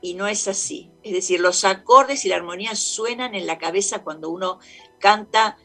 y 0.00 0.14
no 0.14 0.26
es 0.26 0.48
así. 0.48 0.90
Es 1.02 1.12
decir, 1.12 1.40
los 1.40 1.64
acordes 1.64 2.24
y 2.24 2.28
la 2.28 2.36
armonía 2.36 2.74
suenan 2.74 3.34
en 3.34 3.46
la 3.46 3.58
cabeza 3.58 4.02
cuando 4.02 4.30
uno 4.30 4.58
canta 5.00 5.56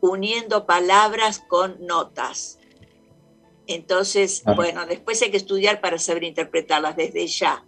uniendo 0.00 0.66
palabras 0.66 1.42
con 1.48 1.76
notas. 1.86 2.58
Entonces, 3.66 4.40
Claro. 4.42 4.56
bueno, 4.56 4.86
después 4.86 5.20
hay 5.22 5.30
que 5.30 5.36
estudiar 5.36 5.80
para 5.80 5.98
saber 5.98 6.24
interpretarlas 6.24 6.96
desde 6.96 7.26
ya. 7.26 7.64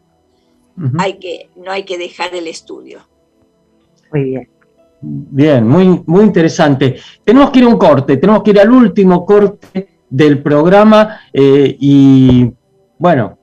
Hay 0.98 1.18
que, 1.18 1.50
no 1.56 1.70
hay 1.70 1.82
que 1.84 1.98
dejar 1.98 2.34
el 2.34 2.46
estudio. 2.46 3.06
Muy 4.12 4.24
bien. 4.24 4.50
Bien, 5.02 5.66
muy, 5.66 6.02
muy 6.06 6.24
interesante. 6.24 6.96
Tenemos 7.24 7.50
que 7.50 7.58
ir 7.58 7.64
a 7.64 7.68
un 7.68 7.78
corte, 7.78 8.16
tenemos 8.16 8.42
que 8.42 8.50
ir 8.50 8.60
al 8.60 8.70
último 8.70 9.24
corte 9.26 9.88
del 10.08 10.42
programa 10.42 11.20
eh, 11.32 11.76
y 11.78 12.50
bueno, 12.98 13.38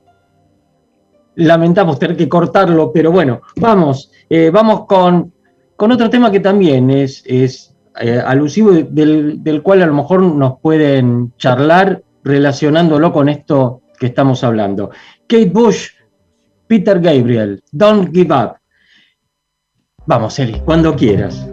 lamentamos 1.38 1.98
tener 1.98 2.16
que 2.16 2.28
cortarlo, 2.28 2.92
pero 2.92 3.12
bueno, 3.12 3.42
vamos, 3.56 4.10
eh, 4.28 4.50
vamos 4.50 4.86
con, 4.86 5.32
con 5.76 5.92
otro 5.92 6.10
tema 6.10 6.30
que 6.30 6.40
también 6.40 6.90
es, 6.90 7.22
es 7.26 7.76
eh, 8.00 8.20
alusivo 8.24 8.72
del, 8.72 9.42
del 9.42 9.62
cual 9.62 9.82
a 9.82 9.86
lo 9.86 9.94
mejor 9.94 10.22
nos 10.22 10.60
pueden 10.60 11.32
charlar 11.36 12.02
relacionándolo 12.24 13.12
con 13.12 13.28
esto 13.28 13.82
que 13.98 14.06
estamos 14.06 14.42
hablando. 14.42 14.90
Kate 15.28 15.50
Bush, 15.50 15.90
Peter 16.66 17.00
Gabriel, 17.00 17.62
Don't 17.70 18.12
Give 18.12 18.34
Up. 18.34 18.56
Vamos, 20.06 20.38
Eli, 20.38 20.60
cuando 20.64 20.96
quieras. 20.96 21.48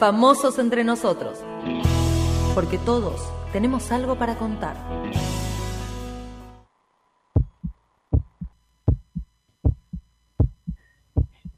Famosos 0.00 0.58
entre 0.58 0.82
nosotros. 0.82 1.40
Porque 2.54 2.78
todos 2.78 3.20
tenemos 3.52 3.92
algo 3.92 4.16
para 4.16 4.34
contar. 4.36 4.74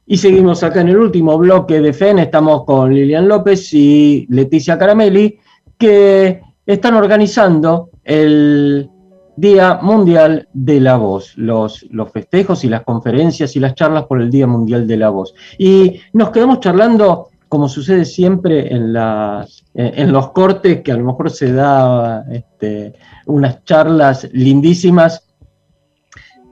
Y 0.04 0.16
seguimos 0.16 0.64
acá 0.64 0.80
en 0.80 0.88
el 0.88 0.96
último 0.96 1.38
bloque 1.38 1.80
de 1.80 1.92
FEN, 1.92 2.18
estamos 2.18 2.64
con 2.64 2.92
Lilian 2.92 3.28
López 3.28 3.72
y 3.74 4.26
Leticia 4.28 4.76
Caramelli, 4.76 5.38
que 5.78 6.42
están 6.66 6.94
organizando 6.94 7.90
el 8.02 8.90
Día 9.36 9.78
Mundial 9.80 10.48
de 10.52 10.80
la 10.80 10.96
Voz, 10.96 11.38
los, 11.38 11.86
los 11.90 12.10
festejos 12.10 12.64
y 12.64 12.68
las 12.68 12.82
conferencias 12.82 13.54
y 13.54 13.60
las 13.60 13.76
charlas 13.76 14.06
por 14.06 14.20
el 14.20 14.32
Día 14.32 14.48
Mundial 14.48 14.88
de 14.88 14.96
la 14.96 15.10
Voz. 15.10 15.32
Y 15.58 16.00
nos 16.12 16.30
quedamos 16.30 16.58
charlando, 16.58 17.28
como 17.52 17.68
sucede 17.68 18.06
siempre 18.06 18.60
eh, 18.60 19.44
en 19.74 20.10
los 20.10 20.30
cortes, 20.30 20.80
que 20.80 20.90
a 20.90 20.96
lo 20.96 21.04
mejor 21.04 21.30
se 21.30 21.52
da 21.52 22.24
este, 22.32 22.94
unas 23.26 23.62
charlas 23.64 24.26
lindísimas. 24.32 25.28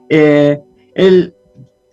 Eh, 0.07 0.61
el, 0.93 1.33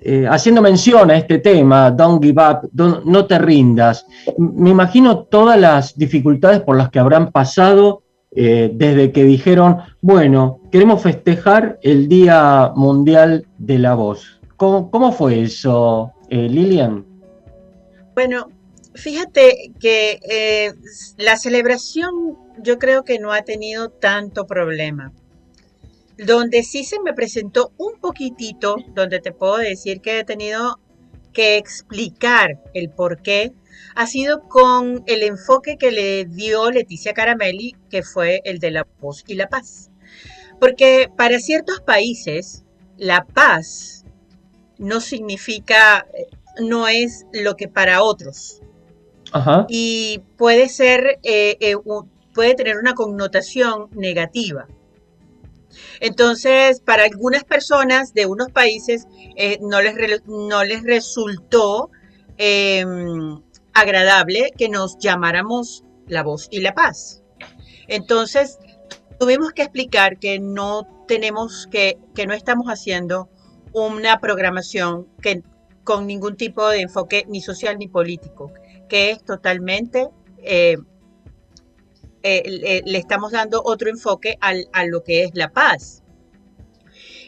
eh, 0.00 0.26
haciendo 0.28 0.60
mención 0.60 1.10
a 1.10 1.16
este 1.16 1.38
tema, 1.38 1.90
Don't 1.90 2.22
Give 2.22 2.38
Up, 2.38 2.68
no 3.06 3.24
te 3.24 3.38
rindas, 3.38 4.04
me 4.36 4.68
imagino 4.68 5.20
todas 5.20 5.58
las 5.58 5.96
dificultades 5.96 6.60
por 6.60 6.76
las 6.76 6.90
que 6.90 6.98
habrán 6.98 7.32
pasado 7.32 8.02
desde 8.30 9.10
que 9.10 9.24
dijeron, 9.24 9.78
bueno, 10.02 10.60
queremos 10.70 11.00
festejar 11.00 11.78
el 11.80 12.08
Día 12.10 12.72
Mundial 12.76 13.46
de 13.56 13.78
la 13.78 13.94
Voz. 13.94 14.38
¿Cómo, 14.58 15.12
fue 15.12 15.40
eso, 15.40 16.12
Lilian? 16.28 17.06
Bueno, 18.14 18.48
fíjate 18.98 19.72
que 19.78 20.20
eh, 20.28 20.74
la 21.16 21.36
celebración 21.36 22.36
yo 22.58 22.78
creo 22.78 23.04
que 23.04 23.18
no 23.18 23.32
ha 23.32 23.42
tenido 23.42 23.90
tanto 23.90 24.46
problema. 24.46 25.12
Donde 26.18 26.64
sí 26.64 26.82
se 26.82 27.00
me 27.00 27.14
presentó 27.14 27.72
un 27.78 28.00
poquitito, 28.00 28.76
donde 28.94 29.20
te 29.20 29.32
puedo 29.32 29.58
decir 29.58 30.00
que 30.00 30.18
he 30.18 30.24
tenido 30.24 30.80
que 31.32 31.56
explicar 31.56 32.60
el 32.74 32.90
por 32.90 33.22
qué, 33.22 33.52
ha 33.94 34.06
sido 34.08 34.42
con 34.48 35.04
el 35.06 35.22
enfoque 35.22 35.76
que 35.76 35.92
le 35.92 36.24
dio 36.24 36.70
Leticia 36.72 37.14
Caramelli, 37.14 37.76
que 37.88 38.02
fue 38.02 38.40
el 38.44 38.58
de 38.58 38.72
la 38.72 38.86
voz 39.00 39.22
y 39.28 39.34
la 39.34 39.48
paz. 39.48 39.90
Porque 40.58 41.08
para 41.16 41.38
ciertos 41.38 41.80
países, 41.80 42.64
la 42.96 43.24
paz 43.24 44.04
no 44.76 45.00
significa, 45.00 46.04
eh, 46.14 46.26
no 46.60 46.88
es 46.88 47.26
lo 47.32 47.54
que 47.54 47.68
para 47.68 48.02
otros 48.02 48.60
Y 49.68 50.22
puede 50.36 50.68
ser, 50.68 51.18
eh, 51.22 51.56
eh, 51.60 51.76
puede 52.34 52.54
tener 52.54 52.78
una 52.78 52.94
connotación 52.94 53.88
negativa. 53.92 54.66
Entonces, 56.00 56.80
para 56.80 57.04
algunas 57.04 57.44
personas 57.44 58.14
de 58.14 58.26
unos 58.26 58.50
países 58.50 59.06
eh, 59.36 59.58
no, 59.60 59.80
les 59.80 59.94
no 60.26 60.64
les 60.64 60.82
resultó 60.82 61.90
eh, 62.36 62.84
agradable 63.74 64.52
que 64.56 64.68
nos 64.68 64.98
llamáramos 64.98 65.84
la 66.06 66.22
voz 66.22 66.48
y 66.50 66.60
la 66.60 66.74
paz. 66.74 67.22
Entonces, 67.86 68.58
tuvimos 69.18 69.52
que 69.52 69.62
explicar 69.62 70.18
que 70.18 70.38
no 70.38 70.86
tenemos 71.06 71.66
que, 71.70 71.98
que 72.14 72.26
no 72.26 72.34
estamos 72.34 72.66
haciendo 72.68 73.28
una 73.72 74.20
programación 74.20 75.06
que, 75.20 75.42
con 75.84 76.06
ningún 76.06 76.36
tipo 76.36 76.68
de 76.68 76.82
enfoque 76.82 77.24
ni 77.28 77.40
social 77.40 77.78
ni 77.78 77.88
político, 77.88 78.52
que 78.88 79.10
es 79.10 79.24
totalmente, 79.24 80.08
eh, 80.42 80.76
eh, 82.22 82.82
le, 82.84 82.98
estamos 82.98 83.32
dando 83.32 83.62
otro 83.64 83.88
enfoque 83.90 84.36
al- 84.40 84.68
a 84.72 84.84
lo 84.84 85.02
que 85.04 85.22
es 85.24 85.30
la 85.34 85.50
paz. 85.52 86.02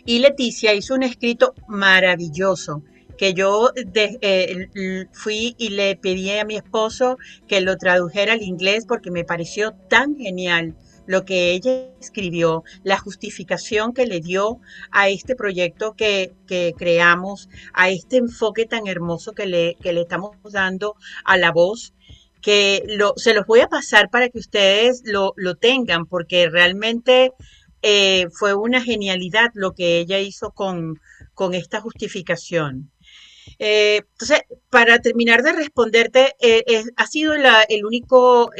Y 0.04 0.18
Leticia 0.18 0.74
hizo 0.74 0.94
un 0.94 1.02
escrito 1.02 1.54
maravilloso 1.68 2.82
que 3.16 3.34
yo 3.34 3.70
eh, 3.76 4.66
fui 5.12 5.54
y 5.58 5.68
le 5.68 5.94
pedí 5.96 6.30
a 6.30 6.44
mi 6.46 6.56
esposo 6.56 7.18
que 7.46 7.60
lo 7.60 7.76
tradujera 7.76 8.32
al 8.32 8.42
inglés 8.42 8.86
porque 8.88 9.10
me 9.10 9.24
pareció 9.24 9.72
tan 9.72 10.16
genial 10.16 10.74
lo 11.10 11.24
que 11.24 11.50
ella 11.50 11.88
escribió, 12.00 12.62
la 12.84 12.96
justificación 12.96 13.92
que 13.92 14.06
le 14.06 14.20
dio 14.20 14.60
a 14.92 15.08
este 15.08 15.34
proyecto 15.34 15.94
que, 15.96 16.34
que 16.46 16.72
creamos, 16.78 17.48
a 17.72 17.90
este 17.90 18.18
enfoque 18.18 18.64
tan 18.64 18.86
hermoso 18.86 19.32
que 19.32 19.46
le, 19.46 19.76
que 19.82 19.92
le 19.92 20.02
estamos 20.02 20.36
dando 20.52 20.94
a 21.24 21.36
la 21.36 21.50
voz, 21.50 21.94
que 22.40 22.84
lo, 22.86 23.14
se 23.16 23.34
los 23.34 23.44
voy 23.44 23.58
a 23.58 23.66
pasar 23.66 24.08
para 24.08 24.28
que 24.28 24.38
ustedes 24.38 25.02
lo, 25.04 25.34
lo 25.36 25.56
tengan, 25.56 26.06
porque 26.06 26.48
realmente 26.48 27.32
eh, 27.82 28.28
fue 28.32 28.54
una 28.54 28.80
genialidad 28.80 29.50
lo 29.54 29.72
que 29.72 29.98
ella 29.98 30.20
hizo 30.20 30.52
con, 30.52 31.00
con 31.34 31.54
esta 31.54 31.80
justificación. 31.80 32.92
Eh, 33.58 34.02
entonces, 34.12 34.42
para 34.70 35.00
terminar 35.00 35.42
de 35.42 35.54
responderte, 35.54 36.36
eh, 36.40 36.84
ha 36.94 37.06
sido 37.08 37.34
el 37.34 37.84
único 37.84 38.52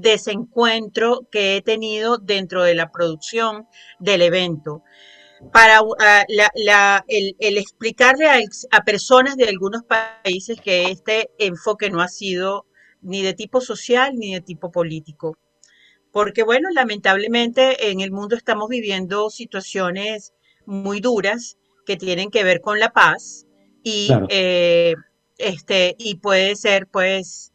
desencuentro 0.00 1.28
que 1.30 1.56
he 1.56 1.62
tenido 1.62 2.16
dentro 2.16 2.62
de 2.62 2.74
la 2.74 2.90
producción 2.90 3.66
del 3.98 4.22
evento. 4.22 4.82
Para 5.52 5.82
uh, 5.82 5.94
ah, 6.00 6.24
la- 6.28 6.50
la- 6.54 7.04
el, 7.08 7.36
el 7.40 7.58
explicarle 7.58 8.26
a, 8.28 8.84
personas 8.84 9.36
de 9.36 9.48
algunos 9.48 9.82
países 9.84 10.60
que 10.60 10.84
este 10.90 11.30
enfoque 11.38 11.90
no 11.90 12.00
ha 12.00 12.08
sido 12.08 12.64
ni 13.02 13.22
de 13.22 13.34
tipo 13.34 13.60
social 13.60 14.14
ni 14.16 14.32
de 14.34 14.40
tipo 14.40 14.70
político. 14.70 15.36
Porque 16.10 16.42
bueno, 16.42 16.68
lamentablemente 16.70 17.90
en 17.90 18.00
el 18.00 18.12
mundo 18.12 18.36
estamos 18.36 18.68
viviendo 18.68 19.30
situaciones 19.30 20.32
muy 20.64 21.00
duras 21.00 21.58
que 21.86 21.96
tienen 21.96 22.30
que 22.30 22.44
ver 22.44 22.60
con 22.60 22.78
la 22.78 22.92
paz 22.92 23.46
y 23.82 24.06
Claro. 24.06 24.26
eh, 24.30 24.94
este 25.38 25.96
y 25.98 26.14
puede 26.16 26.56
ser 26.56 26.86
pues 26.86 27.51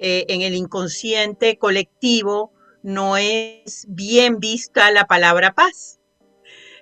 eh, 0.00 0.24
en 0.28 0.40
el 0.40 0.54
inconsciente 0.54 1.58
colectivo 1.58 2.52
no 2.82 3.18
es 3.18 3.86
bien 3.88 4.40
vista 4.40 4.90
la 4.90 5.04
palabra 5.04 5.52
paz. 5.52 6.00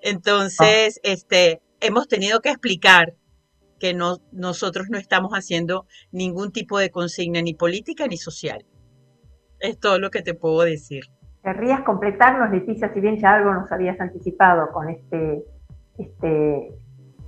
Entonces, 0.02 1.00
este 1.02 1.60
hemos 1.80 2.06
tenido 2.06 2.40
que 2.40 2.50
explicar 2.50 3.14
que 3.80 3.92
no, 3.92 4.18
nosotros 4.32 4.86
no 4.88 4.98
estamos 4.98 5.32
haciendo 5.32 5.86
ningún 6.12 6.52
tipo 6.52 6.78
de 6.78 6.90
consigna 6.90 7.42
ni 7.42 7.54
política 7.54 8.06
ni 8.06 8.16
social. 8.16 8.64
Es 9.58 9.78
todo 9.80 9.98
lo 9.98 10.10
que 10.10 10.22
te 10.22 10.34
puedo 10.34 10.62
decir. 10.62 11.02
¿Querrías 11.42 11.82
completarnos, 11.82 12.50
Leticia, 12.50 12.92
si 12.94 13.00
bien 13.00 13.18
ya 13.18 13.34
algo 13.34 13.52
nos 13.52 13.70
habías 13.72 14.00
anticipado 14.00 14.70
con 14.72 14.88
este, 14.90 15.44
este 15.98 16.72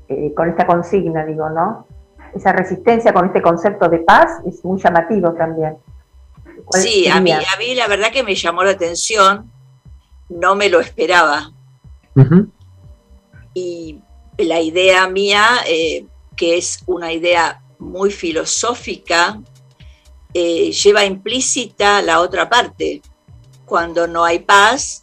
eh, 0.09 0.35
con 0.35 0.49
esta 0.49 0.67
consigna, 0.67 1.25
digo, 1.25 1.49
¿no? 1.51 1.87
Esa 2.35 2.53
resistencia 2.53 3.13
con 3.13 3.27
este 3.27 3.43
concepto 3.43 3.89
de 3.89 3.99
paz 3.99 4.41
es 4.47 4.65
muy 4.65 4.81
llamativo 4.81 5.33
también. 5.35 5.77
¿Cuál 6.65 6.83
Sí, 6.83 7.09
a 7.09 7.21
mí, 7.21 7.33
a 7.33 7.59
mí 7.59 7.75
la 7.75 7.89
verdad 7.89 8.11
que 8.13 8.23
me 8.23 8.35
llamó 8.35 8.63
la 8.63 8.71
atención, 8.71 9.51
no 10.29 10.55
me 10.55 10.69
lo 10.69 10.81
esperaba. 10.81 11.53
Y 13.55 14.01
la 14.39 14.61
idea 14.61 15.09
mía, 15.09 15.45
eh, 15.67 16.07
que 16.37 16.57
es 16.57 16.83
una 16.87 17.13
idea 17.13 17.63
muy 17.79 18.11
filosófica, 18.11 19.41
eh, 20.33 20.71
lleva 20.71 21.05
implícita 21.05 22.01
la 22.03 22.21
otra 22.21 22.49
parte. 22.49 23.03
Cuando 23.65 24.07
no 24.07 24.25
hay 24.25 24.41
paz, 24.41 25.03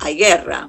hay 0.00 0.16
guerra. 0.16 0.68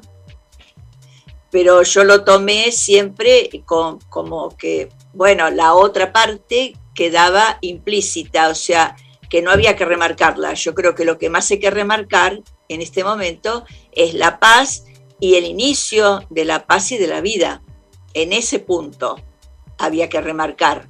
Pero 1.49 1.81
yo 1.83 2.03
lo 2.03 2.23
tomé 2.23 2.71
siempre 2.71 3.49
con- 3.65 3.99
como 4.09 4.55
que, 4.55 4.89
bueno, 5.13 5.49
la 5.49 5.73
otra 5.73 6.11
parte 6.11 6.73
quedaba 6.93 7.57
implícita, 7.61 8.49
o 8.49 8.55
sea, 8.55 8.95
que 9.29 9.41
no 9.41 9.51
había 9.51 9.75
que 9.75 9.85
remarcarla. 9.85 10.53
Yo 10.53 10.75
creo 10.75 10.93
que 10.93 11.05
lo 11.05 11.17
que 11.17 11.29
más 11.29 11.49
hay 11.51 11.59
que 11.59 11.71
remarcar 11.71 12.41
en 12.67 12.81
este 12.81 13.03
momento 13.03 13.65
es 13.91 14.13
la 14.13 14.39
paz 14.39 14.85
y 15.19 15.35
el 15.35 15.45
inicio 15.45 16.25
de 16.29 16.45
la 16.45 16.65
paz 16.65 16.91
y 16.91 16.97
de 16.97 17.07
la 17.07 17.21
vida. 17.21 17.61
En 18.13 18.33
ese 18.33 18.59
punto 18.59 19.17
había 19.77 20.09
que 20.09 20.19
remarcar. 20.19 20.87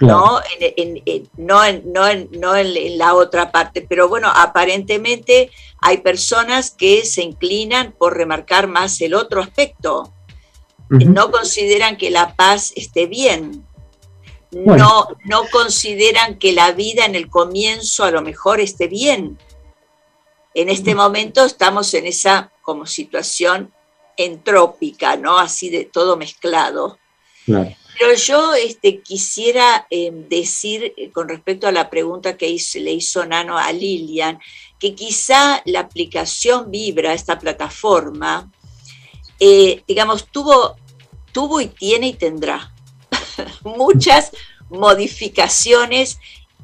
No, 0.00 0.40
en, 0.58 1.02
no, 1.36 1.60
no, 1.84 2.14
no 2.30 2.56
en, 2.56 2.98
la 2.98 3.14
otra 3.14 3.52
parte, 3.52 3.84
pero 3.86 4.08
bueno, 4.08 4.32
aparentemente 4.34 5.50
hay 5.78 5.98
personas 5.98 6.70
que 6.70 7.04
se 7.04 7.22
inclinan 7.22 7.92
por 7.92 8.16
remarcar 8.16 8.66
más 8.66 8.98
el 9.02 9.12
otro 9.12 9.42
aspecto. 9.42 10.14
No 10.90 11.30
consideran 11.30 11.96
que 11.96 12.10
la 12.10 12.34
paz 12.34 12.72
esté 12.74 13.06
bien, 13.06 13.64
no, 14.50 15.08
no 15.24 15.44
consideran 15.52 16.38
que 16.38 16.52
la 16.52 16.72
vida 16.72 17.04
en 17.04 17.14
el 17.14 17.28
comienzo 17.28 18.04
a 18.04 18.10
lo 18.10 18.22
mejor 18.22 18.60
esté 18.60 18.88
bien. 18.88 19.38
En 20.54 20.68
este 20.68 20.96
momento 20.96 21.44
estamos 21.44 21.94
en 21.94 22.06
esa 22.06 22.50
como 22.62 22.86
situación 22.86 23.72
entrópica, 24.16 25.16
¿no? 25.16 25.38
Así 25.38 25.70
de 25.70 25.84
todo 25.84 26.16
mezclado. 26.16 26.98
Pero 27.46 28.14
yo 28.14 28.54
este, 28.54 29.00
quisiera 29.00 29.86
em, 29.90 30.28
decir 30.28 30.94
eh, 30.96 31.10
con 31.10 31.28
respecto 31.28 31.66
a 31.66 31.72
la 31.72 31.90
pregunta 31.90 32.36
que 32.36 32.56
le 32.74 32.92
hizo 32.92 33.26
Nano 33.26 33.58
a 33.58 33.72
Lilian, 33.72 34.40
que 34.78 34.94
quizá 34.94 35.62
la 35.64 35.80
aplicación 35.80 36.70
Vibra, 36.70 37.12
esta 37.12 37.38
plataforma, 37.38 38.50
eh, 39.38 39.82
digamos, 39.86 40.28
tuvo, 40.28 40.76
tuvo 41.32 41.60
y 41.60 41.66
tiene 41.68 42.08
y 42.08 42.12
tendrá 42.14 42.72
muchas 43.64 44.32
modificaciones 44.68 46.18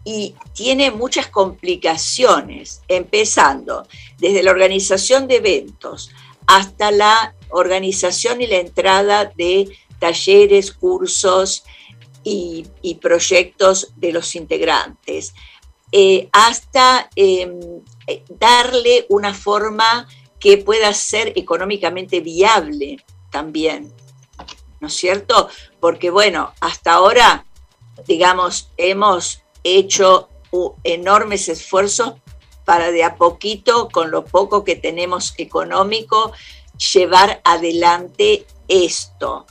y 0.05 0.37
tiene 0.55 0.93
muchas 0.93 1.27
complicaciones, 1.27 2.83
empezando 2.87 3.89
desde 4.19 4.45
la 4.45 4.53
organización 4.53 5.27
de 5.27 5.37
eventos 5.37 6.11
hasta 6.47 6.93
la 6.93 7.35
organización 7.51 8.41
y 8.41 8.47
la 8.47 8.59
entrada 8.59 9.25
de 9.37 9.69
talleres, 9.99 10.71
cursos 10.73 11.65
y, 12.23 12.67
proyectos 13.01 13.93
de 13.97 14.13
los 14.13 14.35
integrantes, 14.35 15.35
eh, 15.93 16.29
hasta 16.33 17.09
em, 17.17 17.59
darle 18.29 19.07
una 19.09 19.33
forma 19.35 20.09
que 20.39 20.59
pueda 20.59 20.93
ser 20.93 21.33
económicamente 21.37 22.21
viable 22.21 22.99
también 23.31 23.93
¿no 24.81 24.89
es 24.89 24.95
cierto? 24.95 25.49
Porque 25.81 26.11
bueno, 26.11 26.53
hasta 26.61 26.93
ahora, 26.93 27.45
digamos, 28.07 28.71
hemos 28.77 29.43
hecho 29.65 30.29
enormes 30.85 31.49
esfuerzos 31.49 32.15
para 32.65 32.91
de 32.91 33.05
a 33.05 33.17
poquito, 33.17 33.89
con 33.89 34.11
lo 34.11 34.25
poco 34.25 34.65
que 34.65 34.77
tenemos 34.77 35.35
económico, 35.39 36.33
llevar 36.93 37.41
adelante 37.45 38.47
esto. 38.69 39.47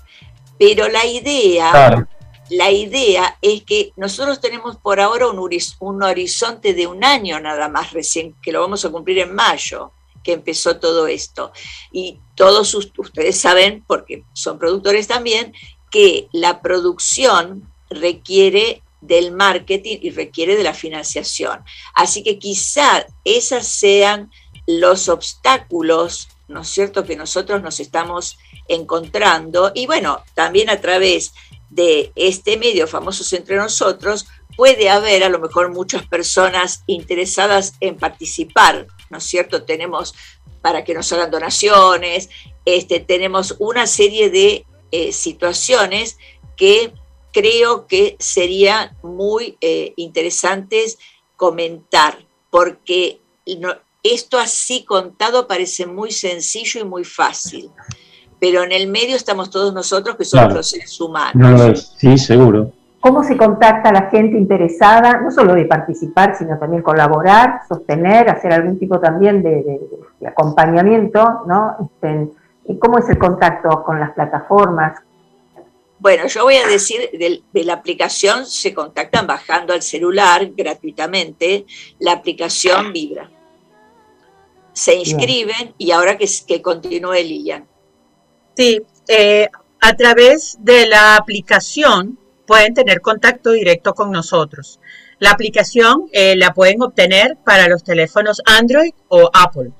Pero 0.59 0.87
la 0.89 1.05
idea, 1.05 2.07
la 2.49 2.71
idea 2.71 3.37
es 3.41 3.63
que 3.63 3.93
nosotros 3.95 4.41
tenemos 4.41 4.77
por 4.77 4.99
ahora 4.99 5.27
un, 5.27 5.49
un 5.79 6.03
horizonte 6.03 6.73
de 6.73 6.87
un 6.87 7.03
año 7.03 7.39
nada 7.39 7.69
más 7.69 7.93
recién, 7.93 8.35
que 8.41 8.51
lo 8.51 8.61
vamos 8.61 8.83
a 8.85 8.91
cumplir 8.91 9.19
en 9.19 9.33
mayo 9.33 9.91
que 10.25 10.33
empezó 10.33 10.77
todo 10.77 11.07
esto. 11.07 11.53
Y 11.93 12.19
todos 12.35 12.73
ustedes 12.73 13.39
saben, 13.39 13.85
porque 13.87 14.23
son 14.33 14.59
productores 14.59 15.07
también, 15.07 15.53
que 15.91 16.27
la 16.33 16.61
producción 16.61 17.71
requiere 17.89 18.81
del 18.99 19.31
marketing 19.31 19.99
y 20.01 20.09
requiere 20.09 20.57
de 20.57 20.63
la 20.63 20.73
financiación. 20.73 21.63
Así 21.93 22.23
que 22.23 22.39
quizá 22.39 23.05
esas 23.23 23.67
sean 23.67 24.31
los 24.65 25.07
obstáculos, 25.09 26.27
¿no 26.47 26.61
es 26.61 26.69
cierto?, 26.69 27.05
que 27.05 27.15
nosotros 27.15 27.61
nos 27.61 27.79
estamos 27.79 28.37
encontrando. 28.67 29.71
Y 29.75 29.85
bueno, 29.85 30.23
también 30.33 30.71
a 30.71 30.81
través 30.81 31.33
de 31.69 32.11
este 32.15 32.57
medio 32.57 32.87
famosos 32.87 33.31
entre 33.33 33.57
nosotros, 33.57 34.25
puede 34.57 34.89
haber 34.89 35.23
a 35.23 35.29
lo 35.29 35.39
mejor 35.39 35.71
muchas 35.71 36.07
personas 36.07 36.83
interesadas 36.87 37.73
en 37.79 37.97
participar 37.97 38.87
¿no 39.09 39.17
es 39.17 39.23
cierto? 39.23 39.63
Tenemos 39.63 40.13
para 40.61 40.83
que 40.83 40.93
nos 40.93 41.11
hagan 41.13 41.29
donaciones, 41.29 42.29
este, 42.65 42.99
tenemos 42.99 43.55
una 43.59 43.85
serie 43.85 44.29
de 44.29 44.65
eh, 44.91 45.11
situaciones 45.11 46.17
que 46.57 46.93
creo 47.31 47.85
que 47.85 48.15
serían 48.19 48.95
muy 49.03 49.57
eh, 49.61 49.93
interesantes 49.97 50.97
comentar, 51.35 52.17
porque 52.49 53.19
esto 54.01 54.39
así 54.39 54.85
contado 54.85 55.47
parece 55.47 55.85
muy 55.85 56.11
sencillo 56.11 56.81
y 56.81 56.85
muy 56.85 57.03
fácil, 57.03 57.69
pero 58.39 58.63
en 58.63 58.71
el 58.71 58.87
medio 58.87 59.15
estamos 59.15 59.49
todos 59.49 59.73
nosotros 59.73 60.15
que 60.15 60.25
somos 60.25 60.53
los 60.53 60.69
seres 60.69 60.99
humanos. 60.99 61.93
sí, 61.97 62.17
seguro. 62.17 62.71
¿Cómo 63.05 63.23
se 63.23 63.37
contacta 63.37 63.89
a 63.89 63.93
la 63.93 64.09
gente 64.09 64.35
interesada, 64.35 65.21
no 65.21 65.29
solo 65.29 65.53
de 65.53 65.65
participar, 65.65 66.35
sino 66.35 66.57
también 66.57 66.81
colaborar, 66.81 67.59
sostener, 67.69 68.27
hacer 68.31 68.51
algún 68.51 68.79
tipo 68.79 68.99
también 68.99 69.43
de, 69.43 69.79
acompañamiento, 70.25 71.43
¿no? 71.45 71.77
Este, 71.85 72.31
¿Y 72.63 72.79
cómo 72.79 72.97
es 72.97 73.07
el 73.07 73.19
contacto 73.19 73.83
con 73.83 73.99
las 73.99 74.11
plataformas? 74.13 74.99
Bueno, 75.99 76.25
yo 76.25 76.45
voy 76.45 76.55
a 76.55 76.65
decir, 76.67 76.97
de, 77.13 77.63
la 77.63 77.73
aplicación 77.73 78.47
se 78.47 78.73
contactan 78.73 79.27
bajando 79.27 79.73
al 79.73 79.83
celular 79.83 80.49
gratuitamente 80.57 81.67
la 81.99 82.13
aplicación 82.13 82.91
Vibra. 82.91 83.29
Se 84.73 84.95
inscriben 84.95 85.75
y 85.77 85.91
ahora 85.91 86.17
que, 86.17 86.25
que 86.47 86.59
continúe 86.59 87.21
Lilian. 87.21 87.67
Sí, 88.55 88.81
eh, 89.07 89.47
a 89.79 89.93
través 89.93 90.57
de 90.59 90.87
la 90.87 91.17
aplicación 91.17 92.17
pueden 92.45 92.73
tener 92.73 93.01
contacto 93.01 93.51
directo 93.51 93.93
con 93.93 94.11
nosotros. 94.11 94.79
La 95.19 95.31
aplicación 95.31 96.09
eh, 96.11 96.35
la 96.35 96.53
pueden 96.53 96.81
obtener 96.81 97.37
para 97.43 97.67
los 97.67 97.83
teléfonos 97.83 98.41
Android 98.45 98.93
o 99.07 99.29
Apple. 99.33 99.71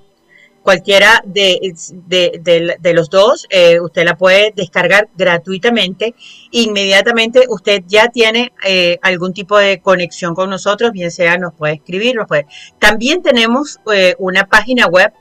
Cualquiera 0.61 1.21
de, 1.25 1.75
de, 2.07 2.93
los 2.93 3.09
dos, 3.11 3.45
eh, 3.51 3.79
usted 3.79 4.03
la 4.03 4.17
puede 4.17 4.51
descargar 4.55 5.09
gratuitamente. 5.15 6.15
Inmediatamente 6.49 7.45
usted 7.47 7.83
ya 7.85 8.07
tiene 8.07 8.51
eh, 8.65 8.97
algún 9.03 9.31
tipo 9.31 9.59
de 9.59 9.79
conexión 9.79 10.33
con 10.33 10.49
nosotros, 10.49 10.91
bien 10.91 11.11
sea 11.11 11.37
nos 11.37 11.53
puede 11.53 11.75
escribir, 11.75 12.15
nos 12.15 12.27
puede. 12.27 12.47
También 12.79 13.21
tenemos 13.21 13.79
una 14.17 14.47
página 14.47 14.87
web 14.87 15.13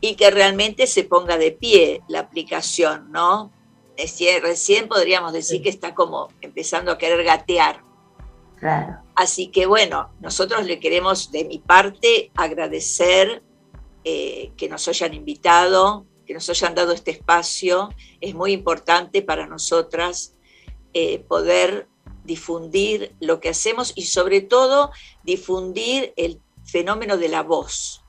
y 0.00 0.16
que 0.16 0.30
realmente 0.30 0.86
se 0.86 1.04
ponga 1.04 1.38
de 1.38 1.52
pie 1.52 2.02
la 2.08 2.20
aplicación, 2.20 3.10
¿no? 3.10 3.50
Recién 3.96 4.88
podríamos 4.88 5.32
decir 5.32 5.62
que 5.62 5.70
está 5.70 5.94
como 5.94 6.28
empezando 6.42 6.92
a 6.92 6.98
querer 6.98 7.24
gatear. 7.24 7.82
Claro. 8.58 9.03
Así 9.14 9.48
que 9.48 9.66
bueno, 9.66 10.10
nosotros 10.20 10.64
le 10.66 10.80
queremos 10.80 11.30
de 11.30 11.44
mi 11.44 11.58
parte 11.58 12.32
agradecer 12.34 13.42
eh, 14.04 14.52
que 14.56 14.68
nos 14.68 14.88
hayan 14.88 15.14
invitado, 15.14 16.06
que 16.26 16.34
nos 16.34 16.48
hayan 16.50 16.74
dado 16.74 16.92
este 16.92 17.12
espacio. 17.12 17.90
Es 18.20 18.34
muy 18.34 18.52
importante 18.52 19.22
para 19.22 19.46
nosotras 19.46 20.34
eh, 20.92 21.20
poder 21.20 21.88
difundir 22.24 23.14
lo 23.20 23.40
que 23.40 23.50
hacemos 23.50 23.92
y 23.94 24.02
sobre 24.02 24.40
todo 24.40 24.90
difundir 25.22 26.12
el 26.16 26.40
fenómeno 26.64 27.16
de 27.16 27.28
la 27.28 27.42
voz, 27.42 28.02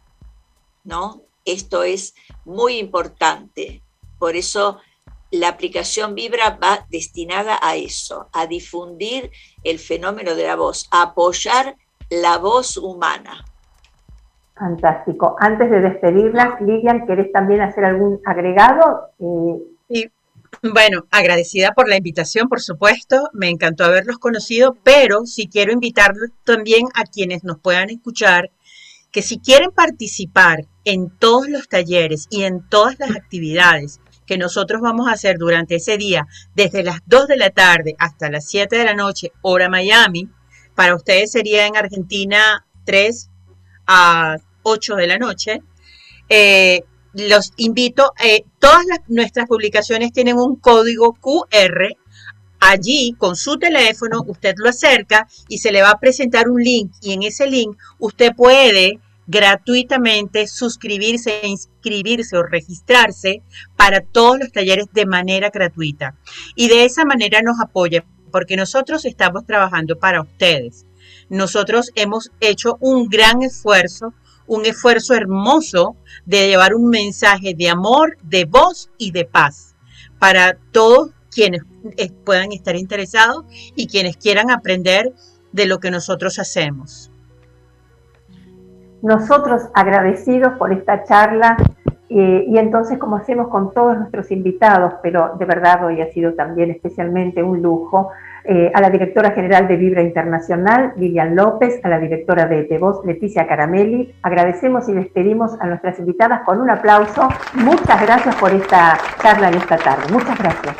¿no? 0.84 1.22
Esto 1.44 1.84
es 1.84 2.16
muy 2.46 2.78
importante. 2.78 3.84
Por 4.18 4.36
eso 4.36 4.80
la 5.32 5.50
aplicación 5.50 6.16
Vibra 6.16 6.58
va 6.62 6.86
destinada 6.90 7.58
a 7.62 7.76
eso, 7.76 8.30
a 8.34 8.48
difundir 8.48 9.32
el 9.64 9.80
fenómeno 9.80 10.36
de 10.36 10.46
la 10.46 10.56
voz, 10.56 10.88
a 10.92 11.02
apoyar 11.02 11.76
la 12.10 12.38
voz 12.38 12.78
humana. 12.78 13.46
Fantástico. 14.56 15.36
Antes 15.40 15.70
de 15.70 15.82
despedirlas, 15.82 16.62
Lilian, 16.62 17.06
¿querés 17.06 17.32
también 17.32 17.62
hacer 17.62 17.84
algún 17.84 18.22
agregado? 18.26 19.10
Eh, 19.20 19.62
sí. 19.90 20.12
Bueno, 20.62 21.06
agradecida 21.12 21.74
por 21.74 21.90
la 21.90 21.98
invitación, 21.98 22.48
por 22.48 22.62
supuesto. 22.62 23.30
Me 23.34 23.50
encantó 23.50 23.84
haberlos 23.84 24.18
conocido, 24.18 24.78
pero 24.84 25.26
sí 25.26 25.50
quiero 25.52 25.74
invitarlos 25.74 26.30
también 26.46 26.86
a 26.94 27.04
quienes 27.04 27.44
nos 27.44 27.60
puedan 27.60 27.90
escuchar 27.90 28.52
que 29.12 29.22
si 29.22 29.40
quieren 29.40 29.72
participar 29.72 30.66
en 30.84 31.10
todos 31.10 31.48
los 31.48 31.70
talleres 31.70 32.28
y 32.30 32.44
en 32.44 32.68
todas 32.68 33.00
las 33.00 33.12
actividades 33.12 34.02
que 34.26 34.38
nosotros 34.38 34.82
vamos 34.82 35.08
a 35.08 35.14
hacer 35.14 35.38
durante 35.38 35.76
ese 35.76 35.98
día, 35.98 36.28
desde 36.56 36.84
las 36.84 37.00
2 37.06 37.28
de 37.28 37.38
la 37.38 37.50
tarde 37.50 37.96
hasta 38.00 38.30
las 38.30 38.48
7 38.48 38.78
de 38.78 38.86
la 38.86 38.94
noche, 38.94 39.32
hora 39.42 39.70
Miami, 39.70 40.30
para 40.76 40.96
ustedes 40.96 41.32
sería 41.32 41.66
en 41.66 41.78
Argentina 41.78 42.66
3 42.86 43.30
a 43.88 44.38
8 44.64 44.96
de 44.96 45.08
la 45.08 45.18
noche. 45.18 45.62
Eh, 46.30 46.84
los 47.14 47.54
invito, 47.58 48.12
eh, 48.22 48.44
todas 48.60 48.86
nuestras 49.08 49.48
publicaciones 49.48 50.12
tienen 50.12 50.38
un 50.38 50.58
código 50.58 51.14
QR. 51.14 51.96
Allí, 52.60 53.16
con 53.18 53.36
su 53.36 53.58
teléfono, 53.58 54.24
usted 54.28 54.56
lo 54.58 54.70
acerca 54.70 55.28
y 55.48 55.60
se 55.60 55.72
le 55.72 55.82
va 55.82 55.92
a 55.92 56.00
presentar 56.00 56.50
un 56.50 56.62
link 56.62 56.92
y 57.02 57.14
en 57.14 57.24
ese 57.24 57.48
link 57.48 57.78
usted 58.00 58.32
puede 58.36 59.00
gratuitamente 59.28 60.48
suscribirse, 60.48 61.42
inscribirse 61.44 62.38
o 62.38 62.44
registrarse 62.44 63.42
para 63.76 64.02
todos 64.02 64.40
los 64.40 64.52
talleres 64.52 64.86
de 64.94 65.06
manera 65.06 65.50
gratuita. 65.50 66.16
Y 66.56 66.68
de 66.68 66.86
esa 66.86 67.06
manera 67.06 67.42
nos 67.42 67.60
apoya, 67.60 68.06
porque 68.32 68.56
nosotros 68.56 69.06
estamos 69.06 69.46
trabajando 69.46 69.98
para 69.98 70.22
ustedes. 70.22 70.86
Nosotros 71.30 71.92
hemos 71.96 72.32
hecho 72.40 72.78
un 72.80 73.08
gran 73.08 73.42
esfuerzo, 73.42 74.14
un 74.48 74.66
esfuerzo 74.66 75.16
hermoso 75.16 75.96
de 76.26 76.48
llevar 76.48 76.76
un 76.76 76.90
mensaje 76.90 77.54
de 77.56 77.70
amor, 77.70 78.18
de 78.24 78.46
voz 78.46 78.90
y 78.98 79.12
de 79.12 79.26
paz 79.26 79.76
para 80.20 80.58
todos 80.72 81.12
quienes 81.32 81.62
puedan 82.24 82.52
estar 82.52 82.76
interesados 82.76 83.46
y 83.76 83.88
quienes 83.88 84.18
quieran 84.18 84.50
aprender 84.52 85.14
de 85.52 85.66
lo 85.66 85.80
que 85.80 85.92
nosotros 85.92 86.40
hacemos. 86.40 87.12
Nosotros 89.02 89.70
agradecidos 89.74 90.54
por 90.58 90.72
esta 90.72 91.04
charla 91.04 91.58
eh, 92.08 92.46
y 92.48 92.58
entonces 92.60 93.00
como 93.00 93.16
hacemos 93.16 93.48
con 93.48 93.74
todos 93.74 93.98
nuestros 93.98 94.30
invitados, 94.32 94.94
pero 95.02 95.36
de 95.40 95.46
verdad 95.46 95.84
hoy 95.86 96.02
ha 96.02 96.12
sido 96.14 96.34
también 96.34 96.70
especialmente 96.70 97.42
un 97.42 97.64
lujo, 97.64 98.10
eh, 98.44 98.72
a 98.76 98.80
la 98.80 98.92
directora 98.92 99.32
general 99.32 99.68
de 99.68 99.76
Vibra 99.76 100.04
Internacional, 100.04 100.94
Lilian 100.98 101.36
López, 101.36 101.80
a 101.84 101.90
la 101.90 102.00
directora 102.00 102.46
de 102.46 102.78
Voz, 102.78 103.04
Leticia 103.04 103.48
Caramelli. 103.48 104.14
Agradecemos 104.22 104.88
y 104.88 104.94
despedimos 104.94 105.60
a 105.60 105.66
nuestras 105.66 105.98
invitadas 105.98 106.42
con 106.46 106.62
un 106.62 106.70
aplauso. 106.70 107.28
Muchas 107.56 108.00
gracias 108.00 108.36
por 108.36 108.52
esta 108.52 109.00
charla 109.24 109.48
en 109.48 109.56
esta 109.56 109.78
tarde. 109.78 110.04
Muchas 110.14 110.38
gracias. 110.38 110.76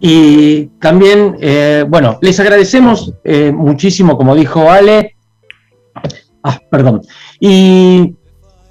Y 0.00 0.68
también, 0.80 1.36
eh, 1.40 1.84
bueno, 1.86 2.16
les 2.22 2.40
agradecemos 2.40 3.14
muchísimo, 3.52 4.16
como 4.16 4.34
dijo 4.34 4.70
Ale, 4.70 5.17
Ah, 6.48 6.58
perdón. 6.70 7.02
Y 7.38 8.14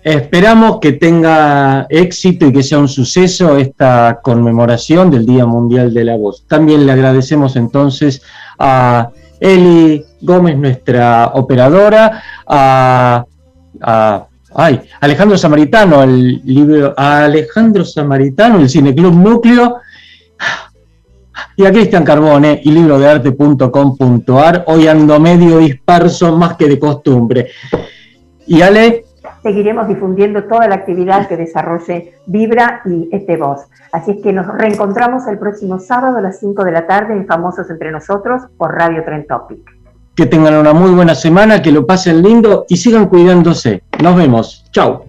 esperamos 0.02 0.80
que 0.80 0.94
tenga 0.94 1.86
éxito 1.90 2.48
y 2.48 2.52
que 2.52 2.64
sea 2.64 2.80
un 2.80 2.88
suceso 2.88 3.56
esta 3.56 4.20
conmemoración 4.24 5.12
del 5.12 5.28
Día 5.28 5.46
Mundial 5.46 5.94
de 5.94 6.04
la 6.04 6.18
Voz. 6.18 6.44
También 6.48 6.88
le 6.88 6.92
agradecemos 6.92 7.56
entonces 7.56 8.24
a 8.58 9.10
Eli 9.40 10.04
Gómez, 10.22 10.58
nuestra 10.58 11.28
operadora, 11.36 12.24
a, 12.48 13.24
ay, 14.56 14.82
Alejandro 15.00 15.38
Samaritano, 15.38 16.02
el 16.02 16.42
libro, 16.46 16.96
a 16.98 17.26
Alejandro 17.26 17.86
Samaritano, 17.86 18.60
el 18.60 18.70
Cineclub 18.70 19.14
Núcleo, 19.14 19.76
y 21.58 21.66
a 21.66 21.72
Cristian 21.72 22.06
Carbone 22.06 22.62
y 22.64 22.72
librodearte.com.ar. 22.72 24.64
Hoy 24.68 24.88
ando 24.88 25.20
medio 25.20 25.58
disperso 25.58 26.38
más 26.38 26.56
que 26.56 26.68
de 26.68 26.78
costumbre. 26.80 27.48
Y 28.46 28.62
Ale. 28.62 29.06
Seguiremos 29.42 29.88
difundiendo 29.88 30.44
toda 30.44 30.68
la 30.68 30.76
actividad 30.76 31.28
que 31.28 31.36
desarrolle 31.36 32.14
Vibra 32.28 32.82
y 32.86 33.10
Este 33.12 33.38
Voz. 33.38 33.62
Así 33.92 34.12
es 34.12 34.18
que 34.22 34.32
nos 34.32 34.48
reencontramos 34.48 35.26
el 35.28 35.40
próximo 35.40 35.80
sábado 35.80 36.18
a 36.18 36.22
las 36.22 36.40
5 36.40 36.64
de 36.64 36.72
la 36.72 36.86
tarde 36.86 37.14
en 37.14 37.26
Famosos 37.26 37.68
Entre 37.72 37.92
Nosotros 37.92 38.44
por 38.56 38.76
Radio 38.76 39.04
Tren 39.04 39.26
Topic. 39.26 39.60
Que 40.16 40.28
tengan 40.28 40.56
una 40.56 40.74
muy 40.74 40.92
buena 40.92 41.16
semana, 41.16 41.62
que 41.62 41.72
lo 41.72 41.88
pasen 41.88 42.22
lindo 42.22 42.66
y 42.70 42.78
sigan 42.78 43.08
cuidándose. 43.08 43.82
Nos 44.02 44.16
vemos. 44.16 44.64
Chao. 44.72 45.07